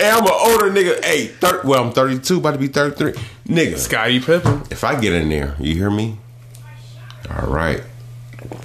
Hey, 0.01 0.09
I'm 0.11 0.23
an 0.25 0.31
older 0.33 0.71
nigga. 0.71 1.03
Hey, 1.05 1.27
thir- 1.27 1.61
well, 1.63 1.83
I'm 1.83 1.91
32, 1.91 2.37
about 2.39 2.51
to 2.53 2.57
be 2.57 2.67
33. 2.69 3.11
Nigga, 3.47 3.77
Scottie 3.77 4.19
Pippen. 4.19 4.63
if 4.71 4.83
I 4.83 4.99
get 4.99 5.13
in 5.13 5.29
there, 5.29 5.55
you 5.59 5.75
hear 5.75 5.89
me? 5.91 6.17
All 7.29 7.47
right, 7.49 7.83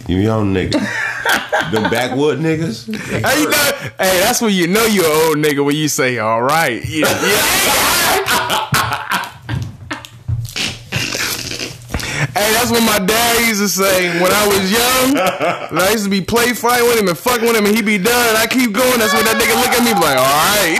you 0.08 0.18
young 0.18 0.54
nigga. 0.54 0.72
the 1.72 1.80
backwood 1.90 2.38
niggas. 2.38 2.86
Hey, 2.94 3.40
you 3.40 3.48
know, 3.48 3.72
hey, 3.98 4.20
that's 4.20 4.40
when 4.40 4.52
you 4.52 4.66
know 4.66 4.84
you're 4.84 5.04
an 5.04 5.28
old 5.28 5.36
nigga 5.38 5.64
when 5.64 5.76
you 5.76 5.88
say, 5.88 6.18
"All 6.18 6.42
right." 6.42 6.84
Yeah, 6.84 7.08
yeah. 7.08 7.42
hey, 12.34 12.52
that's 12.52 12.70
what 12.70 12.82
my 12.82 12.98
dad 13.04 13.46
used 13.46 13.60
to 13.60 13.68
say 13.68 14.20
when 14.20 14.32
I 14.32 14.46
was 14.46 14.70
young. 14.70 15.16
And 15.70 15.78
I 15.78 15.90
used 15.92 16.04
to 16.04 16.10
be 16.10 16.20
play 16.20 16.52
fighting 16.52 16.86
with 16.86 16.98
him 16.98 17.08
and 17.08 17.18
fucking 17.18 17.46
with 17.46 17.56
him, 17.56 17.66
and 17.66 17.74
he 17.74 17.82
be 17.82 17.98
done. 17.98 18.28
And 18.28 18.36
I 18.38 18.46
keep 18.46 18.72
going. 18.72 18.98
That's 18.98 19.14
when 19.14 19.24
that 19.24 19.36
nigga 19.36 19.54
look 19.56 19.72
at 19.72 19.82
me 19.84 19.92
like, 19.94 20.18
"All 20.18 20.24
right." 20.52 20.78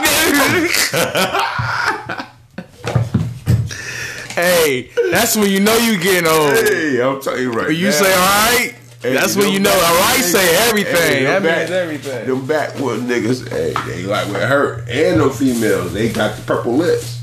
hey, 4.35 4.91
that's 5.11 5.37
when 5.37 5.51
you 5.51 5.61
know 5.61 5.77
you 5.77 5.99
getting 5.99 6.29
old. 6.29 6.53
Hey, 6.53 7.01
I'm 7.03 7.21
telling 7.21 7.43
you 7.43 7.53
right. 7.53 7.69
When 7.69 7.77
you 7.77 7.87
now. 7.87 7.93
say, 7.93 8.13
"All 8.13 8.19
right." 8.19 8.75
That's 9.13 9.37
when 9.37 9.53
you 9.53 9.59
know. 9.61 9.71
back- 9.71 9.89
All 9.91 9.95
right, 10.01 10.25
say 10.25 10.57
everything. 10.69 10.95
Hey, 10.95 11.25
that 11.25 11.43
them 11.43 11.59
means 11.59 11.71
everything. 11.71 12.27
Them 12.27 12.47
backwood 12.47 13.01
niggas, 13.01 13.49
hey, 13.49 13.75
they 13.87 14.03
like 14.05 14.27
with 14.29 14.43
her 14.43 14.85
and 14.89 15.21
them 15.21 15.31
females. 15.31 15.93
They 15.93 16.09
got 16.11 16.37
the 16.37 16.43
purple 16.43 16.75
lips. 16.75 17.21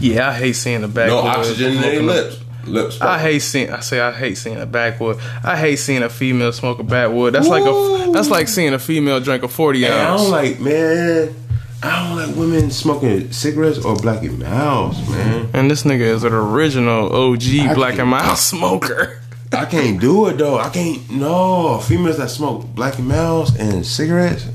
Yeah, 0.00 0.28
I 0.30 0.32
hate 0.34 0.52
seeing 0.54 0.80
the 0.82 0.88
back. 0.88 1.08
No 1.08 1.18
oxygen 1.18 1.74
in 1.74 1.80
their 1.82 2.02
lips. 2.02 2.36
Lips. 2.66 3.00
I 3.00 3.18
hate 3.18 3.40
seeing. 3.40 3.70
I 3.70 3.80
say 3.80 4.00
I 4.00 4.12
hate 4.12 4.36
seeing 4.36 4.58
a 4.60 4.66
backwood. 4.66 5.18
I 5.42 5.56
hate 5.56 5.76
seeing 5.76 6.02
a 6.02 6.08
female 6.10 6.52
smoke 6.52 6.78
a 6.78 6.84
backwood. 6.84 7.32
That's 7.34 7.48
like 7.48 7.64
a. 7.64 8.10
That's 8.12 8.28
like 8.30 8.48
seeing 8.48 8.74
a 8.74 8.78
female 8.78 9.18
drink 9.20 9.42
a 9.42 9.48
forty 9.48 9.80
Hey, 9.80 9.90
I 9.92 10.04
ounce. 10.10 10.22
don't 10.22 10.30
like, 10.30 10.60
man. 10.60 11.34
I 11.82 12.06
don't 12.08 12.16
like 12.28 12.36
women 12.36 12.70
smoking 12.70 13.32
cigarettes 13.32 13.78
or 13.84 13.96
black 13.96 14.22
and 14.22 14.38
mouse, 14.38 14.96
man. 15.08 15.48
and 15.54 15.70
this 15.70 15.84
nigga 15.84 16.02
is 16.02 16.24
an 16.24 16.34
original 16.34 17.10
OG 17.10 17.42
I 17.60 17.74
black 17.74 17.98
and 17.98 18.10
mild 18.10 18.36
smoker. 18.38 19.19
I 19.52 19.64
can't 19.64 20.00
do 20.00 20.28
it 20.28 20.38
though. 20.38 20.58
I 20.58 20.68
can't. 20.70 21.10
No, 21.10 21.78
females 21.78 22.18
that 22.18 22.30
smoke 22.30 22.66
black 22.74 22.98
and 22.98 23.08
mouse 23.08 23.54
and 23.58 23.84
cigarettes. 23.84 24.46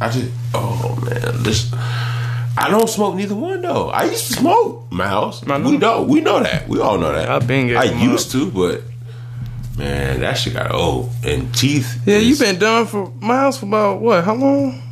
I 0.00 0.10
just. 0.10 0.30
Oh 0.54 0.98
man, 1.04 1.42
this. 1.42 1.72
I 2.54 2.68
don't 2.68 2.88
smoke 2.88 3.14
neither 3.16 3.34
one 3.34 3.62
though. 3.62 3.88
I 3.88 4.04
used 4.04 4.26
to 4.28 4.32
smoke 4.34 4.92
mouse. 4.92 5.46
I. 5.48 5.58
We 5.58 5.78
know. 5.78 6.02
We 6.02 6.20
know 6.20 6.40
that. 6.42 6.68
We 6.68 6.80
all 6.80 6.98
know 6.98 7.12
that. 7.12 7.30
I've 7.30 7.46
been 7.46 7.74
I 7.74 7.84
getting 7.86 8.00
them 8.00 8.10
used 8.10 8.30
to, 8.32 8.50
but 8.50 8.82
man, 9.78 10.20
that 10.20 10.34
shit 10.34 10.52
got 10.52 10.70
old 10.70 11.10
and 11.24 11.52
teeth. 11.54 12.02
Yeah, 12.04 12.18
you 12.18 12.32
is- 12.32 12.38
been 12.40 12.58
done 12.58 12.86
for 12.86 13.10
miles 13.20 13.56
for 13.58 13.64
about 13.66 14.00
what? 14.02 14.22
How 14.24 14.34
long? 14.34 14.82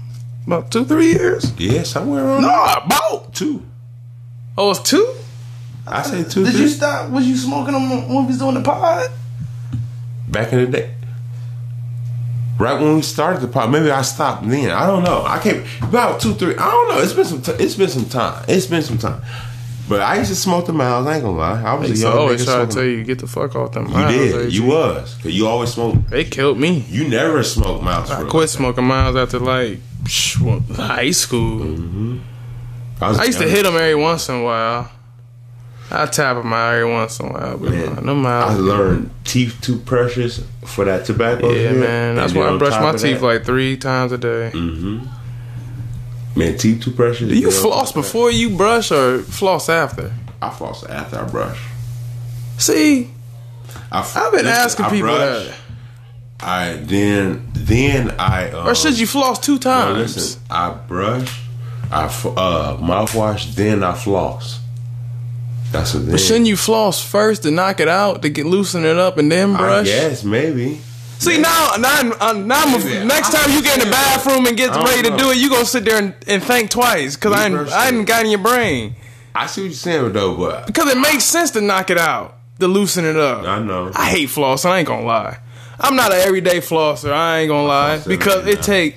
About 0.46 0.70
two, 0.72 0.84
three 0.86 1.12
years? 1.12 1.52
yeah 1.58 1.82
somewhere 1.82 2.24
around. 2.24 2.42
No, 2.42 2.74
about. 2.84 3.34
two. 3.34 3.62
Oh, 4.56 4.70
it's 4.70 4.80
two. 4.80 5.14
I 5.86 6.02
say 6.02 6.24
two. 6.24 6.44
Did 6.44 6.52
three. 6.54 6.62
you 6.62 6.68
stop? 6.68 7.10
Was 7.10 7.26
you 7.26 7.36
smoking 7.36 7.72
them 7.74 7.90
when 8.08 8.24
we 8.24 8.28
was 8.28 8.38
doing 8.38 8.54
the 8.54 8.62
pod? 8.62 9.10
Back 10.30 10.52
in 10.52 10.64
the 10.64 10.78
day. 10.78 10.94
Right 12.58 12.78
when 12.78 12.96
we 12.96 13.02
started 13.02 13.40
the 13.40 13.48
pod, 13.48 13.72
maybe 13.72 13.90
I 13.90 14.02
stopped 14.02 14.46
then. 14.46 14.70
I 14.70 14.86
don't 14.86 15.02
know. 15.02 15.24
I 15.24 15.38
can't 15.38 15.66
about 15.82 16.20
two, 16.20 16.34
three. 16.34 16.54
I 16.56 16.70
don't 16.70 16.88
know. 16.88 17.00
It's 17.00 17.14
been 17.14 17.24
some. 17.24 17.40
T- 17.40 17.52
it's 17.52 17.74
been 17.74 17.88
some 17.88 18.04
time. 18.06 18.44
It's 18.48 18.66
been 18.66 18.82
some 18.82 18.98
time. 18.98 19.22
But 19.88 20.02
I 20.02 20.18
used 20.18 20.30
to 20.30 20.36
smoke 20.36 20.66
the 20.66 20.72
miles. 20.72 21.06
I 21.06 21.14
ain't 21.14 21.24
gonna 21.24 21.36
lie. 21.36 21.62
I 21.62 21.74
was 21.74 21.90
a 21.90 21.96
young 21.96 22.16
always 22.16 22.44
try 22.44 22.64
to 22.64 22.70
tell 22.70 22.84
you 22.84 23.02
get 23.02 23.18
the 23.18 23.26
fuck 23.26 23.56
off 23.56 23.72
them. 23.72 23.86
You 23.86 23.92
miles, 23.92 24.14
did. 24.14 24.46
AG. 24.46 24.54
You 24.54 24.64
was. 24.64 25.14
Cause 25.14 25.32
you 25.32 25.46
always 25.46 25.72
smoked. 25.72 26.10
They 26.10 26.24
killed 26.24 26.58
me. 26.58 26.84
You 26.88 27.08
never 27.08 27.42
smoked 27.42 27.82
miles. 27.82 28.10
I 28.10 28.28
quit 28.28 28.50
smoking 28.50 28.84
miles 28.84 29.16
after 29.16 29.38
like 29.38 29.80
high 30.74 31.10
school. 31.10 31.60
Mm-hmm. 31.60 32.18
was 33.00 33.18
I 33.18 33.24
used 33.24 33.38
to 33.38 33.48
hit 33.48 33.64
them 33.64 33.74
every 33.74 33.94
once 33.96 34.28
in 34.28 34.36
a 34.36 34.44
while. 34.44 34.90
I 35.92 36.06
tap 36.06 36.36
them 36.36 36.52
out 36.52 36.74
every 36.74 36.90
once 36.92 37.18
in 37.18 37.26
a 37.26 37.32
while, 37.32 37.56
but 37.58 37.70
Man, 37.70 37.94
man, 37.94 38.06
them 38.06 38.26
I 38.26 38.54
learned 38.54 39.10
teeth 39.24 39.58
too 39.60 39.78
precious 39.78 40.40
for 40.64 40.84
that 40.84 41.04
tobacco. 41.04 41.50
Yeah, 41.50 41.70
shit. 41.70 41.80
man. 41.80 42.14
That's 42.16 42.32
why 42.32 42.48
I 42.48 42.56
brush 42.58 42.80
my 42.80 42.92
teeth 42.92 43.20
that- 43.20 43.22
like 43.26 43.44
three 43.44 43.76
times 43.76 44.12
a 44.12 44.18
day. 44.18 44.50
Mm-hmm. 44.54 45.06
Man 46.38 46.56
teeth 46.56 46.82
toothbrushes. 46.84 47.28
Do 47.28 47.36
you 47.38 47.50
floss 47.50 47.90
before 47.92 48.30
you 48.30 48.50
brush 48.56 48.92
or 48.92 49.18
floss 49.20 49.68
after? 49.68 50.12
I 50.40 50.50
floss 50.50 50.84
after 50.84 51.18
I 51.18 51.24
brush. 51.28 51.60
See, 52.56 53.10
I, 53.90 54.00
I've 54.00 54.32
been 54.32 54.44
listen, 54.44 54.46
asking 54.46 54.84
I 54.86 54.90
people 54.90 55.08
brush, 55.08 55.46
that. 55.48 55.54
I 56.40 56.72
then 56.84 57.48
then 57.52 58.12
I 58.18 58.50
um, 58.52 58.68
Or 58.68 58.74
should 58.76 58.98
you 58.98 59.06
floss 59.08 59.38
two 59.40 59.54
no, 59.54 59.58
times? 59.58 60.16
listen, 60.16 60.42
I 60.48 60.70
brush, 60.70 61.42
I 61.90 62.04
f- 62.04 62.26
uh 62.26 62.76
mouthwash, 62.80 63.54
then 63.54 63.82
I 63.82 63.92
floss. 63.94 64.59
That's 65.72 65.94
what 65.94 66.02
then. 66.02 66.10
But 66.12 66.20
shouldn't 66.20 66.46
you 66.46 66.56
floss 66.56 67.02
first 67.04 67.42
to 67.44 67.50
knock 67.50 67.80
it 67.80 67.88
out 67.88 68.22
to 68.22 68.28
get 68.28 68.46
loosen 68.46 68.84
it 68.84 68.96
up 68.96 69.18
and 69.18 69.30
then 69.30 69.54
I 69.54 69.58
brush? 69.58 69.86
guess 69.86 70.24
maybe. 70.24 70.80
See 71.18 71.38
now, 71.38 71.74
now, 71.78 72.02
now 72.32 72.62
I'm 72.64 72.74
a- 72.80 73.04
next 73.04 73.30
time 73.32 73.50
you 73.52 73.62
get 73.62 73.78
in 73.78 73.84
the 73.84 73.90
bathroom 73.90 74.46
and 74.46 74.56
get 74.56 74.74
ready 74.74 75.02
to 75.02 75.10
know. 75.10 75.18
do 75.18 75.30
it, 75.30 75.36
you 75.36 75.50
gonna 75.50 75.66
sit 75.66 75.84
there 75.84 75.98
and, 75.98 76.14
and 76.26 76.42
think 76.42 76.70
twice 76.70 77.14
because 77.14 77.32
I, 77.34 77.46
ain't- 77.46 77.68
I 77.72 77.88
it. 77.88 77.90
didn't 77.90 78.06
got 78.06 78.24
in 78.24 78.30
your 78.30 78.40
brain. 78.40 78.96
I 79.34 79.46
see 79.46 79.60
what 79.62 79.66
you're 79.66 79.74
saying 79.74 80.12
though, 80.12 80.34
but 80.36 80.66
Because 80.66 80.90
it 80.90 80.98
makes 80.98 81.24
sense 81.24 81.50
to 81.52 81.60
knock 81.60 81.90
it 81.90 81.98
out, 81.98 82.36
to 82.58 82.66
loosen 82.66 83.04
it 83.04 83.16
up. 83.16 83.44
I 83.44 83.58
know. 83.60 83.92
I 83.94 84.08
hate 84.10 84.28
flossing. 84.30 84.70
I 84.70 84.78
ain't 84.78 84.88
gonna 84.88 85.06
lie. 85.06 85.38
I'm 85.78 85.94
not 85.96 86.12
an 86.12 86.20
everyday 86.20 86.60
flosser. 86.60 87.12
I 87.12 87.40
ain't 87.40 87.48
gonna 87.48 87.66
lie 87.66 87.98
because 87.98 88.44
day 88.44 88.52
it 88.52 88.56
now. 88.56 88.62
take 88.62 88.96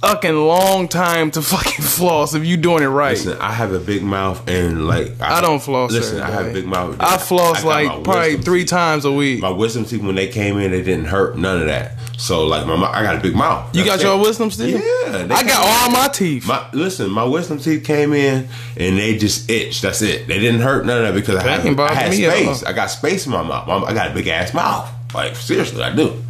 fucking 0.00 0.34
long 0.36 0.88
time 0.88 1.30
to 1.30 1.42
fucking 1.42 1.84
floss 1.84 2.34
if 2.34 2.44
you 2.44 2.56
doing 2.56 2.82
it 2.82 2.88
right. 2.88 3.16
Listen, 3.16 3.38
I 3.38 3.52
have 3.52 3.72
a 3.72 3.78
big 3.78 4.02
mouth 4.02 4.48
and 4.48 4.86
like 4.86 5.20
I 5.20 5.40
don't 5.40 5.60
floss. 5.60 5.92
Listen, 5.92 6.20
I 6.20 6.30
have 6.30 6.46
a 6.46 6.52
big 6.52 6.66
mouth. 6.66 6.96
I 7.00 7.16
floss 7.18 7.64
my 7.64 7.84
like 7.84 8.04
probably 8.04 8.36
three 8.38 8.60
teeth. 8.60 8.70
times 8.70 9.04
a 9.04 9.12
week. 9.12 9.40
My 9.40 9.50
wisdom 9.50 9.84
teeth 9.84 10.02
when 10.02 10.14
they 10.14 10.28
came 10.28 10.58
in, 10.58 10.70
they 10.70 10.82
didn't 10.82 11.06
hurt 11.06 11.36
none 11.38 11.60
of 11.60 11.66
that. 11.66 11.98
So 12.18 12.46
like 12.46 12.66
my, 12.66 12.74
I 12.74 13.02
got 13.02 13.16
a 13.16 13.20
big 13.20 13.34
mouth. 13.34 13.74
you 13.76 13.84
got 13.84 14.00
your 14.00 14.18
wisdom 14.18 14.50
teeth? 14.50 14.82
Yeah, 14.82 15.26
I 15.30 15.42
got 15.42 15.64
in. 15.64 15.70
all 15.70 15.90
my 15.90 16.08
teeth. 16.08 16.46
My 16.46 16.66
listen, 16.72 17.10
my 17.10 17.24
wisdom 17.24 17.58
teeth 17.58 17.84
came 17.84 18.12
in 18.12 18.48
and 18.76 18.98
they 18.98 19.18
just 19.18 19.50
itched. 19.50 19.82
That's 19.82 20.02
it. 20.02 20.26
They 20.26 20.38
didn't 20.38 20.60
hurt 20.60 20.86
none 20.86 20.98
of 20.98 21.14
that 21.14 21.18
because 21.18 21.36
I 21.36 21.42
had, 21.42 21.80
I 21.80 21.94
had 21.94 22.14
space. 22.14 22.62
I 22.62 22.72
got 22.72 22.86
space 22.86 23.26
in 23.26 23.32
my 23.32 23.42
mouth. 23.42 23.68
I 23.68 23.92
got 23.92 24.10
a 24.10 24.14
big 24.14 24.28
ass 24.28 24.54
mouth. 24.54 24.90
Like 25.14 25.36
seriously, 25.36 25.82
I 25.82 25.94
do. 25.94 26.22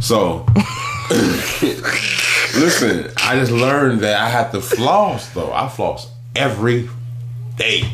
So 0.00 0.46
listen, 2.58 3.10
I 3.18 3.38
just 3.38 3.52
learned 3.52 4.00
that 4.00 4.20
I 4.20 4.28
have 4.28 4.52
to 4.52 4.60
floss 4.60 5.30
though. 5.30 5.52
I 5.52 5.68
floss 5.68 6.10
every 6.34 6.88
day. 7.56 7.90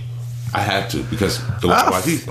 I 0.55 0.61
have 0.61 0.91
to 0.91 1.03
because 1.05 1.39
the 1.61 1.69
I 1.69 1.91
my 1.91 2.01
teeth. 2.01 2.29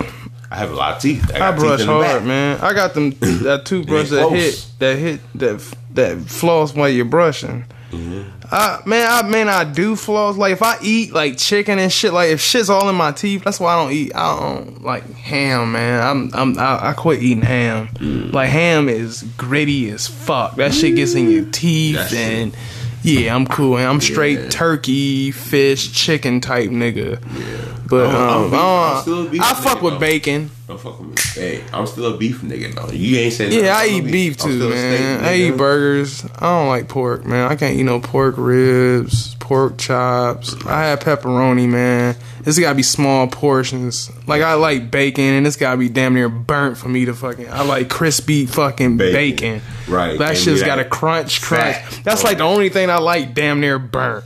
I 0.50 0.56
have 0.56 0.70
a 0.70 0.74
lot 0.74 0.96
of 0.96 1.02
teeth. 1.02 1.30
I 1.34 1.50
teeth 1.50 1.60
brush 1.60 1.80
the 1.80 1.86
hard, 1.86 2.06
back. 2.06 2.24
man. 2.24 2.60
I 2.60 2.74
got 2.74 2.94
them 2.94 3.10
that 3.20 3.62
toothbrush 3.64 4.10
that 4.10 4.30
hit 4.30 4.66
that 4.78 4.98
hit 4.98 5.20
that 5.36 5.74
that 5.94 6.18
floss 6.20 6.74
while 6.74 6.88
you're 6.88 7.04
brushing. 7.04 7.64
Mm-hmm. 7.92 8.22
I 8.50 8.80
man, 8.86 9.06
I 9.10 9.28
man, 9.28 9.48
I 9.48 9.64
do 9.64 9.96
floss. 9.96 10.36
Like 10.36 10.52
if 10.52 10.62
I 10.62 10.78
eat 10.82 11.12
like 11.12 11.36
chicken 11.38 11.78
and 11.78 11.92
shit, 11.92 12.12
like 12.12 12.30
if 12.30 12.40
shit's 12.40 12.70
all 12.70 12.88
in 12.88 12.94
my 12.96 13.12
teeth, 13.12 13.44
that's 13.44 13.60
why 13.60 13.74
I 13.74 13.82
don't 13.82 13.92
eat. 13.92 14.14
I 14.14 14.38
don't 14.40 14.82
like 14.82 15.04
ham, 15.14 15.72
man. 15.72 16.02
I'm 16.02 16.30
I'm 16.34 16.58
I, 16.58 16.88
I 16.90 16.92
quit 16.94 17.22
eating 17.22 17.42
ham. 17.42 17.88
Mm. 17.94 18.32
Like 18.32 18.48
ham 18.48 18.88
is 18.88 19.22
gritty 19.36 19.90
as 19.90 20.06
fuck. 20.06 20.56
That 20.56 20.72
shit 20.74 20.96
gets 20.96 21.14
in 21.14 21.30
your 21.30 21.44
teeth 21.46 22.12
and. 22.14 22.56
Yeah, 23.04 23.34
I'm 23.34 23.48
cool. 23.48 23.78
And 23.78 23.88
I'm 23.88 24.00
straight 24.00 24.38
Yeah. 24.38 24.48
turkey, 24.48 25.32
fish, 25.32 25.90
chicken 25.92 26.40
type 26.40 26.70
nigga. 26.70 27.20
Yeah. 27.20 27.78
But 27.88 28.14
um, 28.14 29.02
still 29.02 29.26
a 29.26 29.40
I 29.42 29.54
fuck 29.54 29.82
with 29.82 29.98
bacon. 29.98 30.50
Don't 30.68 30.78
fuck 30.78 31.00
with 31.00 31.08
me. 31.08 31.14
Hey, 31.34 31.64
I'm 31.72 31.86
still 31.86 32.14
a 32.14 32.16
beef 32.16 32.40
nigga 32.40 32.72
though. 32.74 32.92
You 32.92 33.18
ain't 33.18 33.32
saying 33.32 33.52
Yeah, 33.64 33.76
I 33.76 33.86
eat 33.88 34.02
beef 34.02 34.36
too, 34.36 34.48
a 34.48 34.76
steak 34.76 35.00
man. 35.00 35.24
I 35.24 35.34
eat 35.34 35.56
burgers. 35.56 36.24
I 36.36 36.40
don't 36.40 36.68
like 36.68 36.88
pork, 36.88 37.26
man. 37.26 37.50
I 37.50 37.56
can't 37.56 37.76
eat 37.76 37.82
no 37.82 37.98
pork 37.98 38.36
ribs, 38.38 39.34
pork 39.40 39.76
chops. 39.76 40.54
I 40.64 40.84
have 40.84 41.00
pepperoni, 41.00 41.68
man. 41.68 42.16
It's 42.46 42.58
gotta 42.58 42.76
be 42.76 42.84
small 42.84 43.26
portions. 43.26 44.10
Like 44.28 44.42
I 44.42 44.54
like 44.54 44.90
bacon, 44.90 45.24
and 45.24 45.46
it's 45.48 45.56
gotta 45.56 45.76
be 45.78 45.88
damn 45.88 46.14
near 46.14 46.28
burnt 46.28 46.78
for 46.78 46.88
me 46.88 47.06
to 47.06 47.14
fucking. 47.14 47.50
I 47.50 47.64
like 47.64 47.90
crispy 47.90 48.46
fucking 48.46 48.98
Bacon. 48.98 49.12
bacon. 49.58 49.62
Right. 49.88 50.16
That 50.18 50.36
shit's 50.36 50.62
got 50.62 50.78
a 50.78 50.84
crunch, 50.84 51.42
crunch. 51.42 51.76
fat. 51.76 52.00
That's 52.04 52.22
like 52.22 52.38
the 52.38 52.44
only 52.44 52.68
thing 52.68 52.88
I 52.88 52.98
like 52.98 53.34
damn 53.34 53.60
near 53.60 53.80
burnt. 53.80 54.24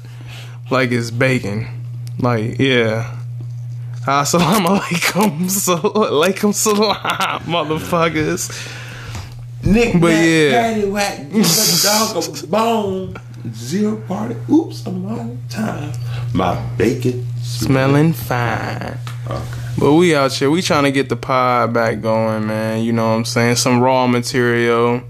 Like 0.70 0.90
is 0.90 1.10
bacon. 1.10 1.66
Like 2.18 2.58
yeah. 2.58 3.15
Assalamu 4.06 4.78
alaikum, 4.78 5.50
so 5.66 5.78
alaikum 5.78 6.54
salam, 6.54 7.42
motherfuckers. 7.42 8.48
Nick, 9.64 10.00
But 10.00 10.10
Nack, 10.10 10.24
yeah. 10.24 10.62
Patty 10.62 10.84
whack, 10.88 11.18
dog 11.82 12.24
a 12.24 12.46
bone. 12.46 13.16
Zero 13.52 13.96
party. 14.02 14.36
Oops, 14.48 14.86
I'm 14.86 15.06
out 15.06 15.18
of 15.18 15.48
time. 15.48 15.92
My 16.32 16.54
bacon 16.76 17.26
Smelling 17.42 18.12
fine. 18.12 18.96
Okay. 19.28 19.42
But 19.76 19.94
we 19.94 20.14
out 20.14 20.32
here, 20.32 20.50
we 20.52 20.62
trying 20.62 20.84
to 20.84 20.92
get 20.92 21.08
the 21.08 21.16
pod 21.16 21.72
back 21.72 22.00
going, 22.00 22.46
man. 22.46 22.84
You 22.84 22.92
know 22.92 23.08
what 23.08 23.16
I'm 23.16 23.24
saying? 23.24 23.56
Some 23.56 23.80
raw 23.80 24.06
material. 24.06 25.02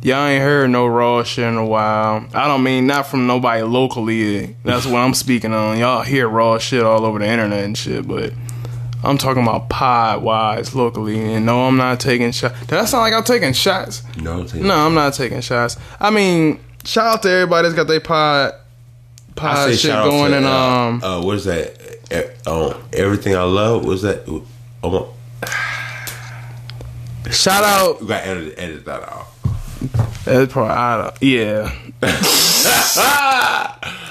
Y'all 0.00 0.26
ain't 0.26 0.42
heard 0.42 0.70
no 0.70 0.86
raw 0.86 1.24
shit 1.24 1.44
in 1.44 1.56
a 1.56 1.66
while. 1.66 2.24
I 2.32 2.46
don't 2.46 2.62
mean 2.62 2.86
not 2.86 3.06
from 3.08 3.26
nobody 3.26 3.62
locally. 3.62 4.54
That's 4.62 4.86
what 4.86 4.98
I'm 4.98 5.12
speaking 5.14 5.52
on. 5.52 5.78
Y'all 5.78 6.02
hear 6.02 6.28
raw 6.28 6.58
shit 6.58 6.82
all 6.84 7.04
over 7.04 7.18
the 7.18 7.26
internet 7.26 7.64
and 7.64 7.76
shit, 7.76 8.06
but 8.06 8.32
I'm 9.02 9.18
talking 9.18 9.42
about 9.42 9.68
pod 9.68 10.22
wise 10.22 10.72
locally. 10.74 11.34
And 11.34 11.46
no, 11.46 11.66
I'm 11.66 11.76
not 11.76 11.98
taking 11.98 12.30
shots. 12.30 12.58
Does 12.60 12.68
that 12.68 12.88
sound 12.88 13.02
like 13.02 13.12
I'm 13.12 13.24
taking 13.24 13.52
shots? 13.52 14.02
No, 14.16 14.44
take 14.44 14.62
No, 14.62 14.74
I'm 14.74 14.94
not 14.94 15.14
taking 15.14 15.40
shots. 15.40 15.76
I 15.98 16.10
mean, 16.10 16.60
shout 16.84 17.06
out 17.06 17.22
to 17.22 17.30
everybody 17.30 17.68
that's 17.68 17.74
got 17.74 17.88
their 17.88 18.00
pod 18.00 18.54
pod 19.34 19.74
shit 19.74 19.90
going 19.90 20.30
to, 20.30 20.36
and 20.38 20.46
uh, 20.46 20.50
um 20.50 21.02
uh, 21.02 21.22
what 21.22 21.36
is 21.36 21.44
that? 21.44 22.38
Um, 22.46 22.74
everything 22.92 23.34
I 23.36 23.42
love. 23.42 23.84
What's 23.84 24.02
that? 24.02 24.28
Um, 24.28 25.06
shout 27.32 27.64
out 27.64 28.00
we 28.00 28.06
got 28.06 28.22
to 28.22 28.28
edit, 28.28 28.54
edit 28.56 28.84
that 28.84 29.02
out. 29.02 29.27
That's 30.24 30.52
probably 30.52 30.74
I 30.74 30.96
don't, 31.02 31.22
yeah. 31.22 31.72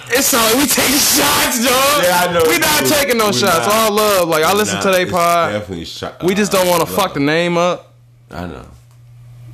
it's 0.09 0.33
all 0.33 0.57
we 0.57 0.65
taking 0.65 0.95
shots, 0.97 1.63
dog. 1.65 2.03
Yeah, 2.03 2.25
I 2.27 2.33
know. 2.33 2.43
We 2.49 2.57
not 2.59 2.83
We- 2.83 2.89
taking 2.89 3.17
no 3.17 3.31
shots. 3.31 3.67
not. 3.67 3.71
All 3.71 3.91
love. 3.93 4.29
Like 4.29 4.43
I 4.43 4.53
listen 4.53 4.75
Nah, 4.75 4.81
to 4.83 4.91
their 4.91 5.01
it's 5.01 5.11
pod. 5.11 5.51
Definitely 5.53 5.85
shot. 5.85 6.23
We 6.23 6.33
just 6.35 6.51
don't 6.51 6.67
want 6.67 6.85
to 6.87 6.91
uh, 6.93 6.95
fuck 6.95 7.13
the 7.13 7.19
name 7.19 7.57
up. 7.57 7.93
I 8.31 8.45
know. 8.47 8.65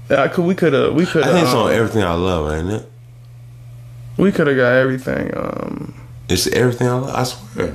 Yeah, 0.10 0.28
could 0.28 0.46
we 0.46 0.54
could 0.56 0.74
have 0.74 0.94
we 0.94 1.06
could 1.06 1.24
I 1.24 1.32
think 1.32 1.46
it's 1.46 1.54
on 1.54 1.72
everything 1.72 2.04
I 2.04 2.14
love, 2.14 2.52
ain't 2.54 2.70
it? 2.72 2.90
we 4.18 4.32
could 4.32 4.46
have 4.48 4.56
got 4.58 4.74
everything. 4.74 5.32
Um, 5.36 5.94
It's 6.30 6.46
everything 6.48 6.88
I 6.88 6.94
love. 7.00 7.16
I 7.16 7.24
swear. 7.24 7.74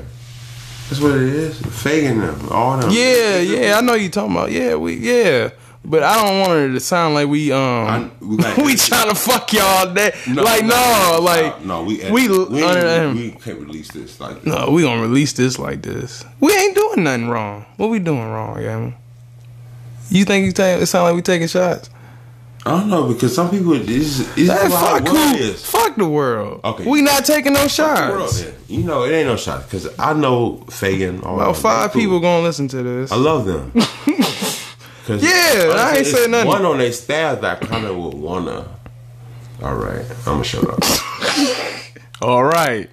That's 0.89 1.01
what 1.03 1.17
it 1.17 1.23
is. 1.23 1.61
Faking 1.83 2.21
them, 2.21 2.49
all 2.51 2.79
them. 2.79 2.91
yeah, 2.93 3.39
yeah. 3.39 3.77
I 3.77 3.81
know 3.81 3.95
you 3.95 4.09
talking 4.09 4.33
about. 4.33 4.51
Yeah, 4.53 4.77
we 4.77 4.95
yeah. 4.95 5.51
But 5.91 6.03
I 6.03 6.23
don't 6.23 6.41
want 6.41 6.59
it 6.71 6.73
to 6.75 6.81
sound 6.81 7.15
like 7.15 7.29
we 7.29 7.51
um 7.51 7.59
I- 7.61 8.11
we 8.21 8.37
we 8.65 8.77
trying 8.77 9.09
to 9.09 9.15
fuck 9.15 9.51
y'all 9.55 9.91
that 9.95 10.15
No, 10.29 10.43
like 10.43 10.63
no, 10.65 11.19
like 11.23 11.65
no, 11.65 11.83
we 11.83 11.97
we 12.11 12.29
we, 12.29 12.29
we, 12.29 12.45
we, 12.47 13.13
we 13.15 13.31
can't 13.43 13.59
release 13.59 13.91
this 13.93 14.21
like 14.21 14.45
No, 14.45 14.71
we 14.71 14.83
gonna 14.83 15.01
release 15.01 15.33
this 15.33 15.59
like 15.59 15.81
this. 15.83 16.25
We 16.41 16.53
ain't 16.55 16.75
doing 16.75 17.05
nothing 17.05 17.29
wrong. 17.31 17.65
What 17.79 17.89
we 17.89 18.01
doing 18.01 18.21
wrong, 18.29 18.61
Gamble? 18.61 18.93
You 20.11 20.25
think 20.27 20.45
you 20.47 20.53
take? 20.53 20.81
It 20.83 20.87
sound 20.87 21.05
like 21.05 21.15
we 21.17 21.23
taking 21.23 21.49
shots? 21.49 21.89
I 22.67 22.73
don't 22.73 22.91
know 22.91 23.07
because 23.11 23.35
some 23.35 23.49
people 23.51 23.73
it's, 23.73 23.89
it's 24.37 24.37
just 24.37 24.73
fuck 24.75 25.05
the 25.05 25.13
world 25.15 25.37
who? 25.37 25.53
Fuck 25.55 25.97
the 25.97 26.09
world. 26.09 26.61
Okay. 26.65 26.85
we 26.87 27.01
not 27.01 27.25
taking 27.25 27.55
no 27.55 27.61
World, 27.61 27.71
shots. 27.71 28.43
then. 28.43 28.55
You 28.69 28.83
know, 28.83 29.05
it 29.05 29.13
ain't 29.13 29.27
no 29.29 29.37
shots 29.37 29.65
because 29.65 29.89
I 29.99 30.13
know 30.13 30.57
Fagan. 30.69 31.23
All 31.23 31.37
About 31.41 31.57
five 31.57 31.91
They 31.91 32.01
cool. 32.01 32.03
people 32.03 32.21
gonna 32.21 32.43
listen 32.43 32.69
to 32.69 32.83
this. 32.83 33.11
I 33.13 33.17
love 33.17 33.47
them. 33.47 33.73
'Cause 35.09 35.23
Yeah, 35.23 35.31
I 35.31 35.63
ain't 35.63 35.73
honestly, 35.73 36.05
say 36.05 36.27
nothing. 36.29 36.49
One 36.49 36.67
on 36.67 36.77
their 36.79 36.93
staff 36.93 37.41
that 37.41 37.63
kind 37.63 37.87
of 37.87 37.97
would 37.97 38.13
wanna. 38.13 38.69
All 39.63 39.75
right, 39.75 40.05
I'm 40.27 40.35
gonna 40.35 40.45
shut 40.45 40.69
up. 40.69 40.79
All 42.23 42.45
right. 42.45 42.91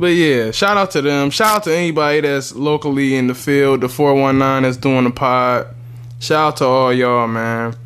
But 0.00 0.08
yeah, 0.08 0.50
shout 0.50 0.76
out 0.76 0.90
to 0.92 1.00
them. 1.02 1.30
Shout 1.30 1.56
out 1.58 1.62
to 1.64 1.72
anybody 1.76 2.22
that's 2.22 2.56
locally 2.56 3.14
in 3.14 3.28
the 3.28 3.34
field, 3.36 3.82
the 3.82 3.88
419 3.88 4.64
that's 4.64 4.76
doing 4.76 5.04
the 5.04 5.10
pod. 5.10 5.68
Shout 6.18 6.48
out 6.54 6.56
to 6.56 6.64
all 6.66 6.92
y'all, 6.92 7.28
man. 7.28 7.76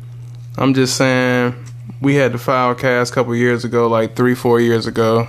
I'm 0.57 0.73
just 0.73 0.97
saying, 0.97 1.53
we 2.01 2.15
had 2.15 2.31
the 2.31 2.39
Filecast 2.39 3.11
a 3.11 3.13
couple 3.13 3.35
years 3.35 3.65
ago, 3.65 3.87
like 3.87 4.15
three, 4.15 4.33
four 4.33 4.59
years 4.59 4.87
ago. 4.87 5.27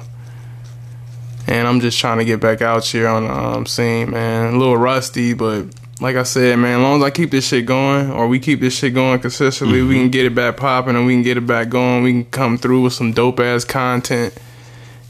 And 1.47 1.69
I'm 1.69 1.81
just 1.81 1.99
trying 1.99 2.19
to 2.19 2.25
get 2.25 2.41
back 2.41 2.63
out 2.63 2.87
here 2.87 3.09
on 3.09 3.25
the 3.25 3.33
um, 3.35 3.67
scene, 3.67 4.11
man. 4.11 4.55
A 4.55 4.59
little 4.59 4.77
rusty, 4.79 5.35
but 5.35 5.67
like 6.01 6.17
I 6.17 6.23
said, 6.23 6.59
man, 6.59 6.79
as 6.79 6.83
long 6.83 6.99
as 6.99 7.05
I 7.05 7.11
keep 7.11 7.31
this 7.31 7.49
shit 7.49 7.67
going, 7.67 8.11
or 8.11 8.29
we 8.29 8.39
keep 8.39 8.61
this 8.61 8.77
shit 8.77 8.95
going 8.95 9.21
consistently, 9.21 9.83
we 9.83 9.95
mm-hmm. 9.95 10.03
can 10.03 10.11
get 10.11 10.27
it 10.27 10.35
back 10.35 10.57
popping 10.57 10.97
and 10.97 11.07
we 11.07 11.15
can 11.15 11.23
get 11.23 11.37
it 11.37 11.47
back 11.47 11.69
going. 11.69 12.03
We 12.05 12.13
can 12.13 12.25
come 12.27 12.59
through 12.59 12.83
with 12.83 12.93
some 12.93 13.13
dope 13.13 13.41
ass 13.41 13.65
content 13.65 14.37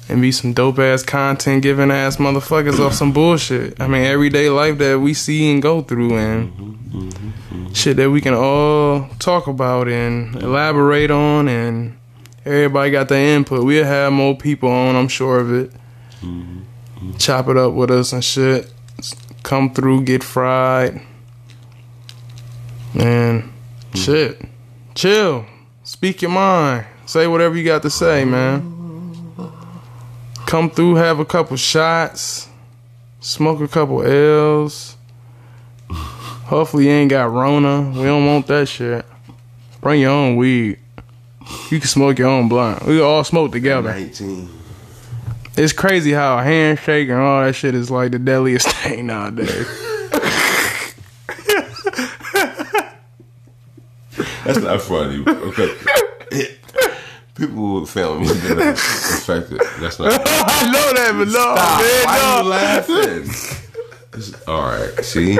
and 0.09 0.22
be 0.22 0.32
some 0.32 0.55
dope 0.55 0.78
ass 0.78 1.03
content 1.03 1.62
giving 1.62 1.91
ass 1.91 2.16
motherfuckers 2.16 2.78
off 2.78 2.95
some 2.95 3.12
bullshit. 3.12 3.78
I 3.80 3.86
mean, 3.86 4.05
everyday 4.05 4.49
life 4.49 4.78
that 4.78 5.01
we 5.01 5.12
see 5.12 5.51
and 5.53 5.61
go 5.61 5.82
through 5.82 6.16
and 6.16 6.53
mm-hmm. 6.53 7.09
Mm-hmm. 7.09 7.72
shit 7.74 7.97
that 7.99 8.11
we 8.11 8.22
can 8.22 8.34
all 8.34 9.09
talk 9.18 9.47
about 9.47 9.89
and 9.89 10.34
elaborate 10.36 11.11
on 11.11 11.49
and 11.49 11.99
everybody 12.47 12.91
got 12.91 13.09
their 13.09 13.36
input. 13.36 13.64
We'll 13.64 13.84
have 13.84 14.12
more 14.12 14.36
people 14.36 14.70
on, 14.70 14.97
I'm 14.97 15.09
sure 15.09 15.41
of 15.41 15.53
it. 15.53 15.72
Chop 17.18 17.49
it 17.49 17.57
up 17.57 17.74
with 17.74 17.91
us 17.91 18.12
and 18.12 18.24
shit. 18.24 18.72
Come 19.43 19.72
through, 19.72 20.03
get 20.03 20.22
fried. 20.22 21.01
And 22.95 23.43
mm. 23.43 23.51
shit. 23.95 24.43
Chill. 24.95 25.47
Speak 25.84 26.22
your 26.22 26.30
mind. 26.30 26.86
Say 27.07 27.26
whatever 27.26 27.57
you 27.57 27.64
got 27.64 27.82
to 27.82 27.91
say, 27.91 28.24
man 28.24 28.78
come 30.49 30.70
through, 30.70 30.95
have 30.95 31.20
a 31.20 31.26
couple 31.26 31.55
shots, 31.59 32.49
smoke 33.20 33.61
a 33.61 33.68
couple 33.68 34.03
L's. 34.03 34.97
Hopefully 35.91 36.86
you 36.86 36.91
ain't 36.91 37.11
got 37.11 37.30
Rona. 37.30 37.91
We 37.91 38.05
don't 38.05 38.26
want 38.26 38.47
that 38.47 38.66
shit. 38.66 39.05
Bring 39.82 40.01
your 40.01 40.11
own 40.11 40.36
weed. 40.36 40.78
You 41.70 41.78
can 41.78 41.89
smoke 41.89 42.18
your 42.18 42.28
own 42.28 42.49
blunt. 42.49 42.86
We 42.86 42.99
all 43.01 43.24
smoke 43.24 43.53
together. 43.53 43.91
19. 43.91 44.49
It's 45.59 45.72
crazy 45.72 46.12
how 46.12 46.38
a 46.38 46.42
handshake 46.42 47.09
and 47.09 47.18
all 47.18 47.42
that 47.42 47.54
shit 47.54 47.74
is 47.74 47.90
like 47.90 48.12
the 48.12 48.18
deadliest 48.20 48.68
thing 48.82 49.06
nowadays. 49.06 49.66
That's 54.44 54.59
not 54.61 54.80
funny. 54.80 55.24
Okay. 55.26 55.74
People 57.34 57.80
with 57.80 57.90
family 57.90 58.26
get 58.26 58.59
infected. 58.59 59.61
That's 59.80 59.98
not. 59.98 60.12
I 60.26 60.70
know 60.70 60.92
that, 60.94 61.12
but 61.16 61.26
no, 61.26 61.54
Stop. 61.54 61.80
man, 61.80 62.04
Why 62.04 62.18
no. 62.18 62.42
you 62.42 62.48
laughing? 62.48 63.20
It's- 64.14 64.48
All 64.48 64.62
right. 64.62 65.04
See. 65.04 65.38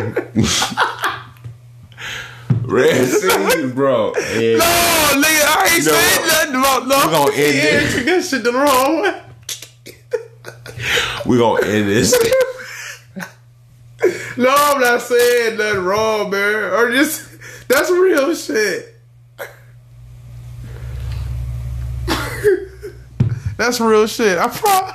Red 2.62 3.07
scene, 3.09 3.71
bro. 3.73 4.12
Yeah. 4.35 4.59
No, 4.59 4.69
nigga, 5.16 5.45
I 5.45 5.71
ain't 5.75 5.85
You 5.85 5.91
know 5.91 5.99
saying 5.99 6.27
nothing 6.27 6.55
about 6.57 6.87
no. 6.87 6.97
We 7.07 7.12
gonna 7.12 7.33
end 7.33 7.57
Yeah, 7.57 8.01
it. 8.01 8.05
that 8.07 8.25
shit 8.25 8.45
the 8.45 8.53
wrong 8.53 9.03
way. 9.03 9.23
We 11.26 11.39
gonna 11.39 11.66
end 11.66 11.89
this. 11.89 12.14
No, 14.37 14.55
I'm 14.57 14.81
not 14.81 15.03
saying 15.03 15.59
nothing 15.59 15.83
wrong, 15.83 16.31
man. 16.31 16.72
Or 16.72 16.93
just 16.93 17.29
that's 17.66 17.91
real 17.91 18.33
shit. 18.37 18.95
that's 23.57 23.81
real 23.81 24.07
shit. 24.07 24.39
I 24.39 24.47
pro- 24.47 24.93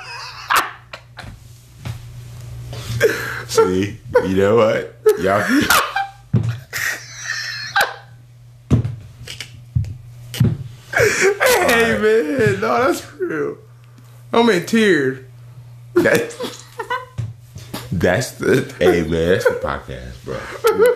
See, 3.46 4.00
you 4.26 4.34
know 4.34 4.56
what? 4.56 4.96
Y'all. 5.20 5.42
Hey 10.96 11.98
man, 11.98 12.60
no, 12.60 12.84
that's 12.86 13.12
real. 13.14 13.58
I'm 14.32 14.48
in 14.48 14.64
tears. 14.64 15.24
That, 15.94 16.56
that's 17.92 18.32
the 18.32 18.74
hey 18.78 19.02
man, 19.02 19.10
that's 19.30 19.44
the 19.44 19.60
podcast, 19.62 20.24
bro. 20.24 20.38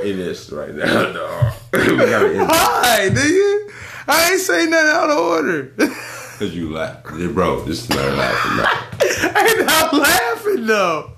We 0.03 0.11
in 0.11 0.17
this 0.19 0.51
right 0.51 0.75
now, 0.75 1.13
dog. 1.13 1.53
we 1.73 1.97
gotta 1.97 2.29
end 2.39 2.51
Hi, 2.51 3.09
nigga. 3.11 3.73
I 4.09 4.31
ain't 4.33 4.41
say 4.41 4.67
nothing 4.67 4.91
out 4.91 5.11
of 5.11 5.19
order. 5.19 5.63
because 5.77 6.55
you 6.55 6.73
laugh, 6.73 7.03
bro. 7.05 7.61
This 7.65 7.83
is 7.85 7.91
not 7.91 8.15
laughing. 8.17 8.65
No. 9.19 9.31
I 9.35 9.55
ain't 9.57 9.67
not 9.67 9.93
laughing 9.95 10.67
though. 10.67 11.13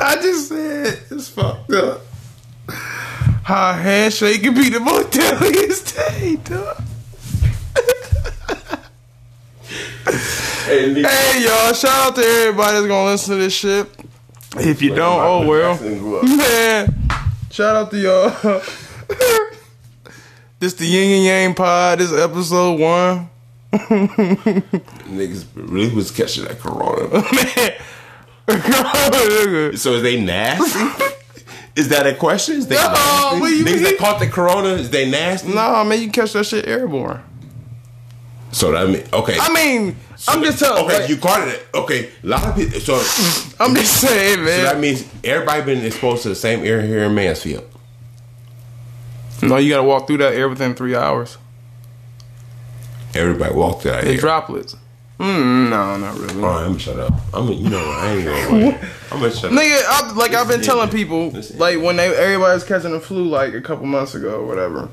I 0.00 0.16
just 0.16 0.48
said 0.48 0.98
it's 1.10 1.28
fucked 1.28 1.72
up. 1.72 2.02
How 2.68 3.70
a 3.70 3.74
handshake 3.74 4.42
can 4.42 4.54
be 4.54 4.68
the 4.70 4.80
most 4.80 5.10
deadliest 5.12 5.86
thing, 5.88 6.36
dog. 6.38 6.82
Hey. 10.66 11.44
Y'all, 11.44 11.72
shout 11.74 12.08
out 12.08 12.16
to 12.16 12.22
everybody 12.22 12.72
that's 12.74 12.86
gonna 12.88 13.10
listen 13.10 13.36
to 13.36 13.40
this 13.40 13.52
shit. 13.52 13.86
If 14.56 14.82
you 14.82 14.94
don't, 14.96 15.20
oh 15.20 15.46
well. 15.46 15.80
Man, 16.24 16.92
shout 17.52 17.76
out 17.76 17.90
to 17.92 17.96
y'all. 17.98 18.30
this 20.58 20.74
the 20.74 20.86
Yin 20.86 21.12
and 21.18 21.24
Yang 21.24 21.54
Pod. 21.54 21.98
This 22.00 22.12
episode 22.12 22.80
one. 22.80 23.30
Niggas 23.72 25.44
really 25.54 25.94
was 25.94 26.10
catching 26.10 26.44
that 26.46 26.58
corona. 26.58 27.10
Man. 28.48 29.76
so 29.76 29.92
is 29.92 30.02
they 30.02 30.20
nasty? 30.20 31.04
is 31.76 31.90
that 31.90 32.06
a 32.08 32.14
question? 32.14 32.56
Is 32.56 32.66
they 32.66 32.74
No, 32.74 32.88
nasty? 32.90 33.40
what 33.40 33.50
you 33.52 33.64
Niggas 33.64 33.74
mean? 33.74 33.82
that 33.84 33.98
caught 33.98 34.18
the 34.18 34.26
corona, 34.26 34.70
is 34.70 34.90
they 34.90 35.08
nasty? 35.08 35.54
nah, 35.54 35.84
man, 35.84 35.98
you 36.00 36.06
can 36.06 36.12
catch 36.12 36.32
that 36.32 36.44
shit 36.46 36.66
airborne. 36.66 37.22
So 38.50 38.72
that 38.72 38.88
mean 38.88 39.04
okay. 39.12 39.36
I 39.38 39.52
mean, 39.52 39.96
I'm 40.28 40.42
just 40.42 40.58
telling. 40.58 40.84
Okay, 40.84 41.00
like, 41.00 41.08
you 41.08 41.16
caught 41.16 41.46
it. 41.48 41.66
Okay, 41.74 42.10
a 42.22 42.26
lot 42.26 42.44
of 42.44 42.54
people. 42.56 42.80
So, 42.80 42.98
so 42.98 43.56
I'm 43.64 43.74
just 43.74 44.00
saying, 44.00 44.44
man. 44.44 44.58
So 44.58 44.62
that 44.72 44.80
means 44.80 45.04
everybody 45.24 45.62
been 45.62 45.84
exposed 45.84 46.22
to 46.24 46.28
the 46.30 46.34
same 46.34 46.64
air 46.64 46.82
here 46.82 47.04
in 47.04 47.14
Mansfield. 47.14 47.64
no, 49.42 49.56
you 49.56 49.70
gotta 49.70 49.82
walk 49.84 50.06
through 50.06 50.18
that 50.18 50.34
air 50.34 50.48
within 50.48 50.74
three 50.74 50.94
hours. 50.96 51.38
Everybody 53.14 53.54
walked 53.54 53.84
that 53.84 54.04
It's 54.04 54.14
air. 54.14 54.16
droplets. 54.18 54.76
Mm, 55.18 55.70
no, 55.70 55.96
not 55.96 56.18
really. 56.18 56.34
All 56.42 56.50
right, 56.50 56.60
I'm 56.64 56.66
gonna 56.72 56.78
shut 56.78 56.98
up. 56.98 57.12
I'm 57.32 57.46
gonna, 57.46 57.52
you 57.54 57.70
know? 57.70 57.78
I 57.78 58.12
ain't 58.12 58.24
gonna. 58.26 58.90
I'm 59.12 59.20
gonna 59.20 59.30
shut 59.32 59.50
up. 59.50 59.58
Nigga, 59.58 60.14
like 60.16 60.34
I've 60.34 60.46
been 60.48 60.60
telling 60.60 60.90
people, 60.90 61.30
like 61.54 61.80
when 61.80 61.96
they 61.96 62.14
everybody 62.14 62.52
was 62.54 62.64
catching 62.64 62.90
the 62.92 63.00
flu, 63.00 63.24
like 63.24 63.54
a 63.54 63.62
couple 63.62 63.86
months 63.86 64.14
ago 64.14 64.40
or 64.40 64.46
whatever. 64.46 64.90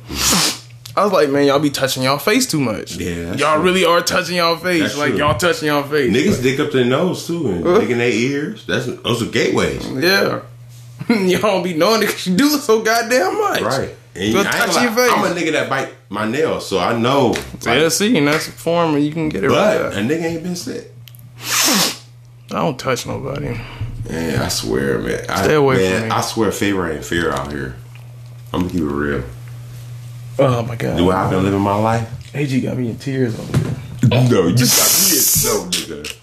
I 0.95 1.03
was 1.03 1.11
like, 1.11 1.29
man, 1.29 1.47
y'all 1.47 1.59
be 1.59 1.71
touching 1.71 2.03
y'all 2.03 2.19
face 2.19 2.45
too 2.45 2.59
much. 2.59 2.97
Yeah, 2.97 3.33
y'all 3.33 3.55
true. 3.55 3.63
really 3.63 3.85
are 3.85 4.01
touching 4.01 4.35
y'all 4.35 4.57
face. 4.57 4.81
That's 4.81 4.97
like 4.97 5.11
true. 5.11 5.19
y'all 5.19 5.37
touching 5.37 5.67
y'all 5.67 5.83
face. 5.83 6.11
Niggas 6.11 6.43
dick 6.43 6.59
up 6.59 6.71
their 6.71 6.85
nose 6.85 7.25
too 7.25 7.47
and 7.47 7.65
uh-huh. 7.65 7.79
digging 7.79 7.97
their 7.97 8.11
ears. 8.11 8.65
That's 8.65 8.85
those 8.85 9.23
are 9.23 9.31
gateways, 9.31 9.87
Yeah. 9.89 10.41
y'all 11.09 11.41
don't 11.41 11.63
be 11.63 11.73
knowing 11.73 12.03
it 12.03 12.07
because 12.07 12.27
you 12.27 12.37
do 12.37 12.49
so 12.49 12.81
goddamn 12.83 13.37
much. 13.37 13.61
right? 13.61 13.95
And 14.15 14.37
I 14.37 14.43
touch 14.43 14.75
gonna 14.75 14.83
your 14.83 14.91
face. 14.91 15.11
I'm 15.11 15.25
a 15.25 15.35
nigga 15.35 15.53
that 15.53 15.69
bite 15.69 15.93
my 16.09 16.27
nails, 16.27 16.67
so 16.67 16.77
I 16.77 16.95
know. 16.95 17.35
Yeah, 17.65 17.89
see, 17.89 18.15
and 18.15 18.27
that's 18.27 18.47
a 18.47 18.51
form 18.51 18.91
where 18.91 19.01
you 19.01 19.11
can 19.11 19.29
get 19.29 19.43
it 19.43 19.49
but 19.49 19.81
right. 19.81 19.93
a 19.93 20.05
nigga 20.05 20.23
ain't 20.23 20.43
been 20.43 20.55
sick. 20.55 20.91
I 21.39 22.57
don't 22.57 22.77
touch 22.77 23.07
nobody. 23.07 23.59
Man, 24.07 24.39
I 24.39 24.47
swear, 24.49 24.99
man. 24.99 25.25
I, 25.27 25.43
Stay 25.43 25.55
away 25.55 25.77
man, 25.77 25.99
from 26.01 26.09
me. 26.09 26.15
I 26.15 26.21
swear, 26.21 26.51
favor 26.51 26.91
ain't 26.91 27.03
fair 27.03 27.33
out 27.33 27.51
here. 27.51 27.75
I'm 28.53 28.61
gonna 28.61 28.71
keep 28.71 28.81
it 28.81 28.85
real. 28.85 29.23
Oh 30.39 30.63
my 30.63 30.75
god. 30.75 30.97
The 30.97 31.03
way 31.03 31.15
I've 31.15 31.29
been 31.29 31.43
living 31.43 31.61
my 31.61 31.75
life. 31.75 32.35
AG 32.35 32.59
got 32.61 32.77
me 32.77 32.89
in 32.89 32.97
tears 32.97 33.37
over 33.39 33.57
here. 33.57 33.75
No, 34.09 34.47
you 34.47 34.55
got 34.55 34.89
me. 34.99 35.17
In 35.17 35.23
no, 35.43 35.69
nigga. 35.69 36.19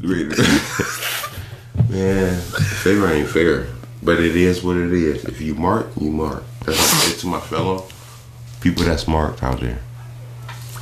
Man, 1.90 2.40
favor 2.40 3.08
ain't 3.08 3.28
fair, 3.28 3.66
but 4.02 4.20
it 4.20 4.36
is 4.36 4.62
what 4.62 4.76
it 4.76 4.92
is. 4.92 5.24
If 5.24 5.40
you 5.40 5.54
mark, 5.54 5.88
you 6.00 6.10
mark. 6.10 6.44
That's 6.64 6.78
what 6.78 6.78
I 6.78 7.08
say 7.08 7.20
to 7.20 7.26
my 7.26 7.40
fellow 7.40 7.88
people 8.60 8.84
that's 8.84 9.08
marked 9.08 9.42
out 9.42 9.60
there. 9.60 9.78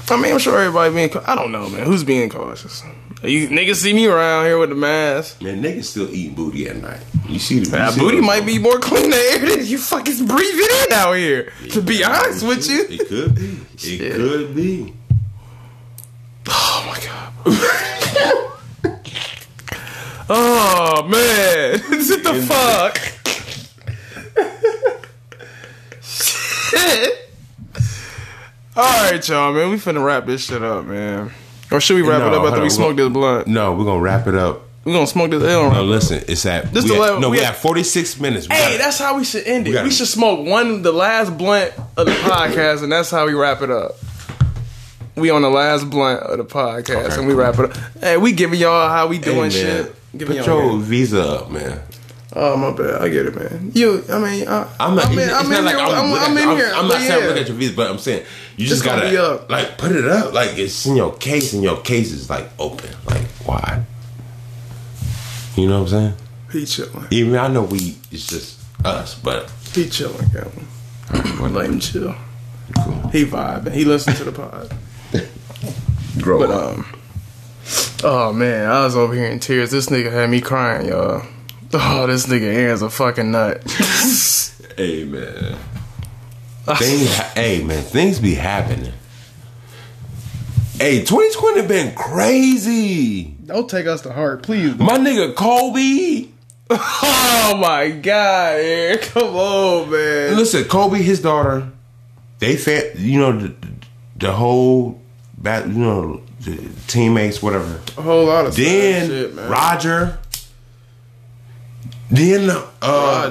I 0.08 0.16
mean, 0.20 0.32
I'm 0.32 0.38
sure 0.38 0.58
everybody 0.58 0.94
being. 0.94 1.24
I 1.26 1.34
don't 1.34 1.52
know, 1.52 1.68
man. 1.68 1.86
Who's 1.86 2.04
being 2.04 2.28
cautious? 2.28 2.82
You 3.22 3.48
niggas 3.48 3.76
see 3.76 3.94
me 3.94 4.06
around 4.06 4.44
here 4.44 4.58
with 4.58 4.68
the 4.68 4.74
mask. 4.74 5.40
Man, 5.40 5.62
niggas 5.62 5.84
still 5.84 6.10
eating 6.14 6.34
booty 6.34 6.68
at 6.68 6.76
night. 6.76 7.00
You 7.28 7.38
see 7.38 7.60
the 7.60 7.70
That 7.70 7.96
booty 7.98 8.20
might 8.20 8.44
be 8.44 8.58
more 8.58 8.78
clean 8.78 9.08
than 9.10 9.18
air 9.18 9.38
than 9.56 9.64
you 9.66 9.78
fucking 9.78 10.26
breathing 10.26 10.68
in 10.86 10.92
out 10.92 11.14
here. 11.14 11.50
To 11.70 11.80
be 11.80 12.04
honest 12.04 12.46
with 12.46 12.68
you. 12.68 12.84
It 12.88 13.08
could 13.08 13.34
be. 13.34 13.58
It 13.72 13.80
Shit. 13.80 14.12
could 14.16 14.54
be. 14.54 14.92
Oh 16.48 16.84
my 16.86 17.00
god. 17.04 17.32
oh 20.28 21.02
man. 21.08 21.80
what 21.80 22.22
the 22.22 22.34
fuck? 22.46 22.98
Shit. 26.02 27.30
All 28.76 29.10
right, 29.10 29.26
y'all, 29.26 29.54
man. 29.54 29.70
We 29.70 29.76
finna 29.76 30.04
wrap 30.04 30.26
this 30.26 30.44
shit 30.44 30.62
up, 30.62 30.84
man. 30.84 31.30
Or 31.70 31.80
should 31.80 31.96
we 31.96 32.02
wrap 32.02 32.20
No, 32.20 32.28
it 32.28 32.34
up 32.34 32.46
after 32.46 32.62
we 32.62 32.70
smoke 32.70 32.96
this 32.96 33.08
blunt? 33.08 33.46
No, 33.48 33.72
we're 33.74 33.84
gonna 33.84 34.00
wrap 34.00 34.26
it 34.26 34.34
up. 34.34 34.62
We 34.84 34.92
gonna 34.92 35.06
smoke 35.06 35.30
this 35.32 35.42
L. 35.42 35.72
No, 35.72 35.82
listen, 35.82 36.22
it's 36.28 36.46
at 36.46 36.72
This 36.72 36.84
we 36.84 36.90
the 36.90 37.00
level- 37.00 37.20
no, 37.20 37.28
we 37.30 37.38
we 37.38 37.42
at- 37.44 37.54
at 37.54 37.56
46 37.56 38.20
minutes. 38.20 38.48
We 38.48 38.54
Hey, 38.54 38.62
gotta- 38.72 38.78
that's 38.78 38.98
how 39.00 39.16
we 39.16 39.24
should 39.24 39.44
end 39.44 39.66
it. 39.66 39.74
We 39.74 39.82
We, 39.82 39.90
should 39.90 40.06
smoke 40.06 40.46
one, 40.46 40.82
the 40.82 40.92
last 40.92 41.36
blunt 41.36 41.72
of 41.96 42.06
the 42.06 42.12
podcast, 42.24 42.84
and 42.84 42.92
that's 42.92 43.10
how 43.10 43.26
we 43.26 43.34
wrap 43.34 43.62
it 43.62 43.70
up. 43.70 43.96
We 45.16 45.30
on 45.30 45.42
the 45.42 45.48
last 45.50 45.90
blunt 45.90 46.20
of 46.20 46.38
the 46.38 46.44
podcast, 46.44 47.04
Okay, 47.06 47.14
and 47.18 47.26
we 47.26 47.34
wrap 47.34 47.58
it 47.58 47.70
up. 47.70 47.76
Hey, 48.00 48.16
we 48.16 48.30
giving 48.32 48.60
y'all 48.60 48.88
how 48.88 49.08
we 49.08 49.16
Hey, 49.16 49.22
doing 49.22 49.40
man, 49.40 49.50
shit. 49.50 49.94
Giving 50.16 50.36
Put 50.36 50.46
your 50.46 50.78
visa 50.78 51.22
up, 51.22 51.50
man. 51.50 51.80
Oh 52.38 52.54
my 52.54 52.70
bad, 52.70 53.00
I 53.00 53.08
get 53.08 53.24
it, 53.24 53.34
man. 53.34 53.70
You, 53.74 54.04
I 54.10 54.18
mean, 54.18 54.46
I, 54.46 54.70
I'm 54.78 54.94
not. 54.94 55.06
I'm 55.06 55.12
in, 55.12 55.18
it's 55.20 55.32
I'm 55.32 55.48
not 55.48 55.64
like 55.64 55.74
here. 55.76 55.84
I'm, 55.86 56.12
I'm, 56.12 56.14
I'm 56.14 56.36
in 56.36 56.48
I'm- 56.48 56.56
here. 56.58 56.70
I'm 56.74 56.86
not 56.88 56.98
saying 56.98 57.22
yeah. 57.22 57.28
look 57.28 57.36
at 57.38 57.48
your 57.48 57.56
visa, 57.56 57.74
but 57.74 57.90
I'm 57.90 57.98
saying 57.98 58.26
you 58.58 58.66
just 58.66 58.84
gonna 58.84 59.10
gotta 59.10 59.50
like 59.50 59.78
put 59.78 59.92
it 59.92 60.04
up. 60.06 60.34
Like 60.34 60.58
it's 60.58 60.84
in 60.84 60.96
your 60.96 61.14
case, 61.16 61.54
and 61.54 61.62
your 61.62 61.80
case 61.80 62.12
is 62.12 62.28
like 62.28 62.46
open, 62.58 62.90
like 63.06 63.22
wide. 63.46 63.86
You 65.56 65.66
know 65.68 65.82
what 65.82 65.92
I'm 65.92 65.98
saying? 65.98 66.14
He 66.52 66.66
chilling. 66.66 67.06
Even 67.10 67.36
I 67.36 67.48
know 67.48 67.62
we 67.62 67.96
it's 68.12 68.26
just 68.26 68.60
us, 68.84 69.14
but 69.14 69.50
He 69.72 69.88
chilling, 69.88 70.28
Kevin. 70.30 70.66
Let 71.54 71.66
him 71.70 71.80
chill. 71.80 72.14
cool. 72.84 73.08
He 73.08 73.24
vibing. 73.24 73.72
He 73.72 73.86
listened 73.86 74.16
to 74.18 74.24
the 74.24 74.32
pod. 74.32 74.74
Grow 76.22 76.38
But 76.40 76.50
up. 76.50 76.78
um, 76.78 76.86
oh 78.04 78.32
man, 78.34 78.68
I 78.70 78.84
was 78.84 78.94
over 78.94 79.14
here 79.14 79.26
in 79.26 79.38
tears. 79.40 79.70
This 79.70 79.86
nigga 79.88 80.12
had 80.12 80.28
me 80.28 80.42
crying, 80.42 80.88
y'all. 80.88 81.26
Oh, 81.72 82.06
this 82.06 82.26
nigga 82.26 82.42
Aaron's 82.42 82.82
a 82.82 82.90
fucking 82.90 83.30
nut. 83.30 83.62
hey 84.76 85.04
man, 85.04 85.56
ah. 86.66 86.74
things. 86.76 87.16
hey 87.34 87.62
man, 87.62 87.82
things 87.82 88.18
be 88.18 88.34
happening. 88.34 88.92
Hey, 90.78 91.00
2020 91.00 91.66
been 91.66 91.94
crazy. 91.94 93.24
Don't 93.46 93.68
take 93.68 93.86
us 93.86 94.02
to 94.02 94.12
heart, 94.12 94.42
please. 94.42 94.76
My 94.76 94.98
nigga 94.98 95.34
Kobe. 95.34 96.28
Oh 97.48 97.56
my 97.60 97.90
god, 97.90 98.58
Aaron, 98.58 98.98
come 98.98 99.36
on, 99.36 99.88
man. 99.88 100.36
Listen, 100.36 100.64
Kobe, 100.64 100.98
his 101.00 101.22
daughter, 101.22 101.70
they 102.40 102.56
fed, 102.56 102.98
you 102.98 103.20
know, 103.20 103.38
the, 103.38 103.54
the 104.16 104.32
whole, 104.32 105.00
bat, 105.38 105.68
you 105.68 105.74
know, 105.74 106.22
the 106.40 106.68
teammates, 106.88 107.40
whatever. 107.40 107.80
A 107.96 108.02
whole 108.02 108.26
lot 108.26 108.46
of 108.46 108.56
Then 108.56 109.08
shit, 109.08 109.34
man. 109.36 109.48
Roger, 109.48 110.18
then 112.10 112.50
uh, 112.50 112.62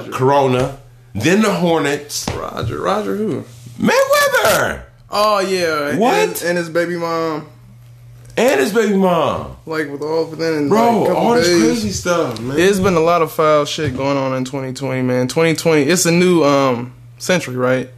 Roger. 0.00 0.10
Corona, 0.12 0.78
then 1.14 1.42
the 1.42 1.52
Hornets, 1.52 2.26
Roger, 2.36 2.80
Roger, 2.80 3.16
who? 3.16 3.44
Mayweather, 3.78 4.82
Oh 5.10 5.38
yeah, 5.40 5.90
and 5.90 5.98
What? 6.00 6.28
his- 6.30 6.42
And 6.44 6.58
his 6.58 6.68
baby 6.68 6.96
mom, 6.96 7.46
and 8.36 8.60
his 8.60 8.72
baby 8.72 8.96
mom. 8.96 9.56
like 9.66 9.88
with 9.90 10.02
all 10.02 10.26
within 10.26 10.68
Bro, 10.68 11.02
like, 11.04 11.10
all 11.16 11.34
this 11.34 11.46
days. 11.48 11.62
crazy 11.62 11.90
stuff, 11.90 12.38
man. 12.40 12.58
It's 12.58 12.80
been 12.80 12.94
a 12.94 13.00
lot 13.00 13.22
of 13.22 13.32
foul 13.32 13.64
shit 13.64 13.96
going 13.96 14.16
on 14.18 14.34
in 14.34 14.44
2020, 14.44 15.02
man. 15.02 15.28
2020, 15.28 15.82
it's 15.82 16.04
a 16.06 16.12
new 16.12 16.42
um 16.44 16.92
century, 17.18 17.56
right? 17.56 17.88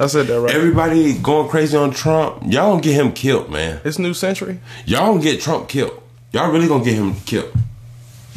I 0.00 0.06
said 0.06 0.28
that 0.28 0.40
right. 0.40 0.54
Everybody 0.54 1.14
going 1.18 1.48
crazy 1.48 1.76
on 1.76 1.90
Trump. 1.90 2.42
Y'all 2.46 2.70
gonna 2.70 2.80
get 2.82 2.94
him 2.94 3.10
killed, 3.12 3.50
man. 3.50 3.80
it's 3.84 3.98
new 3.98 4.14
century. 4.14 4.60
Y'all 4.86 5.08
gonna 5.14 5.20
get 5.22 5.40
Trump 5.40 5.68
killed. 5.68 6.00
Y'all 6.32 6.52
really 6.52 6.68
gonna 6.68 6.84
get 6.84 6.94
him 6.94 7.14
killed. 7.26 7.52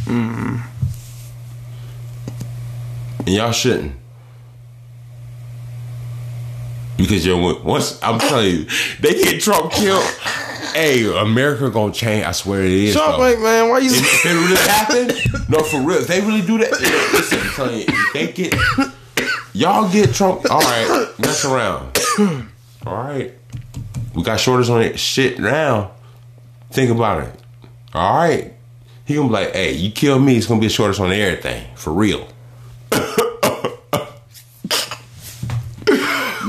Mm-hmm. 0.05 0.55
And 3.25 3.35
y'all 3.35 3.51
shouldn't. 3.51 3.93
Because 6.97 7.25
you're 7.25 7.63
once 7.63 7.99
I'm 8.03 8.19
telling 8.19 8.51
you, 8.51 8.65
they 8.99 9.13
get 9.13 9.41
Trump 9.41 9.71
killed. 9.71 10.03
Hey, 10.73 11.05
America 11.19 11.69
gonna 11.69 11.91
change. 11.91 12.25
I 12.25 12.31
swear 12.31 12.63
it 12.63 12.71
is. 12.71 12.93
Trump, 12.93 13.17
like, 13.17 13.39
man, 13.39 13.69
why 13.69 13.79
you? 13.79 13.89
if, 13.91 14.25
it 14.25 14.29
really 14.29 14.55
happen, 14.55 15.45
no, 15.49 15.63
for 15.63 15.81
real. 15.81 15.97
If 15.97 16.07
they 16.07 16.21
really 16.21 16.41
do 16.41 16.57
that, 16.59 16.71
listen, 16.71 17.39
I'm 17.39 17.49
telling 17.53 17.77
you, 17.79 17.85
if 17.87 18.13
they 18.13 18.31
get 18.31 18.55
y'all 19.53 19.91
get 19.91 20.13
Trump. 20.13 20.49
All 20.49 20.61
right, 20.61 21.13
mess 21.19 21.43
around. 21.43 21.99
All 22.85 22.95
right, 22.95 23.33
we 24.15 24.23
got 24.23 24.39
shorters 24.39 24.69
on 24.69 24.81
it. 24.81 24.99
Shit 24.99 25.39
now. 25.39 25.91
Think 26.71 26.89
about 26.89 27.23
it. 27.23 27.35
All 27.93 28.17
right, 28.17 28.53
he 29.05 29.15
gonna 29.15 29.27
be 29.27 29.33
like, 29.33 29.53
hey, 29.53 29.73
you 29.73 29.91
kill 29.91 30.19
me, 30.19 30.37
it's 30.37 30.47
gonna 30.47 30.61
be 30.61 30.67
a 30.67 30.69
shortest 30.69 31.01
on 31.01 31.11
everything 31.11 31.67
for 31.75 31.91
real. 31.91 32.27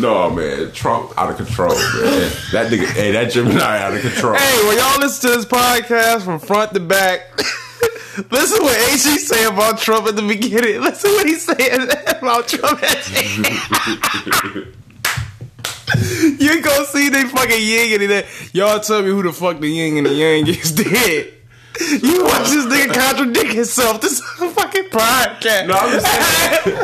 No 0.02 0.28
man, 0.28 0.72
Trump 0.72 1.12
out 1.16 1.30
of 1.30 1.36
control, 1.36 1.70
man. 1.70 2.32
That 2.52 2.70
nigga, 2.70 2.86
hey, 2.86 3.12
that 3.12 3.30
Gemini 3.30 3.78
out 3.78 3.94
of 3.94 4.02
control. 4.02 4.34
hey, 4.34 4.68
when 4.68 4.76
y'all 4.76 4.98
listen 5.00 5.30
to 5.30 5.36
this 5.36 5.46
podcast 5.46 6.22
from 6.22 6.40
front 6.40 6.74
to 6.74 6.80
back, 6.80 7.30
Listen 8.30 8.62
what 8.62 8.76
AG 8.92 8.98
say 8.98 9.44
about 9.44 9.78
Trump 9.78 10.06
at 10.06 10.16
the 10.16 10.22
beginning. 10.22 10.82
Listen 10.82 11.12
what 11.12 11.26
he 11.26 11.34
said 11.36 11.88
about 12.18 12.46
Trump 12.46 12.82
at 12.82 13.02
the 13.04 14.66
You 16.38 16.60
go 16.60 16.84
see 16.84 17.08
they 17.08 17.22
fucking 17.22 17.58
yin 17.58 18.02
and 18.02 18.10
that. 18.10 18.26
Y'all 18.52 18.80
tell 18.80 19.00
me 19.00 19.08
who 19.08 19.22
the 19.22 19.32
fuck 19.32 19.60
the 19.60 19.68
yin 19.68 19.96
and 19.96 20.06
the 20.06 20.12
yang 20.12 20.46
is 20.46 20.72
dead. 20.72 21.32
You 21.80 22.24
watch 22.24 22.50
this 22.50 22.66
nigga 22.66 22.92
contradict 22.92 23.54
himself. 23.54 24.02
This 24.02 24.12
is 24.12 24.20
a 24.42 24.50
fucking 24.50 24.90
podcast. 24.90 25.68
No, 25.68 25.74
I'm 25.74 25.92
just 25.92 26.06
saying. 26.06 26.76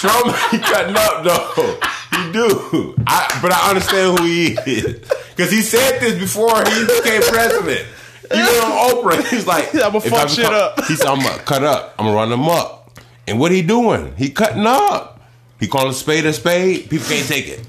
Trump, 0.00 0.36
he 0.50 0.58
cutting 0.58 0.96
up 0.96 1.24
though. 1.24 1.78
He 2.26 2.32
do. 2.32 2.94
I, 3.06 3.38
but 3.42 3.52
I 3.52 3.70
understand 3.70 4.18
who 4.18 4.24
he 4.24 4.52
is 4.66 5.00
because 5.30 5.50
he 5.50 5.62
said 5.62 6.00
this 6.00 6.18
before 6.18 6.56
he 6.64 6.86
became 6.86 7.22
president. 7.22 7.86
Even 8.30 8.44
on 8.44 8.90
Oprah, 8.90 9.26
he's 9.28 9.46
like, 9.46 9.74
I'ma 9.74 10.00
fuck 10.00 10.28
shit 10.28 10.44
up. 10.46 10.84
He 10.84 10.96
said, 10.96 11.06
I'm 11.06 11.20
gonna 11.22 11.42
cut 11.42 11.64
up. 11.64 11.94
I'm 11.98 12.06
gonna 12.06 12.16
run 12.16 12.28
them 12.30 12.48
up. 12.48 13.00
And 13.26 13.38
what 13.38 13.52
he 13.52 13.62
doing? 13.62 14.14
He 14.16 14.30
cutting 14.30 14.66
up. 14.66 15.20
He 15.60 15.66
calling 15.66 15.90
a 15.90 15.94
spade 15.94 16.24
a 16.26 16.32
spade. 16.32 16.88
People 16.88 17.06
can't 17.06 17.26
take 17.26 17.48
it. 17.48 17.66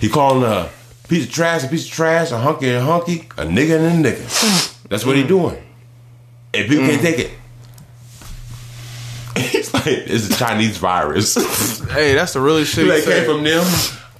He 0.00 0.08
calling 0.08 0.42
a 0.42 0.70
piece 1.08 1.26
of 1.26 1.32
trash 1.32 1.64
a 1.64 1.68
piece 1.68 1.86
of 1.86 1.92
trash, 1.92 2.30
a 2.30 2.38
hunky 2.38 2.68
and 2.68 2.76
a 2.76 2.80
hunky, 2.82 3.20
a 3.36 3.44
nigga 3.44 3.78
and 3.78 4.06
a 4.06 4.10
nigga. 4.10 4.88
That's 4.88 5.04
what 5.04 5.16
he 5.16 5.22
mm. 5.22 5.28
doing. 5.28 5.62
And 6.54 6.68
people 6.68 6.86
can't 6.86 7.00
mm. 7.00 7.04
take 7.04 7.18
it. 7.18 7.30
He's 9.86 10.26
it's 10.28 10.34
a 10.34 10.38
Chinese 10.38 10.78
virus. 10.78 11.34
Hey, 11.90 12.14
that's 12.14 12.32
the 12.34 12.40
really 12.40 12.64
shit. 12.64 12.84
he 12.84 12.90
that 12.90 13.04
came 13.04 13.24
from 13.24 13.44
them. 13.44 13.64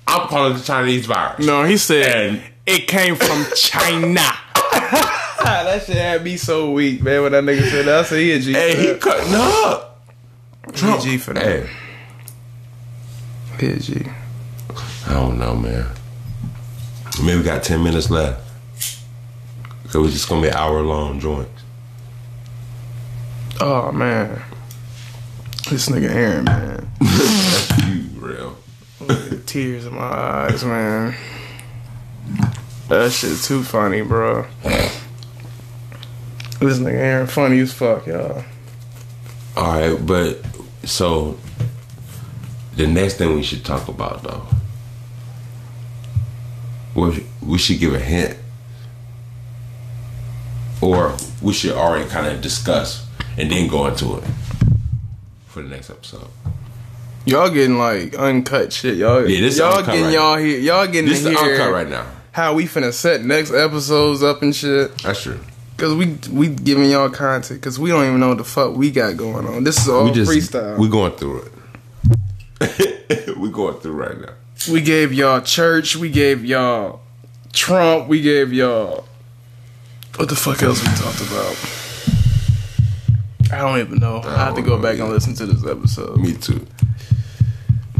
I'm 0.06 0.28
calling 0.28 0.54
it 0.54 0.58
the 0.58 0.64
Chinese 0.64 1.06
virus. 1.06 1.44
No, 1.46 1.64
he 1.64 1.76
said 1.76 2.26
And- 2.34 2.42
it 2.64 2.86
came 2.88 3.16
from 3.16 3.44
China. 3.56 4.14
that 5.42 5.82
shit 5.86 5.96
had 5.96 6.24
me 6.24 6.36
so 6.36 6.70
weak, 6.72 7.02
man. 7.02 7.22
When 7.22 7.32
that 7.32 7.44
nigga 7.44 7.68
said 7.70 7.84
that, 7.86 7.98
I 8.00 8.02
said 8.02 8.18
he 8.20 8.32
a 8.32 8.38
G. 8.40 8.52
Hey, 8.52 8.76
he 8.76 8.86
that. 8.88 9.00
cutting 9.00 9.34
up. 9.34 10.04
He 10.74 10.88
a 10.90 10.98
G 11.00 11.18
for 11.18 11.34
that. 11.34 11.44
Hey, 11.44 11.68
He 13.60 13.66
a 13.72 13.76
G. 13.78 14.06
I 15.06 15.12
don't 15.12 15.38
know, 15.38 15.54
man. 15.54 15.86
Maybe 17.22 17.38
we 17.38 17.44
got 17.44 17.62
10 17.62 17.82
minutes 17.82 18.10
left. 18.10 18.42
So 19.90 20.02
it's 20.04 20.12
just 20.14 20.28
gonna 20.28 20.42
be 20.42 20.48
an 20.48 20.54
hour 20.54 20.82
long 20.82 21.20
joints. 21.20 21.62
Oh 23.60 23.90
man, 23.92 24.42
this 25.70 25.88
nigga 25.88 26.08
Aaron, 26.08 26.44
man. 26.44 26.88
That's 27.00 27.86
you, 27.88 28.02
real. 28.20 28.56
Tears 29.46 29.86
in 29.86 29.94
my 29.94 30.02
eyes, 30.02 30.64
man. 30.64 31.14
That 32.88 33.10
shit 33.10 33.38
too 33.42 33.64
funny, 33.64 34.02
bro. 34.02 34.46
This 36.60 36.78
nigga 36.78 36.92
Aaron 36.92 37.26
funny 37.26 37.58
as 37.60 37.72
fuck, 37.72 38.06
y'all. 38.06 38.44
All 39.56 39.80
right, 39.80 40.06
but 40.06 40.38
so 40.84 41.36
the 42.76 42.86
next 42.86 43.14
thing 43.14 43.34
we 43.34 43.42
should 43.42 43.64
talk 43.64 43.88
about, 43.88 44.22
though, 44.22 44.46
we 46.94 47.26
we 47.42 47.58
should 47.58 47.80
give 47.80 47.92
a 47.92 47.98
hint, 47.98 48.38
or 50.80 51.16
we 51.42 51.52
should 51.52 51.72
already 51.72 52.08
kind 52.08 52.28
of 52.28 52.40
discuss 52.40 53.04
and 53.36 53.50
then 53.50 53.66
go 53.68 53.86
into 53.86 54.18
it 54.18 54.24
for 55.56 55.62
the 55.62 55.68
next 55.70 55.88
episode. 55.88 56.28
Y'all 57.24 57.48
getting 57.48 57.78
like 57.78 58.14
uncut 58.14 58.74
shit, 58.74 58.98
y'all. 58.98 59.26
Yeah, 59.26 59.40
this 59.40 59.54
is 59.54 59.58
y'all 59.58 59.82
getting 59.82 60.02
right 60.02 60.12
y'all 60.12 60.36
here. 60.36 60.58
Y'all 60.58 60.86
getting 60.86 61.08
This 61.08 61.20
is 61.20 61.26
uncut 61.28 61.72
right 61.72 61.88
now. 61.88 62.06
how 62.32 62.52
we 62.52 62.66
finna 62.66 62.92
set 62.92 63.24
next 63.24 63.54
episodes 63.54 64.22
up 64.22 64.42
and 64.42 64.54
shit. 64.54 64.94
That's 64.98 65.22
true. 65.22 65.40
Cause 65.78 65.94
we 65.94 66.18
we 66.30 66.48
giving 66.48 66.90
y'all 66.90 67.08
content. 67.08 67.62
Cause 67.62 67.78
we 67.78 67.88
don't 67.88 68.04
even 68.06 68.20
know 68.20 68.28
what 68.28 68.36
the 68.36 68.44
fuck 68.44 68.76
we 68.76 68.90
got 68.90 69.16
going 69.16 69.46
on. 69.46 69.64
This 69.64 69.78
is 69.78 69.88
all 69.88 70.04
we 70.04 70.12
just 70.12 70.30
freestyle. 70.30 70.76
We 70.76 70.90
going 70.90 71.12
through 71.12 71.50
it. 72.60 73.36
we 73.38 73.48
going 73.50 73.80
through 73.80 73.92
right 73.92 74.20
now. 74.20 74.34
We 74.70 74.82
gave 74.82 75.10
y'all 75.14 75.40
church. 75.40 75.96
We 75.96 76.10
gave 76.10 76.44
y'all 76.44 77.00
Trump. 77.54 78.08
We 78.08 78.20
gave 78.20 78.52
y'all. 78.52 79.06
What 80.16 80.28
the 80.28 80.36
fuck 80.36 80.62
else 80.62 80.82
we 80.82 80.94
talked 80.96 81.22
about? 81.22 81.75
I 83.52 83.58
don't 83.58 83.78
even 83.78 83.98
know. 83.98 84.20
I, 84.24 84.44
have 84.44 84.56
to 84.56 84.62
go 84.62 84.80
back 84.80 84.98
and 84.98 85.08
listen 85.08 85.34
to 85.34 85.46
this 85.46 85.64
episode. 85.64 86.18
Me 86.18 86.34
too. 86.34 86.66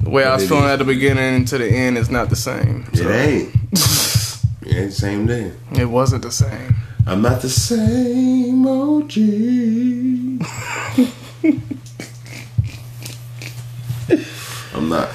The 0.03 0.11
way 0.11 0.25
I 0.25 0.35
was 0.35 0.49
feeling 0.49 0.65
is. 0.65 0.71
at 0.71 0.79
the 0.79 0.85
beginning 0.85 1.45
to 1.47 1.59
the 1.59 1.69
end 1.69 1.99
is 1.99 2.11
not 2.11 2.31
the 2.31 2.37
same. 2.37 2.89
It 2.93 3.07
ain't. 3.07 3.55
it 3.73 4.75
ain't 4.75 4.91
the 4.91 4.93
same 4.93 5.27
thing. 5.27 5.53
It 5.73 5.87
wasn't 5.87 6.23
the 6.23 6.33
same. 6.33 6.77
I'm 7.07 7.23
not 7.23 7.43
the 7.43 7.49
same 7.49 8.67
OG. 8.67 9.17
I'm 14.75 14.89
not. 14.89 15.09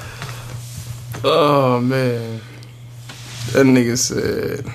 Oh 1.24 1.80
man, 1.80 2.40
that 3.52 3.66
nigga 3.66 3.98
said. 3.98 4.66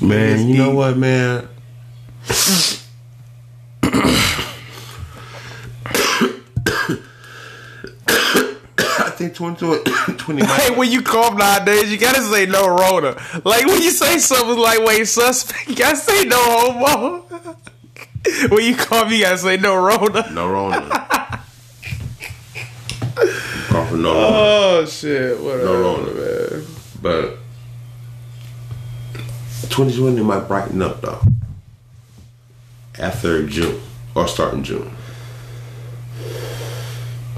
Man, 0.00 0.48
you 0.48 0.58
know 0.58 0.74
what, 0.74 0.96
man? 0.96 1.48
2020 9.34 10.16
20 10.18 10.44
Hey, 10.44 10.74
when 10.76 10.90
you 10.90 11.02
cough 11.02 11.36
nowadays, 11.36 11.90
you 11.92 11.98
gotta 11.98 12.22
say 12.22 12.46
no 12.46 12.66
Rona. 12.68 13.16
Like 13.44 13.66
when 13.66 13.82
you 13.82 13.90
say 13.90 14.18
something 14.18 14.58
like 14.58 14.80
"wait 14.84 15.04
suspect," 15.06 15.68
you 15.68 15.74
gotta 15.76 15.96
say 15.96 16.24
no 16.24 16.38
homo. 16.38 17.18
when 18.48 18.64
you 18.64 18.76
cough, 18.76 19.10
you 19.12 19.20
gotta 19.20 19.38
say 19.38 19.56
no 19.56 19.76
Rona. 19.76 20.30
No 20.32 20.48
Rona. 20.48 20.88
Call 23.68 23.86
for 23.86 23.96
no 23.96 24.14
Rona. 24.14 24.26
Oh 24.36 24.86
shit! 24.86 25.38
Whatever, 25.40 25.64
No 25.64 25.80
Rona. 25.82 26.14
man. 26.14 26.66
But 27.02 27.38
2020 29.70 30.22
might 30.22 30.46
brighten 30.48 30.80
up 30.82 31.00
though. 31.00 31.20
After 32.98 33.44
June 33.46 33.80
or 34.14 34.28
starting 34.28 34.62
June. 34.62 34.90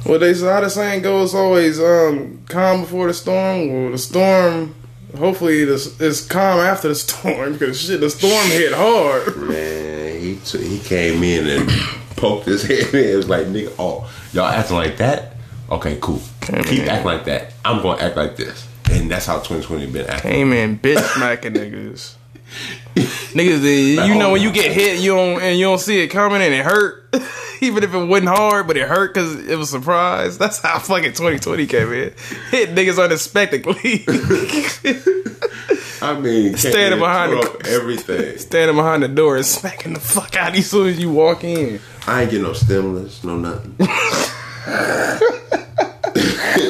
Well, 0.07 0.19
they 0.19 0.35
how 0.35 0.61
the 0.61 0.69
saying 0.71 1.03
goes, 1.03 1.35
always 1.35 1.81
um 1.81 2.43
calm 2.49 2.83
before 2.83 3.09
the 3.09 3.15
storm. 3.15 3.69
Well, 3.73 3.91
the 3.91 3.99
storm, 3.99 4.75
hopefully, 5.19 5.65
this 5.65 6.01
is 6.01 6.25
calm 6.25 6.61
after 6.61 6.89
the 6.89 6.95
storm 7.07 7.55
because 7.55 7.81
shit, 7.81 8.01
the 8.01 8.11
storm 8.11 8.47
hit 8.49 8.73
hard. 8.73 9.37
Man, 9.37 10.21
he 10.21 10.37
t- 10.45 10.65
he 10.67 10.79
came 10.79 11.23
in 11.23 11.47
and 11.47 11.71
poked 12.17 12.47
his 12.47 12.63
head 12.67 12.95
in. 12.95 13.05
It 13.11 13.17
was 13.17 13.29
like, 13.29 13.47
nigga, 13.47 13.73
oh, 13.79 14.11
y'all 14.33 14.45
acting 14.47 14.77
like 14.77 14.97
that? 14.99 15.37
Okay, 15.71 15.99
cool. 16.01 16.21
Came 16.41 16.63
Keep 16.63 16.83
in. 16.83 16.89
acting 16.89 17.07
like 17.07 17.25
that. 17.25 17.53
I'm 17.65 17.83
gonna 17.83 18.01
act 18.01 18.17
like 18.17 18.37
this. 18.37 18.69
And 18.91 19.11
that's 19.11 19.27
how 19.27 19.39
2020 19.41 19.87
been 19.91 20.07
acting. 20.07 20.31
Came 20.31 20.53
in 20.53 20.79
bitch 20.79 21.03
smacking 21.17 21.55
niggas. 21.55 22.15
Niggas, 23.35 24.07
you 24.09 24.15
know 24.15 24.31
when 24.33 24.41
you 24.41 24.53
get 24.53 24.71
hit, 24.73 25.01
you 25.01 25.15
don't 25.15 25.43
and 25.43 25.59
you 25.59 25.65
don't 25.67 25.81
see 25.81 26.01
it 26.01 26.09
coming 26.09 26.41
and 26.41 26.55
it 26.55 26.65
hurt, 26.65 27.09
even 27.61 27.83
if 27.85 27.95
it 27.95 28.05
wasn't 28.07 28.29
hard, 28.29 28.67
but 28.67 28.77
it 28.77 28.89
hurt 28.89 29.15
because 29.15 29.35
it 29.49 29.57
was 29.57 29.69
a 29.69 29.79
surprise. 29.79 30.39
That's 30.39 30.61
how 30.61 30.79
fucking 30.79 31.13
2020 31.13 31.67
came 31.67 31.93
in. 31.93 32.15
Hit 32.51 32.71
niggas 32.75 33.03
unexpectedly, 33.03 34.05
I 36.03 36.19
mean, 36.21 36.57
Standing 36.57 36.99
behind 37.01 37.33
the- 37.33 37.67
everything. 37.71 38.39
standing 38.39 38.77
behind 38.77 39.03
the 39.03 39.09
door 39.09 39.37
and 39.37 39.47
smacking 39.47 39.95
the 39.95 40.01
fuck 40.01 40.37
out 40.37 40.51
of 40.51 40.55
you 40.55 40.61
as 40.61 40.71
soon 40.71 40.89
as 40.89 40.99
you 41.01 41.11
walk 41.11 41.43
in. 41.45 41.81
I 42.07 42.23
ain't 42.23 42.31
get 42.31 42.43
no 42.43 42.53
stimulus, 42.53 43.25
no 43.25 43.37
nothing. 43.39 43.75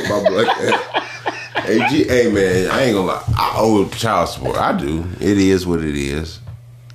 My 0.09 0.25
black 0.29 0.57
Hey, 1.65 1.87
G, 1.89 2.05
hey 2.05 2.31
man, 2.31 2.71
I 2.71 2.83
ain't 2.85 2.95
gonna 2.95 3.07
lie. 3.09 3.25
I 3.37 3.55
owe 3.57 3.89
child 3.89 4.29
support. 4.29 4.57
I 4.57 4.79
do. 4.79 5.05
It 5.21 5.37
is 5.39 5.67
what 5.67 5.81
it 5.83 5.97
is. 5.97 6.39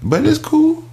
But 0.01 0.25
it's 0.25 0.37
cool. 0.37 0.83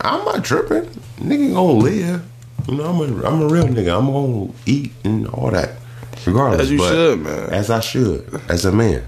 I'm 0.00 0.24
not 0.24 0.44
tripping. 0.44 0.84
Nigga 1.18 1.54
gonna 1.54 1.72
live. 1.72 2.22
You 2.68 2.74
know, 2.76 2.84
I'm 2.84 3.00
a, 3.00 3.26
I'm 3.26 3.42
a 3.42 3.48
real 3.48 3.64
nigga. 3.66 3.98
I'm 3.98 4.06
gonna 4.12 4.52
eat 4.66 4.92
and 5.04 5.26
all 5.28 5.50
that. 5.50 5.72
Regardless. 6.26 6.62
As 6.62 6.70
you 6.70 6.78
but- 6.78 6.90
should, 6.90 7.20
man. 7.20 7.50
As 7.50 7.70
I 7.70 7.80
should. 7.80 8.40
As 8.48 8.64
a 8.64 8.72
man. 8.72 9.04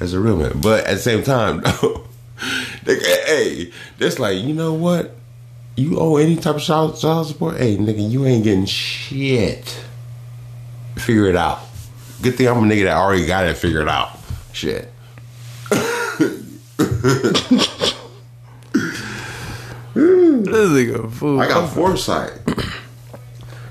As 0.00 0.14
a 0.14 0.20
real 0.20 0.36
man. 0.36 0.60
But 0.60 0.84
at 0.84 0.94
the 0.94 0.98
same 1.00 1.22
time, 1.22 1.60
though, 1.62 2.06
nigga, 2.84 3.24
hey, 3.26 3.72
that's 3.98 4.18
like, 4.18 4.38
you 4.38 4.54
know 4.54 4.72
what? 4.74 5.14
You 5.76 5.98
owe 5.98 6.16
any 6.16 6.36
type 6.36 6.56
of 6.56 6.62
child, 6.62 6.98
child 7.00 7.26
support? 7.26 7.56
Hey, 7.56 7.76
nigga, 7.76 8.08
you 8.08 8.24
ain't 8.26 8.44
getting 8.44 8.66
shit. 8.66 9.84
Figure 10.96 11.26
it 11.26 11.36
out. 11.36 11.60
Good 12.22 12.36
thing 12.36 12.46
I'm 12.46 12.58
a 12.58 12.62
nigga 12.62 12.84
that 12.84 12.96
already 12.96 13.26
got 13.26 13.44
it 13.46 13.56
figured 13.56 13.88
out. 13.88 14.16
Shit. 14.52 14.88
This 20.44 20.70
nigga. 20.70 21.40
I 21.40 21.48
got 21.48 21.68
foresight. 21.72 22.32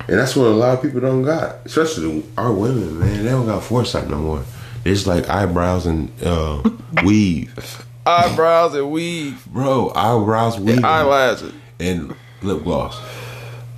And 0.07 0.19
that's 0.19 0.35
what 0.35 0.47
a 0.47 0.49
lot 0.49 0.73
of 0.75 0.81
people 0.81 0.99
don't 0.99 1.23
got. 1.23 1.65
Especially 1.65 2.23
our 2.37 2.51
women, 2.51 2.99
man. 2.99 3.23
They 3.23 3.29
don't 3.29 3.45
got 3.45 3.63
foresight 3.63 4.09
no 4.09 4.17
more. 4.17 4.43
It's 4.85 5.07
like 5.07 5.29
eyebrows 5.29 5.85
and 5.85 6.11
uh, 6.21 6.61
weave. 7.05 7.85
eyebrows 8.05 8.75
and 8.75 8.91
weave, 8.91 9.45
bro. 9.45 9.91
Eyebrows, 9.95 10.59
weave, 10.59 10.77
and 10.77 10.85
eyelashes, 10.85 11.53
and 11.79 12.13
lip 12.41 12.63
gloss. 12.63 12.99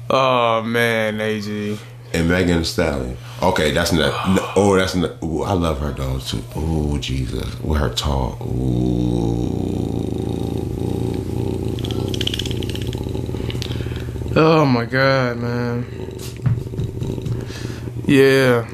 Oh 0.09 0.63
man, 0.63 1.21
AG. 1.21 1.77
And 2.13 2.29
Megan 2.29 2.59
Thee 2.59 2.63
Stallion. 2.63 3.17
Okay, 3.43 3.71
that's 3.71 3.91
not. 3.91 4.35
No, 4.35 4.51
oh, 4.55 4.75
that's 4.75 4.95
not. 4.95 5.21
Ooh, 5.23 5.43
I 5.43 5.53
love 5.53 5.79
her 5.81 5.91
though 5.91 6.17
too. 6.17 6.41
Oh 6.55 6.97
Jesus, 6.97 7.59
with 7.61 7.79
her 7.79 7.89
tall. 7.89 8.37
Ooh. 8.41 9.75
Oh 14.37 14.65
my 14.65 14.83
God, 14.83 15.37
man. 15.37 15.85
Yeah, 18.05 18.67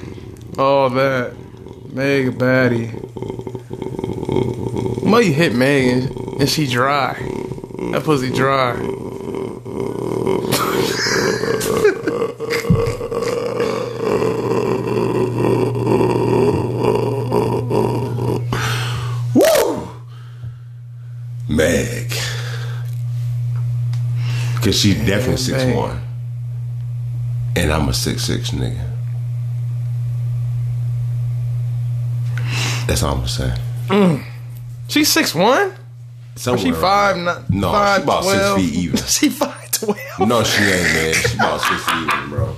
all 0.57 0.89
that. 0.89 1.36
Meg. 1.93 2.39
Why 5.03 5.20
you 5.20 5.34
hit 5.34 5.53
Megan 5.53 6.39
and 6.39 6.49
she 6.49 6.66
dry? 6.66 7.14
That 7.91 8.01
pussy 8.03 8.32
dry. 8.32 8.74
Woo! 19.36 19.89
Meg. 21.47 22.12
Cause 24.72 24.80
she 24.80 24.93
definitely 24.93 25.36
six 25.36 25.65
one. 25.76 25.99
And 27.57 27.74
I'm 27.74 27.89
a 27.89 27.93
six 27.93 28.24
six 28.24 28.51
nigga. 28.51 28.82
That's 32.88 33.03
all 33.03 33.17
I'm 33.17 33.28
saying. 33.28 33.59
Mm. 33.88 34.24
She's 34.88 35.11
six 35.11 35.36
one. 35.36 35.74
Somewhere 36.38 36.63
She 36.63 36.72
five 36.72 37.17
nine. 37.17 37.43
No, 37.49 37.74
five, 37.74 37.97
she 37.97 38.03
about 38.03 38.24
12. 38.24 38.59
six 38.61 38.72
feet 38.72 38.80
even. 38.82 38.97
she 39.07 39.30
five 39.30 39.72
twelve. 39.72 40.30
No, 40.30 40.41
she 40.41 40.63
ain't, 40.63 40.84
man. 40.93 41.13
She 41.15 41.36
about 41.36 41.59
six 41.59 41.84
feet 41.84 42.07
even, 42.07 42.30
bro. 42.30 42.55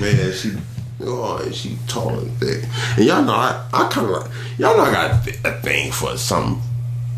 Man, 0.00 0.32
she. 0.32 0.52
Oh, 1.02 1.48
she 1.52 1.78
tall 1.86 2.18
and 2.18 2.32
thick. 2.38 2.64
And 2.96 3.04
y'all 3.06 3.22
know, 3.22 3.34
I, 3.34 3.68
I 3.72 3.88
kind 3.88 4.06
of 4.10 4.22
like, 4.22 4.30
y'all 4.58 4.76
know 4.76 4.82
I 4.82 4.90
got 4.92 5.20
a, 5.20 5.24
th- 5.30 5.38
a 5.44 5.52
thing 5.60 5.92
for 5.92 6.16
some 6.16 6.60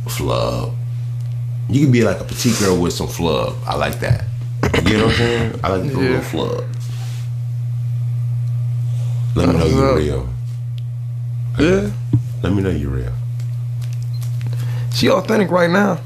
flub. 0.07 0.75
You 1.73 1.81
can 1.85 1.91
be 1.93 2.03
like 2.05 2.21
a 2.21 2.25
petite 2.25 2.59
girl 2.59 2.79
with 2.81 2.93
some 2.93 3.09
flub. 3.09 3.55
I 3.67 3.77
like 3.77 3.99
that. 4.01 4.25
You 4.85 4.99
know 4.99 5.05
what 5.07 5.13
I'm 5.13 5.17
saying? 5.17 5.61
I 5.65 5.69
like 5.69 5.83
the 5.83 5.89
Yeah. 5.89 5.97
little 5.97 6.21
flub. 6.23 6.65
Let 9.35 9.49
me 9.49 9.55
know 9.59 9.67
you're 9.67 9.97
real. 9.97 10.29
Yeah, 11.59 11.91
Let 12.43 12.53
me 12.53 12.63
know 12.63 12.71
you're 12.71 12.91
real. 12.91 13.13
she 14.93 15.09
authentic 15.11 15.51
right 15.51 15.71
now. 15.71 15.99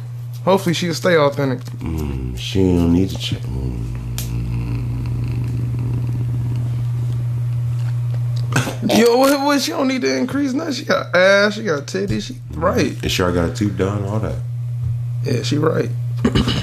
Hopefully 0.45 0.75
she'll 0.75 0.95
stay 0.95 1.17
authentic. 1.17 1.59
Mm, 1.81 2.39
she 2.39 2.61
don't 2.61 2.93
need 2.93 3.11
to 3.11 3.19
check. 3.19 3.41
Mm. 3.43 3.83
Yo, 8.97 9.17
what, 9.19 9.41
what? 9.41 9.61
She 9.61 9.73
don't 9.73 9.89
need 9.89 10.03
to 10.03 10.17
increase 10.17 10.53
nothing. 10.53 10.73
She 10.75 10.85
got 10.85 11.15
ass. 11.15 11.55
She 11.55 11.65
got 11.65 11.87
titties. 11.87 12.29
She 12.29 12.37
right. 12.53 12.93
And 13.03 13.11
sure, 13.11 13.31
I 13.31 13.35
got 13.35 13.51
a 13.51 13.55
tooth 13.55 13.77
done, 13.77 14.05
all 14.05 14.21
that. 14.21 14.37
Yeah, 15.27 15.43
she 15.43 15.59
right. 15.59 15.91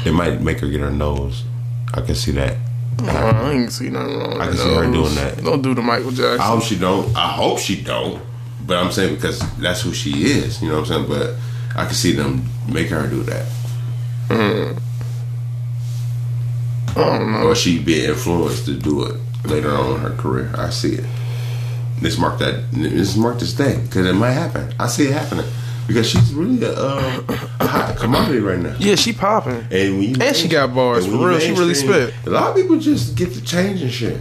It 0.06 0.14
might 0.14 0.42
make 0.42 0.60
her 0.60 0.68
get 0.70 0.80
her 0.80 0.92
nose. 0.92 1.44
I 1.94 2.02
can 2.02 2.16
see 2.16 2.32
that. 2.32 2.56
Uh, 3.02 3.08
I 3.08 3.52
ain't 3.52 3.72
see 3.72 3.90
nothing 3.90 4.18
wrong. 4.18 4.30
With 4.32 4.42
I 4.42 4.46
can 4.48 4.58
see 4.58 4.74
her 4.76 4.92
doing 4.92 5.16
that. 5.16 5.44
Don't 5.44 5.62
do 5.62 5.74
the 5.74 5.82
Michael 5.82 6.12
Jackson. 6.12 6.40
I 6.40 6.44
hope 6.46 6.64
she 6.64 6.78
don't. 6.78 7.16
I 7.16 7.28
hope 7.28 7.60
she 7.60 7.82
don't. 7.82 8.22
But 8.66 8.78
I'm 8.78 8.92
saying 8.92 9.16
because 9.16 9.40
that's 9.58 9.82
who 9.82 9.94
she 9.94 10.12
is. 10.32 10.62
You 10.62 10.70
know 10.70 10.80
what 10.80 10.90
I'm 10.92 11.08
saying? 11.08 11.10
But 11.10 11.36
I 11.76 11.86
can 11.86 11.96
see 11.96 12.14
them 12.14 12.46
making 12.68 12.94
her 12.94 13.08
do 13.08 13.24
that, 13.24 13.46
I 14.30 14.36
don't 16.96 17.32
know. 17.32 17.48
or 17.48 17.56
she 17.56 17.80
be 17.80 18.06
influenced 18.06 18.66
to 18.66 18.76
do 18.76 19.04
it 19.06 19.20
later 19.46 19.72
on 19.72 19.96
in 19.96 20.00
her 20.02 20.12
career. 20.12 20.54
I 20.56 20.70
see 20.70 20.94
it. 20.94 21.06
This 22.00 22.18
mark 22.18 22.40
that. 22.40 22.72
This 22.72 23.18
mark 23.18 23.40
this 23.40 23.54
day 23.54 23.80
because 23.82 24.06
it 24.06 24.14
might 24.14 24.32
happen. 24.32 24.74
I 24.80 24.88
see 24.88 25.08
it 25.08 25.14
happening 25.14 25.46
because 25.88 26.10
she's 26.10 26.34
really 26.34 26.64
a, 26.64 26.74
uh, 26.74 27.22
a 27.60 27.68
hot 27.68 27.98
commodity 27.98 28.40
right 28.40 28.60
now. 28.60 28.76
Yeah, 28.80 28.96
she 28.96 29.14
popping. 29.14 29.66
And 29.72 29.98
when 29.98 30.02
you 30.02 30.16
And 30.22 30.36
she 30.36 30.48
got 30.48 30.74
bars, 30.74 31.06
for 31.06 31.30
real. 31.30 31.40
She 31.40 31.52
really 31.52 31.74
spit. 31.74 32.14
A 32.26 32.30
lot 32.30 32.52
of 32.52 32.56
people 32.56 32.80
just 32.80 33.16
get 33.16 33.34
to 33.34 33.42
changing 33.44 33.90
shit. 33.90 34.20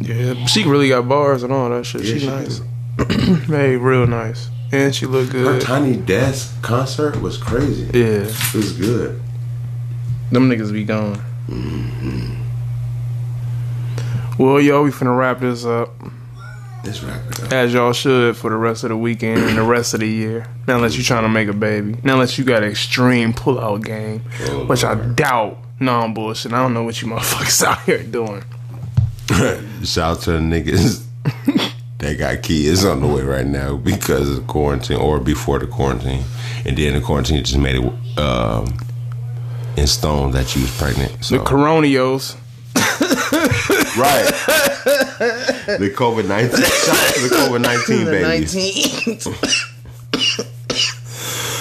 Yeah, 0.00 0.46
she 0.46 0.64
really 0.64 0.88
got 0.88 1.08
bars 1.08 1.42
and 1.42 1.52
all 1.52 1.70
that 1.70 1.86
shit. 1.86 2.02
Yeah, 2.02 2.14
she, 2.14 2.20
she 2.20 2.26
nice. 2.26 2.60
Made 3.48 3.76
real 3.78 4.06
nice. 4.06 4.48
And 4.72 4.94
she 4.94 5.06
look 5.06 5.30
good. 5.30 5.46
Her. 5.46 5.60
Tiny 5.60 5.96
Desk 5.96 6.60
concert 6.62 7.20
was 7.20 7.38
crazy. 7.38 7.84
Yeah. 7.98 8.26
It 8.26 8.54
was 8.54 8.72
good. 8.72 9.20
Them 10.30 10.48
niggas 10.48 10.72
be 10.72 10.84
gone. 10.84 11.22
Well, 14.38 14.60
yo, 14.60 14.82
we 14.82 14.90
finna 14.90 15.16
wrap 15.16 15.40
this 15.40 15.64
up. 15.64 15.94
Wrap 16.84 17.30
it 17.30 17.42
up. 17.44 17.52
As 17.52 17.72
y'all 17.72 17.92
should 17.92 18.36
for 18.36 18.50
the 18.50 18.56
rest 18.56 18.84
of 18.84 18.90
the 18.90 18.96
weekend 18.96 19.40
and 19.42 19.56
the 19.56 19.62
rest 19.62 19.94
of 19.94 20.00
the 20.00 20.08
year. 20.08 20.46
Now 20.66 20.76
unless 20.76 20.96
you're 20.96 21.04
trying 21.04 21.22
to 21.22 21.28
make 21.28 21.48
a 21.48 21.54
baby. 21.54 21.96
Now 22.02 22.14
unless 22.14 22.36
you 22.38 22.44
got 22.44 22.62
an 22.62 22.70
extreme 22.70 23.32
pull-out 23.32 23.82
game. 23.82 24.22
Oh, 24.42 24.66
which 24.66 24.84
I 24.84 24.94
doubt. 24.94 25.58
No, 25.80 26.00
I'm 26.00 26.12
bullshit. 26.14 26.52
I 26.52 26.58
don't 26.62 26.74
know 26.74 26.82
what 26.84 27.00
you 27.00 27.08
motherfuckers 27.12 27.62
out 27.64 27.80
here 27.82 28.02
doing. 28.02 28.44
Shout 29.84 30.18
out 30.18 30.22
to 30.24 30.32
the 30.32 30.38
niggas 30.38 31.04
that 31.98 32.18
got 32.18 32.42
kids 32.42 32.84
on 32.84 33.00
the 33.00 33.06
way 33.06 33.22
right 33.22 33.46
now 33.46 33.76
because 33.76 34.36
of 34.36 34.46
quarantine 34.46 34.98
or 34.98 35.20
before 35.20 35.58
the 35.58 35.66
quarantine. 35.66 36.24
And 36.66 36.76
then 36.76 36.94
the 36.94 37.00
quarantine 37.00 37.42
just 37.42 37.58
made 37.58 37.82
it 37.82 38.18
um, 38.18 38.76
in 39.76 39.86
stone 39.86 40.32
that 40.32 40.54
you 40.54 40.62
was 40.62 40.76
pregnant. 40.76 41.24
So. 41.24 41.38
The 41.38 41.44
Coronios. 41.44 42.36
right. 43.96 44.73
the 45.78 45.92
COVID 45.94 46.26
19. 46.28 46.50
Shout 46.50 46.64
the 47.22 47.28
COVID 47.32 47.60
19 47.62 48.04
babies. 48.06 49.24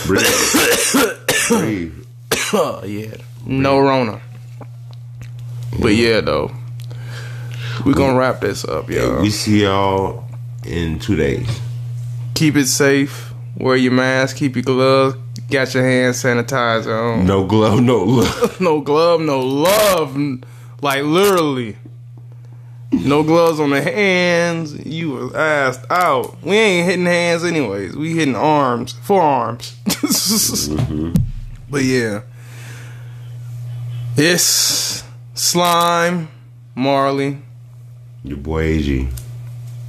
Breathe. 0.07 0.27
Breathe. 1.47 1.93
Oh 2.53 2.83
yeah. 2.85 3.15
No 3.45 3.79
Rona. 3.79 4.21
But 5.79 5.95
yeah 5.95 6.21
though. 6.21 6.51
We're 7.85 7.93
gonna 7.93 8.17
wrap 8.17 8.39
this 8.39 8.63
up, 8.65 8.89
yo. 8.89 9.21
We 9.21 9.29
see 9.29 9.63
y'all 9.63 10.23
in 10.65 10.99
two 10.99 11.15
days. 11.15 11.59
Keep 12.33 12.55
it 12.55 12.67
safe. 12.67 13.33
Wear 13.57 13.75
your 13.75 13.91
mask, 13.91 14.37
keep 14.37 14.55
your 14.55 14.63
gloves, 14.63 15.15
got 15.49 15.73
your 15.73 15.83
hand 15.83 16.15
sanitizer 16.15 17.17
on. 17.17 17.25
No 17.27 17.45
glove, 17.45 17.81
no 17.81 18.03
love. 18.03 18.57
no 18.61 18.81
glove, 18.81 19.21
no 19.21 19.39
love. 19.39 20.17
Like 20.81 21.03
literally. 21.03 21.77
No 22.93 23.23
gloves 23.23 23.59
on 23.59 23.71
the 23.71 23.81
hands. 23.81 24.85
You 24.85 25.11
was 25.11 25.33
asked 25.33 25.85
out. 25.89 26.41
We 26.43 26.55
ain't 26.55 26.85
hitting 26.89 27.05
hands 27.05 27.43
anyways. 27.43 27.95
We 27.95 28.13
hitting 28.15 28.35
arms, 28.35 28.93
forearms. 28.93 29.75
But 31.69 31.83
yeah. 31.83 32.21
It's 34.15 35.03
Slime, 35.33 36.27
Marley, 36.75 37.39
Your 38.23 38.37
boy 38.37 38.61
AG. 38.61 39.09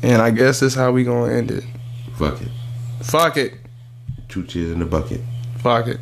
and 0.02 0.22
I 0.22 0.30
guess 0.30 0.60
that's 0.60 0.74
how 0.74 0.92
we 0.92 1.04
gonna 1.04 1.30
end 1.32 1.50
it. 1.50 1.64
Fuck 2.16 2.40
it. 2.40 2.48
Fuck 3.02 3.36
it. 3.36 3.54
Two 4.28 4.44
tears 4.44 4.70
in 4.72 4.78
the 4.78 4.86
bucket. 4.86 5.20
Fuck 5.58 5.88
it. 5.88 6.00